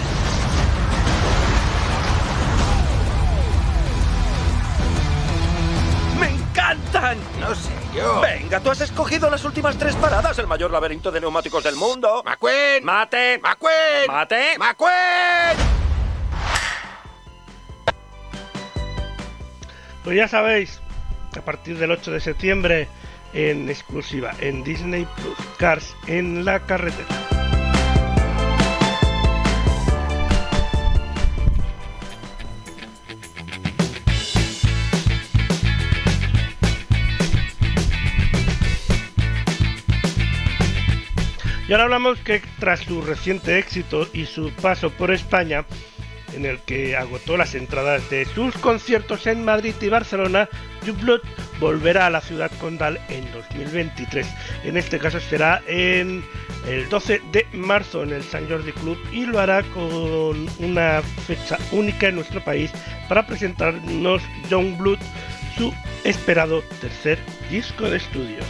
Encantan! 6.52 7.18
No 7.40 7.56
sé 7.56 7.72
yo. 7.96 8.22
Venga, 8.22 8.60
tú 8.60 8.72
has 8.72 8.82
escogido 8.82 9.30
las 9.30 9.44
últimas 9.46 9.78
tres 9.78 9.96
paradas, 9.96 10.38
el 10.40 10.48
mayor 10.48 10.72
laberinto 10.72 11.12
de 11.12 11.22
neumáticos 11.22 11.64
del 11.64 11.76
mundo. 11.76 12.24
¡McQueen! 12.26 12.84
¡Mate! 12.84 13.40
¡McQueen! 13.40 14.08
¡Mate! 14.08 14.58
¡McQueen! 14.58 15.58
Pues 20.04 20.18
ya 20.18 20.28
sabéis, 20.28 20.80
a 21.38 21.42
partir 21.42 21.78
del 21.78 21.92
8 21.92 22.12
de 22.12 22.20
septiembre 22.20 22.88
en 23.34 23.70
exclusiva 23.70 24.32
en 24.40 24.64
Disney 24.64 25.08
Plus, 25.16 25.38
Cars 25.58 25.96
en 26.08 26.44
la 26.44 26.60
carretera. 26.62 27.31
Y 41.72 41.74
ahora 41.74 41.86
hablamos 41.86 42.20
que 42.20 42.42
tras 42.60 42.82
su 42.82 43.02
reciente 43.02 43.58
éxito 43.58 44.06
y 44.12 44.26
su 44.26 44.52
paso 44.62 44.90
por 44.90 45.10
España, 45.10 45.66
en 46.36 46.46
el 46.46 46.60
que 46.60 46.98
agotó 46.98 47.38
las 47.38 47.56
entradas 47.56 48.10
de 48.10 48.26
sus 48.26 48.58
conciertos 48.58 49.26
en 49.26 49.46
Madrid 49.46 49.74
y 49.80 49.88
Barcelona, 49.88 50.50
Dublut 50.86 51.24
volverá 51.62 52.08
a 52.08 52.10
la 52.10 52.20
ciudad 52.20 52.52
condal 52.60 53.00
en 53.08 53.24
2023. 53.32 54.28
En 54.66 54.76
este 54.76 55.00
caso 55.00 55.22
será 55.22 55.64
en 55.66 56.26
el 56.68 56.90
12 56.90 57.22
de 57.32 57.48
marzo 57.54 58.04
en 58.04 58.12
el 58.12 58.24
San 58.24 58.50
Jordi 58.50 58.74
Club 58.74 58.98
y 59.14 59.26
lo 59.26 59.40
hará 59.40 59.64
con 59.64 60.50
una 60.60 61.02
fecha 61.26 61.58
única 61.72 62.10
en 62.10 62.16
nuestro 62.16 62.44
país 62.44 62.70
para 63.08 63.26
presentarnos 63.26 64.22
Youngblood, 64.50 65.00
su 65.58 65.74
esperado 66.04 66.64
tercer 66.82 67.18
disco 67.50 67.90
de 67.90 67.96
estudio. 67.96 68.44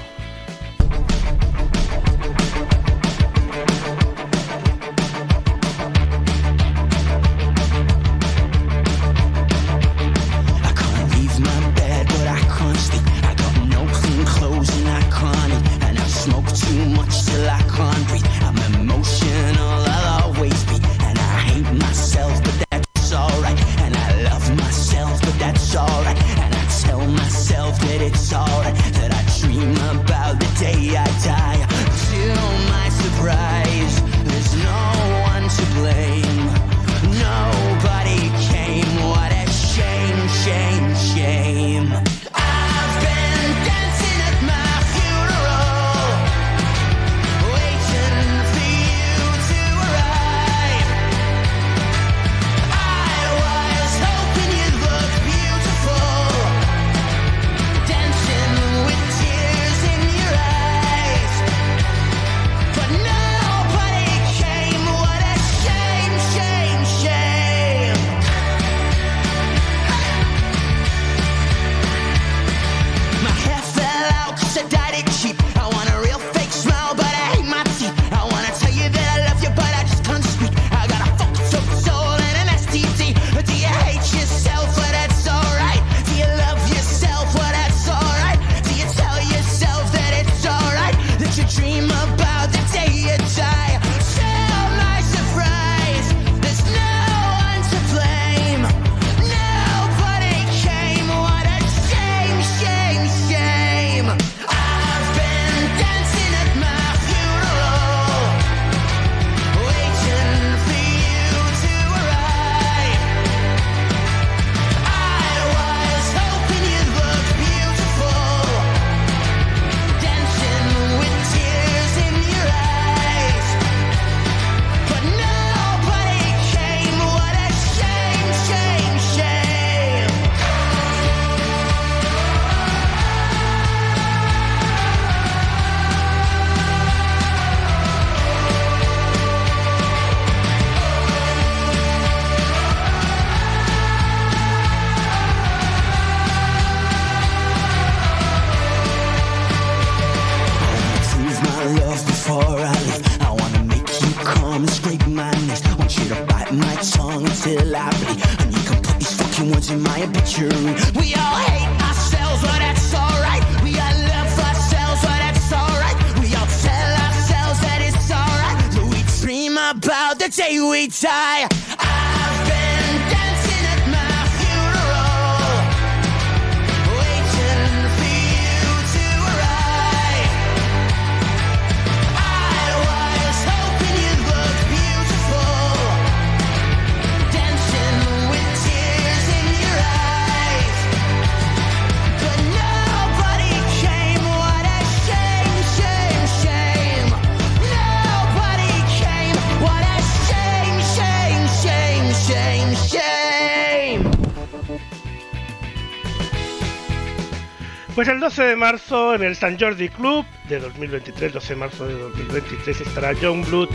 Pues 208.01 208.09
el 208.09 208.19
12 208.19 208.43
de 208.43 208.55
marzo 208.55 209.13
en 209.13 209.21
el 209.21 209.35
San 209.35 209.59
Jordi 209.59 209.87
Club 209.87 210.25
de 210.49 210.59
2023, 210.59 211.33
12 211.33 211.53
de 211.53 211.59
marzo 211.59 211.85
de 211.85 211.93
2023, 211.93 212.81
estará 212.81 213.13
John 213.21 213.43
Blood 213.43 213.69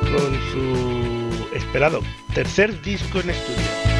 con 0.00 0.34
su 0.50 1.48
esperado 1.54 2.02
tercer 2.34 2.82
disco 2.82 3.20
en 3.20 3.30
estudio. 3.30 3.91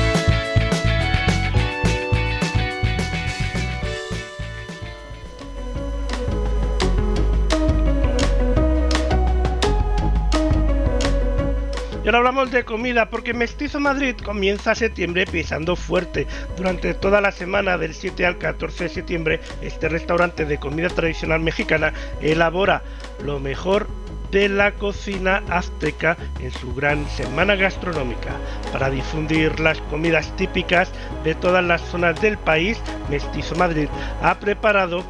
Hablamos 12.14 12.50
de 12.50 12.64
comida 12.64 13.08
porque 13.08 13.32
Mestizo 13.32 13.80
Madrid 13.80 14.14
comienza 14.22 14.74
septiembre 14.74 15.24
pisando 15.24 15.76
fuerte. 15.76 16.26
Durante 16.56 16.92
toda 16.92 17.22
la 17.22 17.32
semana 17.32 17.78
del 17.78 17.94
7 17.94 18.26
al 18.26 18.36
14 18.36 18.84
de 18.84 18.90
septiembre, 18.90 19.40
este 19.62 19.88
restaurante 19.88 20.44
de 20.44 20.58
comida 20.58 20.88
tradicional 20.88 21.40
mexicana 21.40 21.94
elabora 22.20 22.82
lo 23.24 23.40
mejor 23.40 23.88
de 24.30 24.48
la 24.48 24.72
cocina 24.72 25.42
azteca 25.48 26.16
en 26.40 26.50
su 26.50 26.74
gran 26.74 27.08
semana 27.08 27.54
gastronómica. 27.54 28.36
Para 28.72 28.90
difundir 28.90 29.58
las 29.58 29.80
comidas 29.82 30.36
típicas 30.36 30.92
de 31.24 31.34
todas 31.34 31.64
las 31.64 31.80
zonas 31.80 32.20
del 32.20 32.36
país, 32.36 32.78
Mestizo 33.08 33.54
Madrid 33.54 33.88
ha 34.22 34.38
preparado 34.38 35.04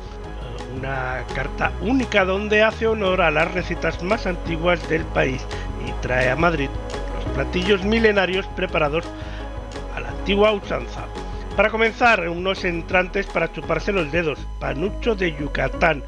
una 0.77 1.25
carta 1.35 1.73
única 1.81 2.25
donde 2.25 2.63
hace 2.63 2.87
honor 2.87 3.21
a 3.21 3.31
las 3.31 3.53
recetas 3.53 4.03
más 4.03 4.27
antiguas 4.27 4.89
del 4.89 5.05
país 5.07 5.45
y 5.87 5.93
trae 6.03 6.31
a 6.31 6.37
Madrid 6.37 6.69
los 7.15 7.25
platillos 7.35 7.85
milenarios 7.85 8.47
preparados 8.57 9.05
a 9.95 10.01
la 10.01 10.11
antigua 10.11 10.53
usanza. 10.53 11.05
Para 11.57 11.71
comenzar, 11.71 12.27
unos 12.29 12.65
entrantes 12.65 13.27
para 13.27 13.53
chuparse 13.53 13.93
los 13.93 14.11
dedos, 14.11 14.39
panucho 14.59 15.15
de 15.15 15.33
Yucatán, 15.33 16.03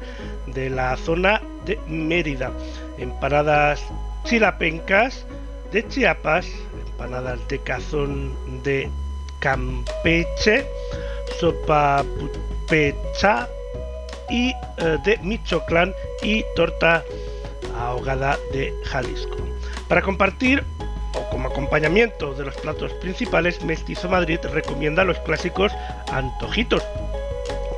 de 0.47 0.71
la 0.71 0.97
zona 0.97 1.41
de 1.65 1.79
Mérida, 1.87 2.51
empanadas 2.97 3.83
chilapencas 4.23 5.25
de 5.71 5.87
Chiapas, 5.87 6.47
empanadas 6.87 7.47
de 7.47 7.59
cazón 7.59 8.33
de 8.63 8.89
Campeche, 9.39 10.65
sopa 11.39 12.03
pecha 12.67 13.47
y, 14.29 14.49
eh, 14.77 14.97
de 15.03 15.17
Michoacán 15.21 15.93
y 16.21 16.43
torta 16.55 17.03
ahogada 17.79 18.37
de 18.51 18.73
Jalisco. 18.85 19.37
Para 19.87 20.01
compartir 20.01 20.63
o 21.13 21.29
como 21.29 21.49
acompañamiento 21.49 22.33
de 22.33 22.45
los 22.45 22.55
platos 22.55 22.93
principales, 22.93 23.63
Mestizo 23.63 24.09
Madrid 24.09 24.39
recomienda 24.51 25.03
los 25.03 25.19
clásicos 25.19 25.71
antojitos 26.11 26.83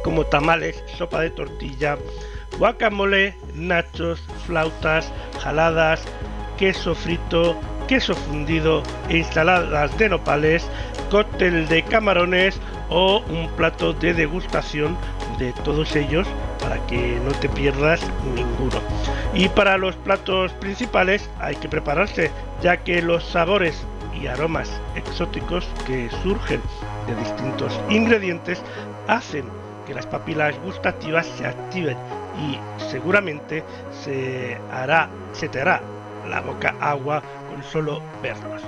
como 0.03 0.25
tamales, 0.25 0.81
sopa 0.97 1.19
de 1.19 1.31
tortilla, 1.31 1.97
guacamole, 2.57 3.35
nachos, 3.53 4.21
flautas, 4.45 5.11
jaladas, 5.41 6.01
queso 6.57 6.95
frito, 6.95 7.59
queso 7.89 8.15
fundido, 8.15 8.83
e 9.09 9.17
ensaladas 9.17 9.97
de 9.97 10.07
nopales, 10.07 10.65
cóctel 11.11 11.67
de 11.67 11.83
camarones 11.83 12.59
o 12.89 13.19
un 13.27 13.49
plato 13.57 13.91
de 13.91 14.13
degustación 14.13 14.97
de 15.37 15.53
todos 15.63 15.95
ellos 15.95 16.27
para 16.59 16.85
que 16.87 17.19
no 17.23 17.31
te 17.31 17.49
pierdas 17.49 18.01
ninguno. 18.35 18.81
Y 19.33 19.49
para 19.49 19.77
los 19.77 19.95
platos 19.97 20.51
principales 20.53 21.29
hay 21.39 21.55
que 21.55 21.69
prepararse, 21.69 22.31
ya 22.61 22.77
que 22.77 23.01
los 23.01 23.23
sabores 23.23 23.85
y 24.19 24.27
aromas 24.27 24.69
exóticos 24.95 25.67
que 25.85 26.09
surgen 26.23 26.61
de 27.07 27.15
distintos 27.15 27.79
ingredientes 27.89 28.61
hacen 29.07 29.45
que 29.85 29.93
las 29.93 30.05
papilas 30.05 30.55
gustativas 30.63 31.25
se 31.37 31.45
activen 31.45 31.97
y 32.37 32.59
seguramente 32.89 33.63
se 33.91 34.57
hará 34.71 35.09
se 35.31 35.47
te 35.47 35.61
hará 35.61 35.81
la 36.27 36.41
boca 36.41 36.75
agua 36.79 37.21
con 37.49 37.63
solo 37.63 38.01
verlos. 38.21 38.61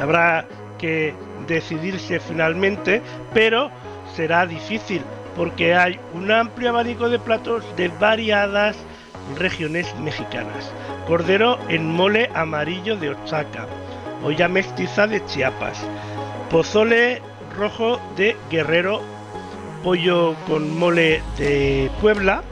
Habrá 0.00 0.46
que 0.78 1.14
decidirse 1.46 2.18
finalmente, 2.18 3.00
pero 3.32 3.70
será 4.16 4.46
difícil 4.46 5.02
porque 5.36 5.74
hay 5.74 5.98
un 6.12 6.30
amplio 6.30 6.70
abanico 6.70 7.08
de 7.08 7.18
platos 7.18 7.64
de 7.76 7.88
variadas 7.88 8.76
regiones 9.36 9.94
mexicanas. 9.96 10.72
Cordero 11.06 11.58
en 11.68 11.90
mole 11.90 12.30
amarillo 12.34 12.96
de 12.96 13.10
Oaxaca, 13.10 13.66
olla 14.22 14.48
mestiza 14.48 15.06
de 15.06 15.24
Chiapas, 15.26 15.78
pozole 16.50 17.20
rojo 17.56 18.00
de 18.16 18.36
Guerrero, 18.50 19.00
pollo 19.82 20.34
con 20.46 20.76
mole 20.76 21.22
de 21.36 21.90
Puebla, 22.00 22.42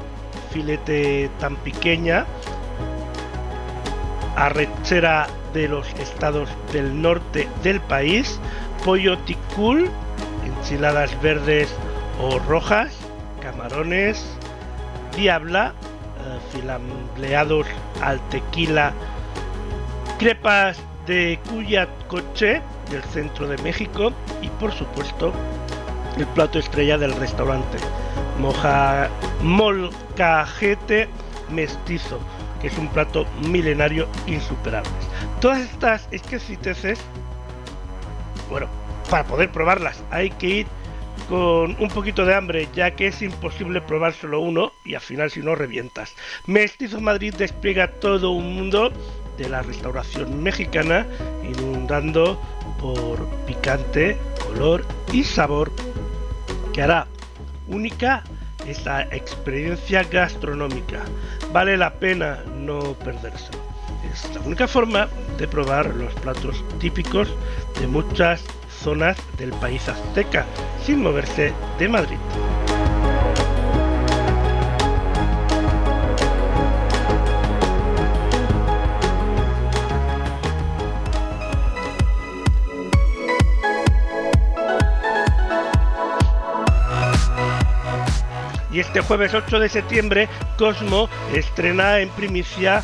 filete 0.50 1.30
tan 1.38 1.56
pequeña, 1.56 2.26
arrechera 4.36 5.28
de 5.54 5.68
los 5.68 5.88
estados 5.94 6.48
del 6.72 7.00
norte 7.00 7.48
del 7.62 7.80
país, 7.80 8.38
pollo 8.84 9.18
ticul, 9.18 9.90
enchiladas 10.44 11.20
verdes 11.22 11.74
o 12.20 12.38
rojas, 12.40 12.92
camarones, 13.40 14.24
diabla, 15.16 15.74
eh, 16.18 16.38
filambleados 16.52 17.66
al 18.00 18.20
tequila, 18.28 18.92
crepas 20.18 20.78
de 21.06 21.38
Cuyacoche 21.48 22.62
del 22.90 23.02
centro 23.04 23.48
de 23.48 23.58
México 23.58 24.12
y 24.40 24.48
por 24.48 24.72
supuesto 24.72 25.32
el 26.16 26.26
plato 26.28 26.58
estrella 26.58 26.98
del 26.98 27.12
restaurante, 27.16 27.78
moja, 28.38 29.08
molcajete 29.42 31.08
mestizo, 31.50 32.18
que 32.60 32.68
es 32.68 32.78
un 32.78 32.88
plato 32.88 33.26
milenario 33.48 34.06
insuperable. 34.26 34.90
Todas 35.40 35.60
estas 35.60 36.08
exquisiteces, 36.12 37.00
bueno, 38.50 38.68
para 39.10 39.24
poder 39.24 39.50
probarlas 39.50 40.02
hay 40.10 40.30
que 40.30 40.46
ir 40.46 40.66
con 41.28 41.76
un 41.80 41.88
poquito 41.88 42.24
de 42.24 42.34
hambre, 42.34 42.68
ya 42.74 42.92
que 42.92 43.08
es 43.08 43.22
imposible 43.22 43.80
probar 43.80 44.12
solo 44.12 44.40
uno 44.40 44.72
y 44.84 44.94
al 44.94 45.00
final 45.00 45.30
si 45.30 45.40
no 45.40 45.54
revientas. 45.54 46.14
Mestizo 46.46 47.00
Madrid 47.00 47.34
despliega 47.34 47.88
todo 47.88 48.30
un 48.30 48.54
mundo 48.54 48.92
de 49.38 49.48
la 49.48 49.62
restauración 49.62 50.42
mexicana, 50.42 51.06
inundando 51.42 52.40
por 52.80 53.26
picante, 53.46 54.18
color 54.46 54.84
y 55.12 55.24
sabor 55.24 55.72
que 56.72 56.82
hará 56.82 57.06
única 57.68 58.24
esta 58.66 59.02
experiencia 59.04 60.02
gastronómica. 60.04 61.00
Vale 61.52 61.76
la 61.76 61.94
pena 61.94 62.42
no 62.56 62.94
perderse. 62.94 63.50
Es 64.12 64.34
la 64.34 64.40
única 64.42 64.68
forma 64.68 65.08
de 65.38 65.48
probar 65.48 65.86
los 65.94 66.12
platos 66.14 66.62
típicos 66.78 67.28
de 67.80 67.86
muchas 67.86 68.44
zonas 68.82 69.16
del 69.38 69.50
país 69.50 69.88
azteca 69.88 70.44
sin 70.84 71.02
moverse 71.02 71.52
de 71.78 71.88
Madrid. 71.88 72.18
Y 88.72 88.80
este 88.80 89.00
jueves 89.02 89.34
8 89.34 89.58
de 89.58 89.68
septiembre, 89.68 90.28
Cosmo 90.56 91.10
estrena 91.34 92.00
en 92.00 92.08
primicia 92.08 92.82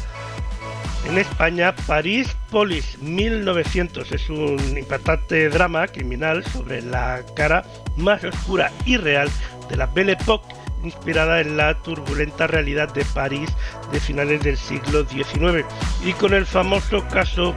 en 1.04 1.18
España 1.18 1.74
París 1.86 2.36
Polis 2.50 2.98
1900. 3.00 4.12
Es 4.12 4.30
un 4.30 4.58
impactante 4.76 5.48
drama 5.48 5.86
criminal 5.86 6.44
sobre 6.44 6.82
la 6.82 7.22
cara 7.34 7.64
más 7.96 8.24
oscura 8.24 8.72
y 8.84 8.96
real 8.96 9.28
de 9.68 9.76
la 9.76 9.86
Belle 9.86 10.12
Époque, 10.12 10.54
inspirada 10.82 11.40
en 11.40 11.56
la 11.56 11.74
turbulenta 11.82 12.46
realidad 12.46 12.92
de 12.92 13.04
París 13.06 13.50
de 13.92 14.00
finales 14.00 14.42
del 14.42 14.56
siglo 14.56 15.04
XIX 15.04 15.64
y 16.04 16.12
con 16.12 16.34
el 16.34 16.46
famoso 16.46 17.06
caso 17.08 17.54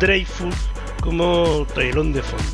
Dreyfus 0.00 0.54
como 1.00 1.66
telón 1.74 2.12
de 2.12 2.22
fondo. 2.22 2.44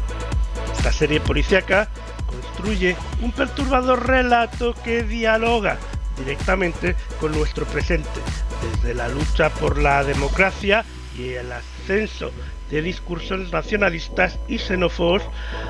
Esta 0.77 0.93
serie 0.93 1.21
policíaca 1.21 1.89
construye 2.27 2.97
un 3.23 3.33
perturbador 3.33 4.07
relato 4.07 4.75
que 4.85 5.03
dialoga 5.03 5.79
directamente 6.17 6.97
con 7.21 7.33
nuestro 7.33 7.67
presente, 7.67 8.21
desde 8.63 8.95
la 8.95 9.09
lucha 9.09 9.51
por 9.51 9.79
la 9.79 10.05
democracia 10.05 10.85
y 11.17 11.31
el 11.31 11.53
ascenso 11.53 12.31
de 12.71 12.83
discursos 12.83 13.53
nacionalistas 13.53 14.39
y 14.49 14.59
xenófobos 14.59 15.23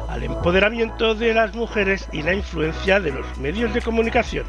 al 0.08 0.22
empoderamiento 0.22 1.14
de 1.14 1.34
las 1.34 1.54
mujeres 1.54 2.08
y 2.12 2.22
la 2.22 2.34
influencia 2.34 3.00
de 3.00 3.12
los 3.12 3.38
medios 3.38 3.74
de 3.74 3.82
comunicación. 3.82 4.46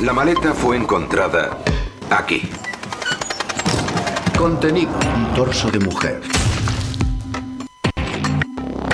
La 0.00 0.12
maleta 0.12 0.54
fue 0.54 0.76
encontrada 0.76 1.58
aquí. 2.10 2.50
Contenido, 4.36 4.92
un 5.14 5.34
torso 5.34 5.70
de 5.70 5.78
mujer. 5.78 6.22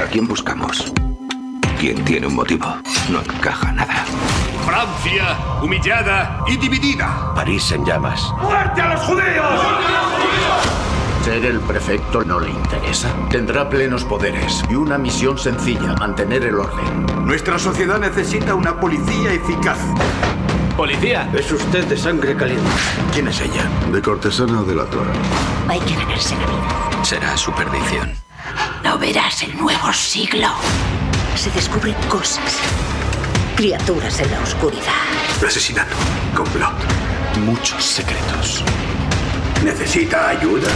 ¿A 0.02 0.08
quién 0.10 0.26
buscamos? 0.26 0.92
¿Quién 1.78 2.02
tiene 2.04 2.26
un 2.26 2.34
motivo? 2.34 2.74
No 3.10 3.20
encaja 3.20 3.70
nada. 3.70 4.04
Francia, 4.64 5.36
humillada 5.62 6.42
y 6.46 6.56
dividida. 6.56 7.34
París 7.34 7.70
en 7.70 7.84
llamas. 7.84 8.32
¡Muerte 8.40 8.80
a 8.80 8.94
los 8.94 9.00
judíos! 9.02 9.60
Ser 11.22 11.44
el 11.44 11.60
prefecto 11.60 12.24
no 12.24 12.40
le 12.40 12.50
interesa. 12.50 13.10
Tendrá 13.30 13.68
plenos 13.68 14.04
poderes 14.04 14.64
y 14.70 14.74
una 14.74 14.96
misión 14.96 15.36
sencilla, 15.36 15.94
mantener 15.98 16.44
el 16.44 16.54
orden. 16.54 17.26
Nuestra 17.26 17.58
sociedad 17.58 17.98
necesita 17.98 18.54
una 18.54 18.80
policía 18.80 19.32
eficaz. 19.32 19.78
¡Policía! 20.76 21.28
Es 21.34 21.52
usted 21.52 21.84
de 21.86 21.96
sangre 21.96 22.34
caliente. 22.36 22.70
¿Quién 23.12 23.28
es 23.28 23.40
ella? 23.40 23.68
De 23.92 24.00
cortesana 24.00 24.62
de 24.62 24.74
la 24.74 24.84
Torre. 24.86 25.12
Hay 25.68 25.80
que 25.80 25.94
ganarse 25.94 26.34
la 26.36 26.46
vida. 26.46 27.04
Será 27.04 27.36
su 27.36 27.52
perdición. 27.52 28.12
No 28.82 28.98
verás 28.98 29.42
el 29.42 29.56
nuevo 29.58 29.92
siglo. 29.92 30.48
Se 31.36 31.50
descubren 31.50 31.94
cosas. 32.08 32.58
Criaturas 33.56 34.18
en 34.20 34.30
la 34.30 34.40
oscuridad. 34.40 34.82
Asesinato. 35.46 35.94
Complot. 36.34 36.72
Muchos 37.44 37.84
secretos. 37.84 38.64
¿Necesita 39.62 40.30
ayuda? 40.30 40.68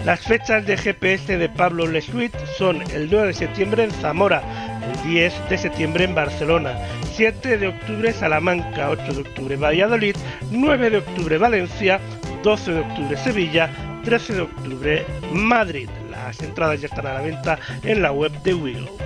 Las 0.05 0.21
fechas 0.21 0.65
de 0.65 0.77
GPS 0.77 1.37
de 1.37 1.47
Pablo 1.47 1.85
Lesuit 1.85 2.35
son 2.57 2.81
el 2.91 3.09
9 3.11 3.27
de 3.27 3.33
septiembre 3.33 3.83
en 3.83 3.91
Zamora, 3.91 4.41
el 4.83 5.11
10 5.11 5.49
de 5.49 5.57
septiembre 5.59 6.05
en 6.05 6.15
Barcelona, 6.15 6.73
7 7.13 7.57
de 7.57 7.67
octubre 7.67 8.11
Salamanca, 8.11 8.89
8 8.89 9.13
de 9.13 9.21
octubre 9.21 9.55
Valladolid, 9.57 10.15
9 10.49 10.89
de 10.89 10.97
octubre 10.97 11.37
Valencia, 11.37 11.99
12 12.41 12.71
de 12.71 12.79
octubre 12.79 13.17
Sevilla, 13.17 13.69
13 14.03 14.33
de 14.33 14.41
octubre 14.41 15.05
Madrid. 15.31 15.89
Las 16.09 16.41
entradas 16.41 16.81
ya 16.81 16.87
están 16.87 17.07
a 17.07 17.13
la 17.13 17.21
venta 17.21 17.59
en 17.83 18.01
la 18.01 18.11
web 18.11 18.31
de 18.43 18.53
Wigo. 18.53 18.97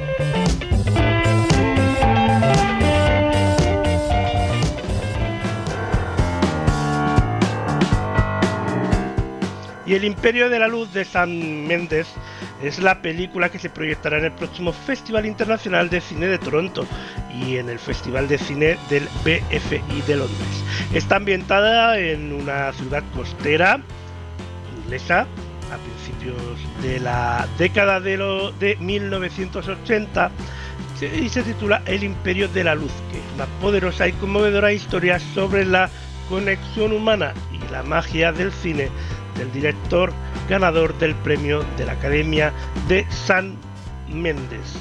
Y 9.86 9.94
El 9.94 10.04
Imperio 10.04 10.50
de 10.50 10.58
la 10.58 10.68
Luz 10.68 10.92
de 10.94 11.06
Sam 11.06 11.30
Mendes 11.30 12.08
es 12.64 12.80
la 12.80 13.02
película 13.02 13.50
que 13.50 13.60
se 13.60 13.70
proyectará 13.70 14.18
en 14.18 14.26
el 14.26 14.32
próximo 14.32 14.74
Festival 14.74 15.28
Internacional 15.28 15.90
de 15.90 16.02
Cine 16.02 16.26
de 16.26 16.40
Toronto 16.40 16.88
y 17.32 17.58
en 17.58 17.70
el 17.70 17.78
Festival 17.78 18.28
de 18.28 18.40
Cine 18.40 18.78
del 18.90 19.04
BFI 19.24 20.02
de 20.08 20.16
Londres. 20.16 20.64
Está 20.94 21.18
ambientada 21.18 22.00
en 22.00 22.34
una 22.34 22.74
ciudad 22.74 23.04
costera 23.16 23.82
inglesa 24.96 25.28
a 25.74 25.78
principios 25.78 26.38
de 26.82 27.00
la 27.00 27.48
década 27.58 28.00
de, 28.00 28.18
lo- 28.18 28.52
de 28.54 28.76
1980 28.78 30.32
se- 30.98 31.18
y 31.18 31.28
se 31.30 31.44
titula 31.44 31.82
El 31.86 32.04
Imperio 32.04 32.48
de 32.48 32.64
la 32.64 32.76
Luz, 32.76 32.92
que 33.12 33.18
es 33.18 33.24
una 33.36 33.46
poderosa 33.60 34.08
y 34.08 34.14
conmovedora 34.14 34.72
historia 34.72 35.20
sobre 35.34 35.66
la 35.66 35.90
conexión 36.30 36.94
humana 36.94 37.34
y 37.52 37.72
la 37.72 37.84
magia 37.84 38.32
del 38.32 38.52
cine 38.52 38.90
del 39.38 39.52
director 39.52 40.14
ganador 40.48 40.98
del 40.98 41.14
premio 41.16 41.64
de 41.78 41.86
la 41.86 41.92
Academia 41.94 42.54
de 42.88 43.06
San 43.12 43.56
Méndez. 44.08 44.76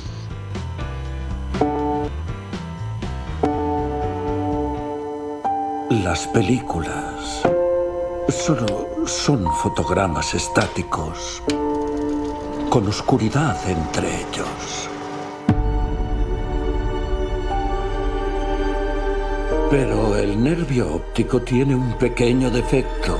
Las 5.90 6.26
películas 6.28 7.42
solo 8.28 8.88
son 9.06 9.44
fotogramas 9.52 10.34
estáticos 10.34 11.42
con 12.70 12.88
oscuridad 12.88 13.56
entre 13.68 14.08
ellos. 14.08 14.88
Pero 19.70 20.16
el 20.16 20.42
nervio 20.42 20.94
óptico 20.94 21.42
tiene 21.42 21.74
un 21.74 21.92
pequeño 21.98 22.50
defecto. 22.50 23.18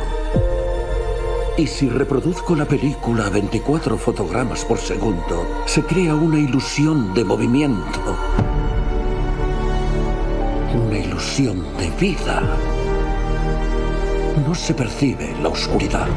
Y 1.56 1.66
si 1.66 1.88
reproduzco 1.88 2.56
la 2.56 2.64
película 2.64 3.26
a 3.26 3.30
24 3.30 3.96
fotogramas 3.96 4.64
por 4.64 4.78
segundo, 4.78 5.46
se 5.66 5.82
crea 5.82 6.14
una 6.14 6.38
ilusión 6.38 7.14
de 7.14 7.24
movimiento. 7.24 8.16
Una 10.74 10.98
ilusión 10.98 11.64
de 11.78 11.90
vida. 11.90 12.73
No 14.42 14.52
se 14.52 14.74
percibe 14.74 15.32
la 15.40 15.48
oscuridad. 15.48 16.08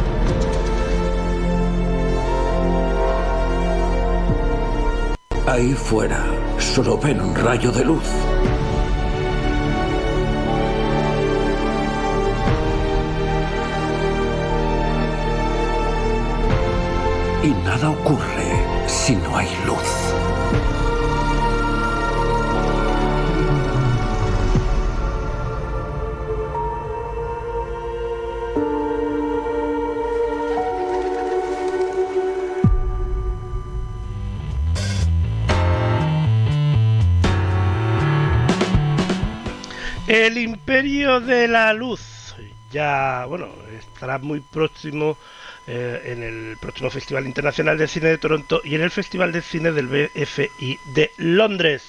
Ahí 5.45 5.73
fuera 5.73 6.25
solo 6.57 6.97
ven 6.97 7.21
un 7.21 7.35
rayo 7.35 7.71
de 7.71 7.85
luz. 7.85 8.03
Y 17.43 17.49
nada 17.63 17.91
ocurre 17.91 18.87
si 18.87 19.15
no 19.15 19.37
hay 19.37 19.47
luz. 19.65 20.06
El 40.25 40.37
Imperio 40.39 41.19
de 41.19 41.47
la 41.47 41.73
Luz 41.73 42.17
ya, 42.71 43.25
bueno, 43.25 43.49
estará 43.77 44.17
muy 44.17 44.41
próximo 44.41 45.17
eh, 45.67 46.01
en 46.05 46.23
el 46.23 46.57
próximo 46.57 46.89
Festival 46.89 47.25
Internacional 47.25 47.77
de 47.77 47.87
Cine 47.87 48.09
de 48.09 48.17
Toronto 48.17 48.61
y 48.63 48.75
en 48.75 48.81
el 48.81 48.91
Festival 48.91 49.31
de 49.31 49.41
Cine 49.41 49.71
del 49.71 49.87
BFI 49.87 50.79
de 50.93 51.11
Londres. 51.17 51.83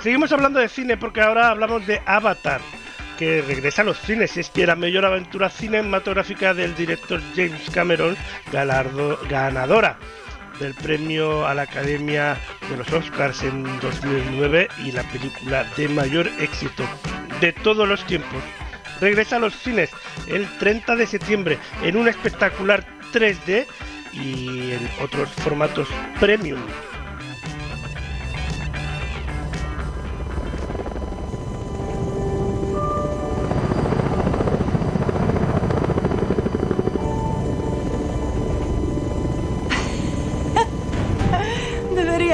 Seguimos 0.00 0.32
hablando 0.32 0.58
de 0.58 0.68
cine 0.68 0.96
porque 0.96 1.20
ahora 1.20 1.50
hablamos 1.50 1.86
de 1.86 2.00
Avatar, 2.06 2.60
que 3.18 3.42
regresa 3.42 3.82
a 3.82 3.84
los 3.84 3.98
cines. 4.00 4.36
Es 4.36 4.50
que 4.50 4.66
la 4.66 4.76
mayor 4.76 5.04
aventura 5.04 5.48
cinematográfica 5.50 6.54
del 6.54 6.74
director 6.74 7.20
James 7.36 7.68
Cameron, 7.70 8.16
galardo- 8.52 9.18
ganadora 9.28 9.98
del 10.60 10.74
premio 10.74 11.46
a 11.46 11.54
la 11.54 11.62
Academia 11.62 12.36
de 12.70 12.76
los 12.76 12.92
Oscars 12.92 13.42
en 13.42 13.64
2009 13.80 14.68
y 14.84 14.92
la 14.92 15.02
película 15.04 15.64
de 15.76 15.88
mayor 15.88 16.28
éxito 16.38 16.84
de 17.40 17.52
todos 17.52 17.88
los 17.88 18.04
tiempos. 18.06 18.42
Regresa 19.00 19.36
a 19.36 19.40
los 19.40 19.54
cines 19.56 19.90
el 20.28 20.46
30 20.58 20.94
de 20.94 21.06
septiembre 21.06 21.58
en 21.82 21.96
un 21.96 22.06
espectacular 22.06 22.86
3D 23.12 23.66
y 24.12 24.72
en 24.72 24.88
otros 25.02 25.28
formatos 25.30 25.88
premium. 26.20 26.60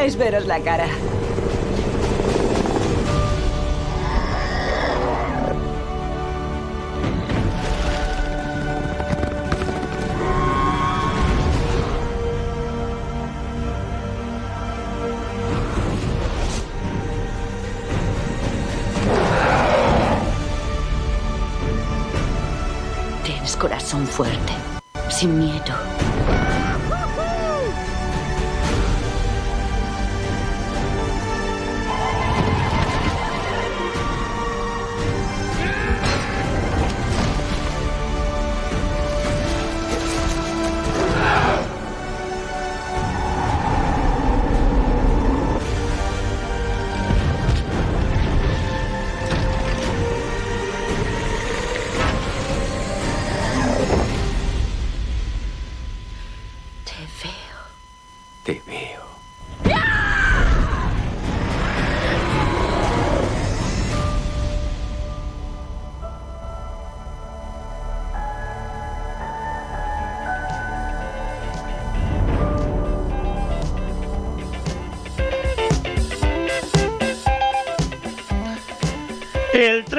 Deberíais 0.08 0.16
veros 0.16 0.46
la 0.46 0.58
cara. 0.60 0.88
Tienes 23.24 23.56
corazón 23.56 24.06
fuerte, 24.06 24.54
sin 25.10 25.38
miedo. 25.38 25.97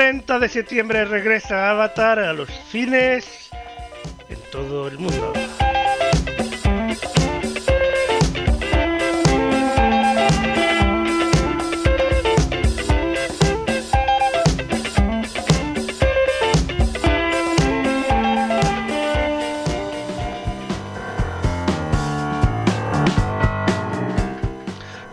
30 0.09 0.39
de 0.39 0.49
septiembre 0.49 1.05
regresa 1.05 1.69
Avatar 1.69 2.17
a 2.17 2.33
los 2.33 2.49
cines 2.71 3.51
en 4.27 4.39
todo 4.51 4.87
el 4.87 4.97
mundo. 4.97 5.33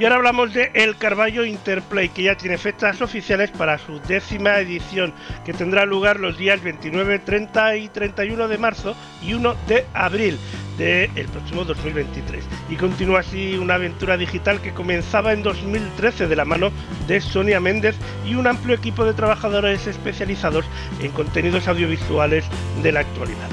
Ahora 0.07 0.17
hablamos 0.17 0.55
de 0.55 0.71
El 0.75 0.97
Carballo 0.97 1.45
Interplay, 1.45 2.09
que 2.11 2.23
ya 2.23 2.37
tiene 2.37 2.59
fechas 2.59 3.03
oficiales 3.03 3.51
para 3.51 3.77
su 3.77 3.99
décima 4.01 4.59
edición, 4.61 5.13
que 5.45 5.53
tendrá 5.53 5.85
lugar 5.85 6.21
los 6.21 6.39
días 6.39 6.63
29, 6.63 7.19
30 7.19 7.77
y 7.77 7.89
31 7.89 8.47
de 8.47 8.57
marzo 8.57 8.95
y 9.21 9.35
1 9.35 9.57
de 9.67 9.85
abril 9.95 10.39
del 10.79 11.27
próximo 11.27 11.65
2023. 11.65 12.45
Y 12.69 12.77
continúa 12.77 13.21
así 13.21 13.57
una 13.57 13.75
aventura 13.75 14.17
digital 14.17 14.61
que 14.61 14.73
comenzaba 14.73 15.33
en 15.33 15.43
2013 15.43 16.29
de 16.29 16.37
la 16.37 16.45
mano 16.45 16.71
de 17.09 17.21
Sonia 17.21 17.59
Méndez 17.59 17.97
y 18.25 18.37
un 18.37 18.47
amplio 18.47 18.77
equipo 18.77 19.05
de 19.05 19.15
trabajadores 19.15 19.89
especializados 19.89 20.67
en 21.01 21.11
contenidos 21.11 21.67
audiovisuales 21.67 22.45
de 22.81 22.93
la 22.93 23.01
actualidad. 23.01 23.49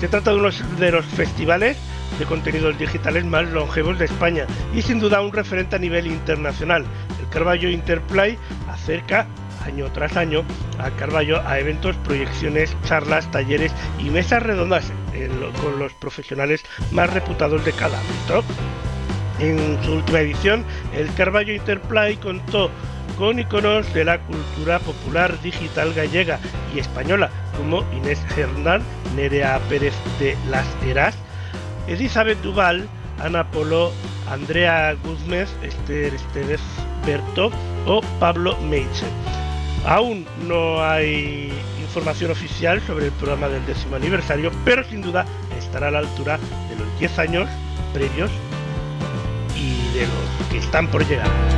Se 0.00 0.08
trata 0.08 0.30
de 0.30 0.38
uno 0.38 0.48
de 0.78 0.92
los 0.92 1.04
festivales 1.04 1.76
de 2.18 2.24
contenidos 2.24 2.78
digitales 2.78 3.24
más 3.24 3.48
longevos 3.48 3.98
de 3.98 4.06
España 4.06 4.46
y 4.74 4.82
sin 4.82 4.98
duda 5.00 5.20
un 5.20 5.32
referente 5.32 5.76
a 5.76 5.78
nivel 5.78 6.06
internacional. 6.06 6.84
El 7.20 7.28
Carballo 7.28 7.68
Interplay 7.68 8.38
acerca 8.68 9.26
año 9.64 9.90
tras 9.92 10.16
año 10.16 10.44
a 10.78 10.90
Carballo 10.90 11.46
a 11.46 11.58
eventos, 11.58 11.96
proyecciones, 11.96 12.76
charlas, 12.84 13.30
talleres 13.30 13.72
y 13.98 14.10
mesas 14.10 14.42
redondas 14.42 14.92
con 15.60 15.78
los 15.78 15.92
profesionales 15.94 16.64
más 16.90 17.12
reputados 17.12 17.64
de 17.64 17.72
cada 17.72 17.98
ámbito. 17.98 18.44
En 19.38 19.78
su 19.84 19.92
última 19.92 20.20
edición, 20.20 20.64
el 20.96 21.12
Carballo 21.14 21.52
Interplay 21.52 22.16
contó 22.16 22.70
con 23.16 23.38
iconos 23.38 23.92
de 23.94 24.04
la 24.04 24.18
cultura 24.20 24.78
popular 24.78 25.40
digital 25.42 25.92
gallega 25.94 26.38
y 26.74 26.78
española, 26.78 27.30
como 27.56 27.84
Inés 27.92 28.20
Hernán, 28.36 28.82
Nerea 29.16 29.58
Pérez 29.68 29.94
de 30.18 30.36
las 30.50 30.66
Heras, 30.84 31.16
Elizabeth 31.88 32.40
Duval, 32.42 32.88
Ana 33.20 33.50
Polo, 33.50 33.92
Andrea 34.30 34.94
Guzmez, 35.02 35.48
Esther 35.62 36.14
Estevez 36.14 36.60
Berto 37.04 37.50
o 37.86 38.00
Pablo 38.20 38.56
Meiche. 38.60 39.06
Aún 39.86 40.26
no 40.46 40.84
hay 40.84 41.52
información 41.80 42.30
oficial 42.30 42.80
sobre 42.82 43.06
el 43.06 43.12
programa 43.12 43.48
del 43.48 43.64
décimo 43.66 43.96
aniversario, 43.96 44.50
pero 44.64 44.84
sin 44.84 45.00
duda 45.00 45.24
estará 45.58 45.88
a 45.88 45.90
la 45.90 46.00
altura 46.00 46.38
de 46.68 46.76
los 46.76 46.98
10 46.98 47.18
años 47.18 47.48
previos 47.94 48.30
y 49.56 49.98
de 49.98 50.06
los 50.06 50.48
que 50.50 50.58
están 50.58 50.88
por 50.88 51.06
llegar. 51.08 51.57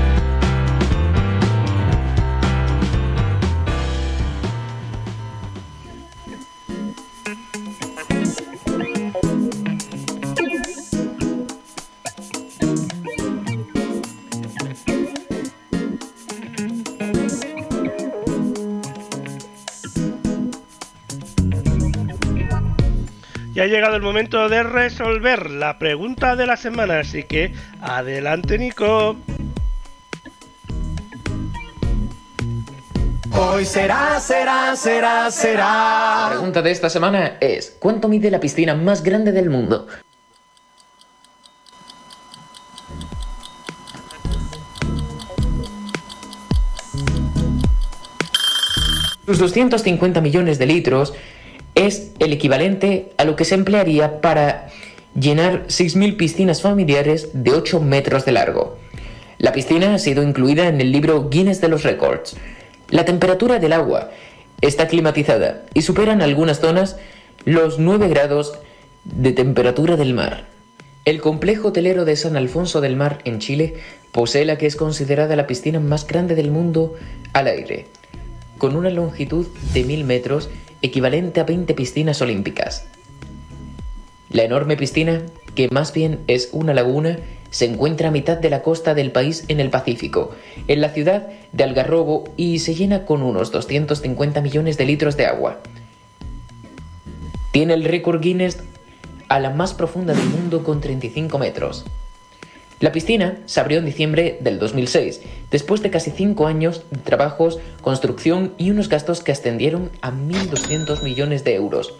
Ya 23.60 23.64
ha 23.64 23.68
llegado 23.68 23.94
el 23.94 24.00
momento 24.00 24.48
de 24.48 24.62
resolver 24.62 25.50
la 25.50 25.78
pregunta 25.78 26.34
de 26.34 26.46
la 26.46 26.56
semana, 26.56 27.00
así 27.00 27.24
que 27.24 27.52
adelante 27.82 28.56
Nico. 28.56 29.16
Hoy 33.32 33.66
será, 33.66 34.18
será, 34.18 34.74
será, 34.76 35.24
La 35.24 35.30
será. 35.30 36.26
pregunta 36.30 36.62
de 36.62 36.70
esta 36.70 36.88
semana 36.88 37.36
es, 37.38 37.76
¿cuánto 37.78 38.08
mide 38.08 38.30
la 38.30 38.40
piscina 38.40 38.74
más 38.74 39.02
grande 39.02 39.30
del 39.30 39.50
mundo? 39.50 39.86
Sus 49.26 49.38
250 49.38 50.22
millones 50.22 50.58
de 50.58 50.64
litros 50.64 51.12
es 51.74 52.12
el 52.18 52.32
equivalente 52.32 53.12
a 53.16 53.24
lo 53.24 53.36
que 53.36 53.44
se 53.44 53.54
emplearía 53.54 54.20
para 54.20 54.68
llenar 55.18 55.66
6.000 55.66 56.16
piscinas 56.16 56.62
familiares 56.62 57.30
de 57.32 57.52
8 57.52 57.80
metros 57.80 58.24
de 58.24 58.32
largo. 58.32 58.78
La 59.38 59.52
piscina 59.52 59.94
ha 59.94 59.98
sido 59.98 60.22
incluida 60.22 60.68
en 60.68 60.80
el 60.80 60.92
libro 60.92 61.28
Guinness 61.30 61.60
de 61.60 61.68
los 61.68 61.82
Records. 61.82 62.36
La 62.90 63.04
temperatura 63.04 63.58
del 63.58 63.72
agua 63.72 64.10
está 64.60 64.88
climatizada 64.88 65.64
y 65.72 65.82
supera 65.82 66.12
en 66.12 66.22
algunas 66.22 66.60
zonas 66.60 66.96
los 67.44 67.78
9 67.78 68.08
grados 68.08 68.58
de 69.04 69.32
temperatura 69.32 69.96
del 69.96 70.12
mar. 70.12 70.44
El 71.06 71.20
complejo 71.20 71.68
hotelero 71.68 72.04
de 72.04 72.16
San 72.16 72.36
Alfonso 72.36 72.82
del 72.82 72.96
Mar 72.96 73.20
en 73.24 73.38
Chile 73.38 73.76
posee 74.12 74.44
la 74.44 74.58
que 74.58 74.66
es 74.66 74.76
considerada 74.76 75.34
la 75.34 75.46
piscina 75.46 75.80
más 75.80 76.06
grande 76.06 76.34
del 76.34 76.50
mundo 76.50 76.94
al 77.32 77.46
aire, 77.46 77.86
con 78.58 78.76
una 78.76 78.90
longitud 78.90 79.46
de 79.72 79.84
1000 79.84 80.04
metros 80.04 80.50
equivalente 80.82 81.40
a 81.40 81.44
20 81.44 81.74
piscinas 81.74 82.20
olímpicas. 82.22 82.86
La 84.30 84.44
enorme 84.44 84.76
piscina, 84.76 85.22
que 85.54 85.68
más 85.70 85.92
bien 85.92 86.20
es 86.26 86.50
una 86.52 86.72
laguna, 86.74 87.18
se 87.50 87.64
encuentra 87.64 88.08
a 88.08 88.12
mitad 88.12 88.38
de 88.38 88.50
la 88.50 88.62
costa 88.62 88.94
del 88.94 89.10
país 89.10 89.44
en 89.48 89.60
el 89.60 89.70
Pacífico, 89.70 90.30
en 90.68 90.80
la 90.80 90.90
ciudad 90.90 91.28
de 91.52 91.64
Algarrobo 91.64 92.24
y 92.36 92.60
se 92.60 92.74
llena 92.74 93.04
con 93.04 93.22
unos 93.22 93.50
250 93.50 94.40
millones 94.40 94.78
de 94.78 94.84
litros 94.86 95.16
de 95.16 95.26
agua. 95.26 95.58
Tiene 97.50 97.74
el 97.74 97.84
récord 97.84 98.20
Guinness 98.20 98.58
a 99.28 99.40
la 99.40 99.50
más 99.50 99.74
profunda 99.74 100.14
del 100.14 100.26
mundo 100.26 100.62
con 100.62 100.80
35 100.80 101.38
metros. 101.38 101.84
La 102.80 102.92
piscina 102.92 103.38
se 103.44 103.60
abrió 103.60 103.78
en 103.78 103.84
diciembre 103.84 104.38
del 104.40 104.58
2006, 104.58 105.20
después 105.50 105.82
de 105.82 105.90
casi 105.90 106.10
5 106.10 106.46
años 106.46 106.82
de 106.90 106.96
trabajos, 106.96 107.58
construcción 107.82 108.54
y 108.56 108.70
unos 108.70 108.88
gastos 108.88 109.22
que 109.22 109.32
ascendieron 109.32 109.90
a 110.00 110.10
1.200 110.10 111.02
millones 111.04 111.44
de 111.44 111.54
euros. 111.56 111.94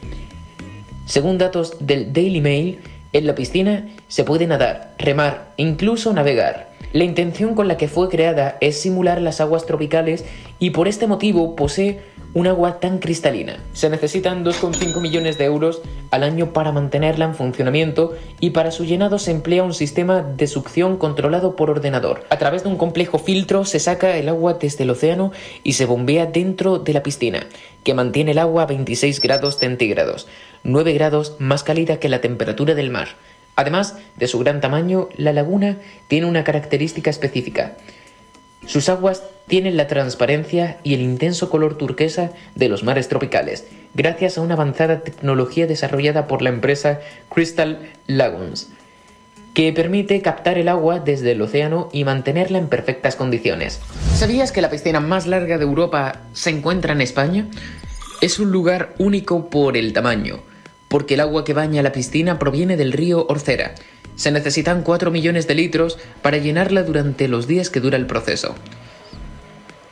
Según 1.04 1.36
datos 1.36 1.76
del 1.80 2.14
Daily 2.14 2.40
Mail, 2.40 2.78
en 3.12 3.26
la 3.26 3.34
piscina 3.34 3.88
se 4.08 4.24
puede 4.24 4.46
nadar, 4.46 4.94
remar 4.98 5.52
e 5.56 5.62
incluso 5.62 6.12
navegar. 6.12 6.70
La 6.92 7.04
intención 7.04 7.54
con 7.54 7.68
la 7.68 7.76
que 7.76 7.88
fue 7.88 8.08
creada 8.08 8.56
es 8.60 8.80
simular 8.80 9.20
las 9.20 9.40
aguas 9.40 9.64
tropicales 9.64 10.24
y 10.58 10.70
por 10.70 10.88
este 10.88 11.06
motivo 11.06 11.54
posee 11.54 12.00
un 12.32 12.46
agua 12.46 12.78
tan 12.78 12.98
cristalina. 12.98 13.58
Se 13.72 13.90
necesitan 13.90 14.44
2,5 14.44 15.00
millones 15.00 15.36
de 15.38 15.44
euros 15.44 15.82
al 16.10 16.22
año 16.22 16.52
para 16.52 16.72
mantenerla 16.72 17.24
en 17.24 17.34
funcionamiento 17.34 18.14
y 18.38 18.50
para 18.50 18.70
su 18.70 18.84
llenado 18.84 19.18
se 19.18 19.32
emplea 19.32 19.64
un 19.64 19.74
sistema 19.74 20.22
de 20.22 20.46
succión 20.46 20.96
controlado 20.96 21.56
por 21.56 21.70
ordenador. 21.70 22.24
A 22.30 22.38
través 22.38 22.62
de 22.62 22.68
un 22.68 22.76
complejo 22.76 23.18
filtro 23.18 23.64
se 23.64 23.80
saca 23.80 24.16
el 24.16 24.28
agua 24.28 24.54
desde 24.54 24.84
el 24.84 24.90
océano 24.90 25.32
y 25.64 25.72
se 25.72 25.86
bombea 25.86 26.26
dentro 26.26 26.78
de 26.78 26.92
la 26.92 27.02
piscina, 27.02 27.46
que 27.84 27.94
mantiene 27.94 28.32
el 28.32 28.38
agua 28.38 28.64
a 28.64 28.66
26 28.66 29.20
grados 29.20 29.58
centígrados, 29.58 30.28
9 30.64 30.92
grados 30.92 31.36
más 31.38 31.62
cálida 31.62 31.98
que 31.98 32.08
la 32.08 32.20
temperatura 32.20 32.74
del 32.74 32.90
mar. 32.90 33.08
Además 33.56 33.96
de 34.16 34.28
su 34.28 34.38
gran 34.38 34.60
tamaño, 34.60 35.08
la 35.16 35.32
laguna 35.32 35.78
tiene 36.08 36.26
una 36.26 36.44
característica 36.44 37.10
específica. 37.10 37.76
Sus 38.66 38.88
aguas 38.88 39.22
tienen 39.48 39.76
la 39.76 39.86
transparencia 39.86 40.78
y 40.82 40.94
el 40.94 41.00
intenso 41.00 41.50
color 41.50 41.76
turquesa 41.76 42.30
de 42.54 42.68
los 42.68 42.84
mares 42.84 43.08
tropicales, 43.08 43.66
gracias 43.94 44.38
a 44.38 44.42
una 44.42 44.54
avanzada 44.54 45.00
tecnología 45.00 45.66
desarrollada 45.66 46.26
por 46.26 46.42
la 46.42 46.50
empresa 46.50 47.00
Crystal 47.34 47.90
Lagoons, 48.06 48.68
que 49.54 49.72
permite 49.72 50.22
captar 50.22 50.58
el 50.58 50.68
agua 50.68 51.00
desde 51.00 51.32
el 51.32 51.42
océano 51.42 51.88
y 51.92 52.04
mantenerla 52.04 52.58
en 52.58 52.68
perfectas 52.68 53.16
condiciones. 53.16 53.80
¿Sabías 54.14 54.52
que 54.52 54.62
la 54.62 54.70
piscina 54.70 55.00
más 55.00 55.26
larga 55.26 55.58
de 55.58 55.64
Europa 55.64 56.20
se 56.32 56.50
encuentra 56.50 56.92
en 56.92 57.00
España? 57.00 57.46
Es 58.20 58.38
un 58.38 58.52
lugar 58.52 58.94
único 58.98 59.50
por 59.50 59.76
el 59.76 59.92
tamaño, 59.92 60.40
porque 60.90 61.14
el 61.14 61.20
agua 61.20 61.44
que 61.44 61.54
baña 61.54 61.84
la 61.84 61.92
piscina 61.92 62.40
proviene 62.40 62.76
del 62.76 62.92
río 62.92 63.24
Orcera. 63.28 63.76
Se 64.16 64.32
necesitan 64.32 64.82
4 64.82 65.12
millones 65.12 65.46
de 65.46 65.54
litros 65.54 65.98
para 66.20 66.38
llenarla 66.38 66.82
durante 66.82 67.28
los 67.28 67.46
días 67.46 67.70
que 67.70 67.78
dura 67.78 67.96
el 67.96 68.06
proceso. 68.06 68.56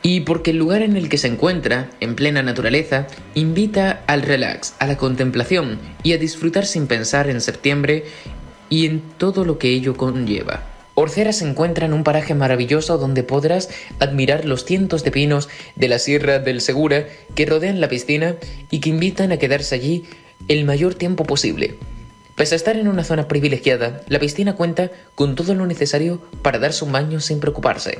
Y 0.03 0.21
porque 0.21 0.51
el 0.51 0.57
lugar 0.57 0.81
en 0.81 0.97
el 0.97 1.07
que 1.07 1.17
se 1.17 1.27
encuentra, 1.27 1.89
en 2.01 2.15
plena 2.15 2.43
naturaleza, 2.43 3.07
invita 3.33 4.03
al 4.07 4.23
relax, 4.23 4.73
a 4.79 4.87
la 4.87 4.97
contemplación 4.97 5.79
y 6.03 6.11
a 6.11 6.17
disfrutar 6.17 6.65
sin 6.65 6.85
pensar 6.87 7.29
en 7.29 7.39
septiembre 7.39 8.03
y 8.69 8.85
en 8.85 9.01
todo 9.17 9.45
lo 9.45 9.57
que 9.57 9.69
ello 9.69 9.95
conlleva. 9.95 10.63
Orcera 10.95 11.31
se 11.31 11.47
encuentra 11.47 11.85
en 11.85 11.93
un 11.93 12.03
paraje 12.03 12.35
maravilloso 12.35 12.97
donde 12.97 13.23
podrás 13.23 13.69
admirar 13.99 14.43
los 14.43 14.65
cientos 14.65 15.05
de 15.05 15.11
pinos 15.11 15.47
de 15.77 15.87
la 15.87 15.97
Sierra 15.97 16.39
del 16.39 16.59
Segura 16.59 17.05
que 17.35 17.45
rodean 17.45 17.79
la 17.79 17.87
piscina 17.87 18.35
y 18.69 18.81
que 18.81 18.89
invitan 18.89 19.31
a 19.31 19.37
quedarse 19.37 19.75
allí 19.75 20.03
el 20.49 20.65
mayor 20.65 20.95
tiempo 20.95 21.23
posible. 21.23 21.75
Pese 22.35 22.55
a 22.55 22.57
estar 22.57 22.75
en 22.75 22.87
una 22.87 23.03
zona 23.03 23.27
privilegiada, 23.27 24.01
la 24.07 24.19
piscina 24.19 24.55
cuenta 24.55 24.91
con 25.15 25.35
todo 25.35 25.53
lo 25.55 25.65
necesario 25.65 26.21
para 26.41 26.59
darse 26.59 26.83
un 26.83 26.91
baño 26.91 27.19
sin 27.21 27.39
preocuparse. 27.39 27.99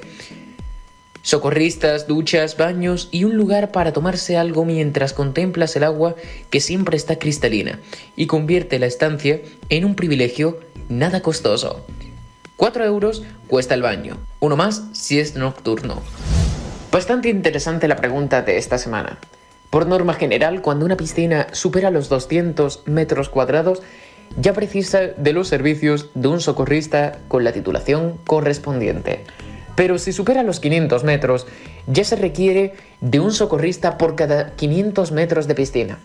Socorristas, 1.21 2.07
duchas, 2.07 2.57
baños 2.57 3.09
y 3.11 3.25
un 3.25 3.35
lugar 3.35 3.71
para 3.71 3.93
tomarse 3.93 4.35
algo 4.35 4.65
mientras 4.65 5.13
contemplas 5.13 5.75
el 5.75 5.83
agua 5.83 6.15
que 6.49 6.59
siempre 6.59 6.97
está 6.97 7.19
cristalina 7.19 7.79
y 8.15 8.25
convierte 8.25 8.79
la 8.79 8.87
estancia 8.87 9.41
en 9.69 9.85
un 9.85 9.95
privilegio 9.95 10.59
nada 10.87 11.21
costoso. 11.21 11.85
4 12.55 12.83
euros 12.83 13.23
cuesta 13.47 13.75
el 13.75 13.83
baño, 13.83 14.17
uno 14.39 14.55
más 14.55 14.85
si 14.93 15.19
es 15.19 15.35
nocturno. 15.35 16.01
Bastante 16.91 17.29
interesante 17.29 17.87
la 17.87 17.97
pregunta 17.97 18.41
de 18.41 18.57
esta 18.57 18.77
semana. 18.77 19.19
Por 19.69 19.85
norma 19.85 20.15
general, 20.15 20.61
cuando 20.61 20.85
una 20.85 20.97
piscina 20.97 21.47
supera 21.51 21.91
los 21.91 22.09
200 22.09 22.83
metros 22.87 23.29
cuadrados, 23.29 23.83
ya 24.39 24.53
precisa 24.53 24.99
de 24.99 25.33
los 25.33 25.47
servicios 25.47 26.09
de 26.15 26.27
un 26.27 26.41
socorrista 26.41 27.19
con 27.27 27.43
la 27.43 27.51
titulación 27.51 28.17
correspondiente. 28.25 29.23
Pero 29.75 29.97
si 29.97 30.11
supera 30.11 30.43
los 30.43 30.59
500 30.59 31.03
metros, 31.03 31.47
ya 31.87 32.03
se 32.03 32.15
requiere 32.15 32.73
de 33.01 33.19
un 33.19 33.31
socorrista 33.31 33.97
por 33.97 34.15
cada 34.15 34.51
500 34.55 35.11
metros 35.11 35.47
de 35.47 35.55
piscina. 35.55 35.99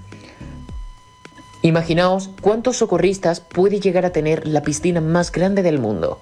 Imaginaos 1.62 2.30
cuántos 2.42 2.76
socorristas 2.76 3.40
puede 3.40 3.80
llegar 3.80 4.04
a 4.04 4.10
tener 4.10 4.46
la 4.46 4.62
piscina 4.62 5.00
más 5.00 5.32
grande 5.32 5.62
del 5.62 5.78
mundo. 5.78 6.20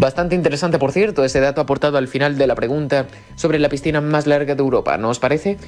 Bastante 0.00 0.34
interesante, 0.34 0.78
por 0.78 0.92
cierto, 0.92 1.26
ese 1.26 1.40
dato 1.40 1.60
aportado 1.60 1.98
al 1.98 2.08
final 2.08 2.38
de 2.38 2.46
la 2.46 2.54
pregunta 2.54 3.04
sobre 3.34 3.58
la 3.58 3.68
piscina 3.68 4.00
más 4.00 4.26
larga 4.26 4.54
de 4.54 4.62
Europa, 4.62 4.96
¿no 4.96 5.10
os 5.10 5.18
parece? 5.18 5.58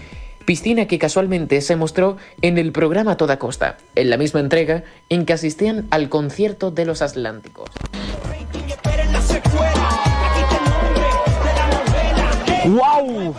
Piscina 0.47 0.87
que 0.87 0.99
casualmente 0.99 1.61
se 1.61 1.77
mostró 1.77 2.17
en 2.41 2.57
el 2.57 2.73
programa 2.73 3.19
Toda 3.19 3.39
Costa, 3.39 3.77
en 3.95 4.09
la 4.09 4.17
misma 4.17 4.41
entrega 4.41 4.85
en 5.11 5.27
que 5.27 5.35
asistían 5.35 5.87
al 5.91 6.09
concierto 6.09 6.71
de 6.71 6.87
los 6.87 7.03
Atlánticos. 7.03 7.69
¡Wow! 12.65 13.35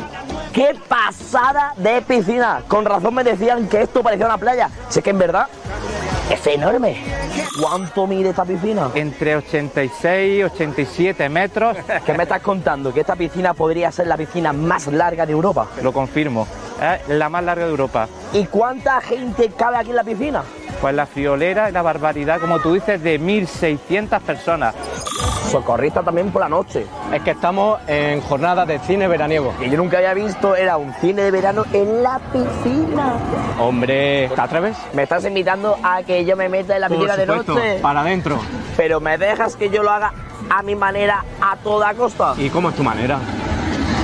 ¡Qué 0.53 0.75
pasada 0.87 1.73
de 1.75 2.03
piscina! 2.03 2.61
Con 2.67 2.85
razón 2.85 3.15
me 3.15 3.23
decían 3.23 3.67
que 3.67 3.81
esto 3.81 4.03
parecía 4.03 4.27
una 4.27 4.37
playa. 4.37 4.69
Sé 4.89 5.01
que 5.01 5.09
en 5.09 5.17
verdad 5.17 5.47
es 6.29 6.47
enorme. 6.47 6.97
¿Cuánto 7.61 8.07
mide 8.07 8.29
esta 8.29 8.45
piscina? 8.45 8.89
Entre 8.95 9.35
86 9.35 10.39
y 10.39 10.43
87 10.43 11.29
metros. 11.29 11.77
¿Qué 12.05 12.13
me 12.13 12.23
estás 12.23 12.41
contando? 12.41 12.93
¿Que 12.93 13.01
esta 13.01 13.15
piscina 13.15 13.53
podría 13.53 13.91
ser 13.91 14.07
la 14.07 14.17
piscina 14.17 14.53
más 14.53 14.87
larga 14.87 15.25
de 15.25 15.33
Europa? 15.33 15.67
Lo 15.81 15.91
confirmo. 15.91 16.47
Es 16.81 17.07
la 17.07 17.29
más 17.29 17.43
larga 17.43 17.65
de 17.65 17.71
Europa. 17.71 18.07
¿Y 18.33 18.45
cuánta 18.45 18.99
gente 19.01 19.49
cabe 19.55 19.77
aquí 19.77 19.91
en 19.91 19.95
la 19.95 20.03
piscina? 20.03 20.43
Pues 20.83 20.93
la 20.95 21.05
friolera 21.05 21.69
y 21.69 21.71
la 21.71 21.81
barbaridad, 21.81 22.41
como 22.41 22.59
tú 22.59 22.73
dices, 22.73 23.01
de 23.01 23.17
1.600 23.17 24.19
personas. 24.19 24.75
Socorrista 25.49 26.03
también 26.03 26.29
por 26.29 26.41
la 26.41 26.49
noche. 26.49 26.85
Es 27.13 27.21
que 27.21 27.31
estamos 27.31 27.79
en 27.87 28.19
jornada 28.19 28.65
de 28.65 28.79
cine 28.79 29.07
veraniego. 29.07 29.53
Que 29.57 29.69
yo 29.69 29.77
nunca 29.77 29.99
había 29.99 30.13
visto 30.13 30.57
era 30.57 30.75
un 30.75 30.93
cine 30.95 31.21
de 31.21 31.31
verano 31.31 31.63
en 31.71 32.03
la 32.03 32.19
piscina. 32.19 33.13
Hombre, 33.61 34.27
¿te 34.35 34.41
atreves? 34.41 34.75
¿Me 34.91 35.03
estás 35.03 35.23
invitando 35.23 35.77
a 35.81 36.03
que 36.03 36.25
yo 36.25 36.35
me 36.35 36.49
meta 36.49 36.75
en 36.75 36.81
la 36.81 36.89
Por 36.89 36.97
piscina 36.97 37.15
de 37.15 37.25
noche? 37.27 37.79
Para 37.81 38.01
adentro. 38.01 38.37
Pero 38.75 38.99
me 38.99 39.17
dejas 39.17 39.55
que 39.55 39.69
yo 39.69 39.83
lo 39.83 39.89
haga 39.89 40.11
a 40.49 40.63
mi 40.63 40.75
manera, 40.75 41.23
a 41.39 41.55
toda 41.63 41.93
costa. 41.93 42.33
¿Y 42.37 42.49
cómo 42.49 42.71
es 42.71 42.75
tu 42.75 42.83
manera? 42.83 43.19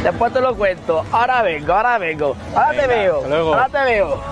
Después 0.01 0.31
te 0.31 0.39
lo 0.39 0.55
cuento. 0.55 1.03
Ahora 1.11 1.41
vengo, 1.41 1.73
ahora 1.73 1.97
vengo. 1.97 2.37
Ahora 2.55 2.69
te 2.69 2.87
Venga, 2.87 2.95
veo. 2.95 3.17
hasta 3.17 3.27
luego. 3.27 3.53
Ahora 3.53 3.67
te 3.67 3.83
veo. 3.83 4.23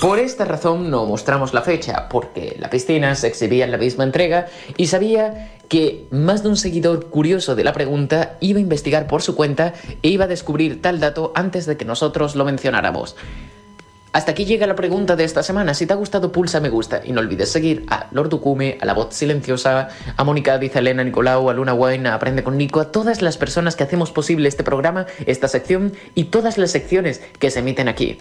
Por 0.00 0.18
esta 0.18 0.44
razón 0.44 0.90
no 0.90 1.06
mostramos 1.06 1.54
la 1.54 1.62
fecha, 1.62 2.08
porque 2.08 2.56
la 2.58 2.70
piscina 2.70 3.14
se 3.14 3.26
exhibía 3.26 3.64
en 3.64 3.70
la 3.70 3.78
misma 3.78 4.04
entrega 4.04 4.46
y 4.76 4.86
sabía 4.86 5.52
que 5.68 6.06
más 6.10 6.42
de 6.42 6.50
un 6.50 6.56
seguidor 6.56 7.06
curioso 7.06 7.54
de 7.54 7.64
la 7.64 7.72
pregunta 7.72 8.36
iba 8.40 8.58
a 8.58 8.62
investigar 8.62 9.06
por 9.06 9.22
su 9.22 9.34
cuenta 9.34 9.72
e 10.02 10.08
iba 10.08 10.26
a 10.26 10.28
descubrir 10.28 10.82
tal 10.82 11.00
dato 11.00 11.32
antes 11.34 11.66
de 11.66 11.76
que 11.76 11.84
nosotros 11.84 12.36
lo 12.36 12.44
mencionáramos. 12.44 13.16
Hasta 14.14 14.30
aquí 14.30 14.44
llega 14.44 14.68
la 14.68 14.76
pregunta 14.76 15.16
de 15.16 15.24
esta 15.24 15.42
semana. 15.42 15.74
Si 15.74 15.86
te 15.86 15.92
ha 15.92 15.96
gustado, 15.96 16.30
pulsa 16.30 16.60
me 16.60 16.68
gusta 16.68 17.00
y 17.04 17.10
no 17.10 17.20
olvides 17.20 17.50
seguir 17.50 17.84
a 17.88 18.06
Lord 18.12 18.28
Ducume, 18.28 18.78
a 18.80 18.84
La 18.84 18.94
Voz 18.94 19.12
Silenciosa, 19.12 19.88
a 20.16 20.22
Mónica 20.22 20.56
Diz, 20.58 20.76
a 20.76 20.78
Elena 20.78 21.02
Nicolau, 21.02 21.50
a 21.50 21.52
Luna 21.52 21.74
Wine, 21.74 22.08
a 22.08 22.14
Aprende 22.14 22.44
con 22.44 22.56
Nico, 22.56 22.78
a 22.78 22.92
todas 22.92 23.22
las 23.22 23.38
personas 23.38 23.74
que 23.74 23.82
hacemos 23.82 24.12
posible 24.12 24.48
este 24.48 24.62
programa, 24.62 25.06
esta 25.26 25.48
sección 25.48 25.94
y 26.14 26.24
todas 26.24 26.58
las 26.58 26.70
secciones 26.70 27.22
que 27.40 27.50
se 27.50 27.58
emiten 27.58 27.88
aquí. 27.88 28.18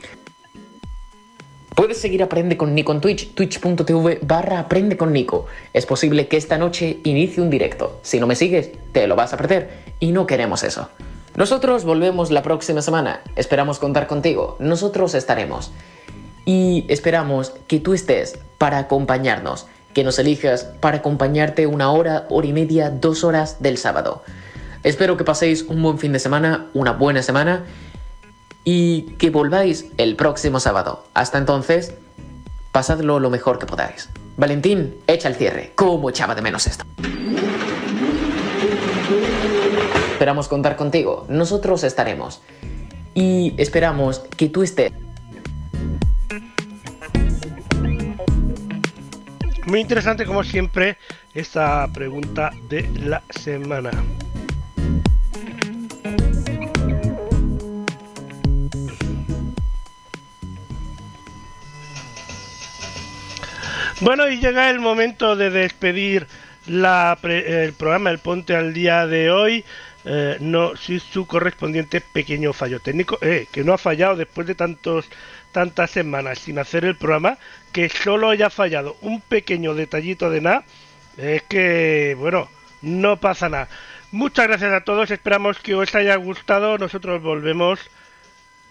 Puedes 1.76 2.00
seguir 2.00 2.22
Aprende 2.22 2.56
con 2.56 2.76
Nico 2.76 2.92
en 2.92 3.02
Twitch, 3.02 3.34
twitch.tv 3.34 4.20
barra 4.22 4.60
Aprende 4.60 4.96
con 4.96 5.12
Nico. 5.12 5.48
Es 5.74 5.88
posible 5.88 6.28
que 6.28 6.38
esta 6.38 6.60
noche 6.60 7.00
inicie 7.04 7.42
un 7.42 7.50
directo. 7.50 8.00
Si 8.04 8.20
no 8.20 8.28
me 8.28 8.36
sigues, 8.36 8.70
te 8.92 9.08
lo 9.08 9.16
vas 9.16 9.34
a 9.34 9.38
perder 9.38 9.72
y 10.00 10.12
no 10.12 10.28
queremos 10.28 10.62
eso. 10.64 10.90
Nosotros 11.36 11.84
volvemos 11.84 12.30
la 12.30 12.44
próxima 12.44 12.84
semana. 12.84 13.22
Esperamos 13.36 13.80
contar 13.80 14.06
contigo. 14.06 14.56
Nosotros 14.60 15.16
estaremos. 15.16 15.72
Y 16.46 16.86
esperamos 16.90 17.54
que 17.66 17.80
tú 17.80 17.96
estés 17.96 18.38
para 18.60 18.78
acompañarnos. 18.78 19.66
Que 19.96 20.04
nos 20.04 20.20
elijas 20.20 20.66
para 20.80 20.98
acompañarte 20.98 21.66
una 21.66 21.92
hora, 21.92 22.28
hora 22.30 22.48
y 22.48 22.54
media, 22.54 22.92
dos 22.92 23.24
horas 23.24 23.64
del 23.64 23.80
sábado. 23.80 24.22
Espero 24.84 25.18
que 25.18 25.24
paséis 25.24 25.64
un 25.64 25.82
buen 25.82 25.98
fin 25.98 26.14
de 26.14 26.20
semana, 26.20 26.68
una 26.76 26.92
buena 26.92 27.24
semana 27.24 27.64
y 28.64 29.04
que 29.18 29.30
volváis 29.30 29.86
el 29.98 30.16
próximo 30.16 30.60
sábado. 30.60 31.06
Hasta 31.14 31.38
entonces, 31.38 31.94
pasadlo 32.72 33.20
lo 33.20 33.30
mejor 33.30 33.60
que 33.60 33.66
podáis. 33.66 34.10
Valentín, 34.38 34.96
echa 35.08 35.28
el 35.28 35.36
cierre. 35.36 35.74
¿Cómo 35.76 36.10
echaba 36.10 36.36
de 36.36 36.42
menos 36.42 36.66
esto? 36.68 36.86
Esperamos 40.12 40.48
contar 40.48 40.76
contigo. 40.76 41.26
Nosotros 41.30 41.84
estaremos. 41.84 42.42
Y 43.14 43.54
esperamos 43.58 44.20
que 44.20 44.50
tú 44.50 44.64
estés. 44.64 44.92
Muy 49.66 49.80
interesante 49.80 50.26
como 50.26 50.44
siempre 50.44 50.98
esta 51.34 51.88
pregunta 51.94 52.52
de 52.70 52.90
la 52.96 53.24
semana. 53.30 53.92
Bueno, 64.02 64.28
y 64.28 64.40
llega 64.40 64.70
el 64.70 64.80
momento 64.80 65.36
de 65.36 65.50
despedir 65.50 66.28
el 66.66 67.74
programa 67.74 68.10
El 68.10 68.20
Ponte 68.20 68.56
al 68.56 68.74
día 68.74 69.08
de 69.08 69.32
hoy. 69.32 69.64
Eh, 70.06 70.38
no, 70.42 70.76
sí, 70.76 71.00
su 71.00 71.26
correspondiente 71.26 72.02
pequeño 72.02 72.52
fallo 72.52 72.80
técnico, 72.82 73.18
eh, 73.22 73.48
que 73.52 73.64
no 73.64 73.74
ha 73.74 73.78
fallado 73.78 74.18
después 74.18 74.46
de 74.48 74.56
tantos 74.56 75.08
tantas 75.54 75.92
semanas 75.92 76.40
sin 76.40 76.60
hacer 76.60 76.84
el 76.84 76.98
programa, 76.98 77.38
que 77.72 77.88
solo 77.88 78.30
haya 78.30 78.50
fallado 78.50 78.98
un 79.02 79.22
pequeño 79.22 79.76
detallito 79.76 80.30
de 80.30 80.42
nada, 80.42 80.64
es 81.16 81.44
que, 81.44 82.16
bueno, 82.18 82.50
no 82.82 83.18
pasa 83.18 83.50
nada. 83.50 83.70
Muchas 84.12 84.48
gracias 84.48 84.74
a 84.74 84.84
todos, 84.84 85.12
esperamos 85.12 85.60
que 85.60 85.76
os 85.76 85.94
haya 85.96 86.16
gustado, 86.16 86.78
nosotros 86.78 87.22
volvemos 87.22 87.80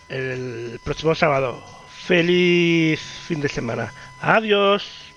el 0.08 0.80
próximo 0.84 1.14
sábado. 1.14 1.64
Feliz 2.06 3.00
fin 3.26 3.40
de 3.40 3.48
semana. 3.48 3.92
Adiós. 4.20 5.11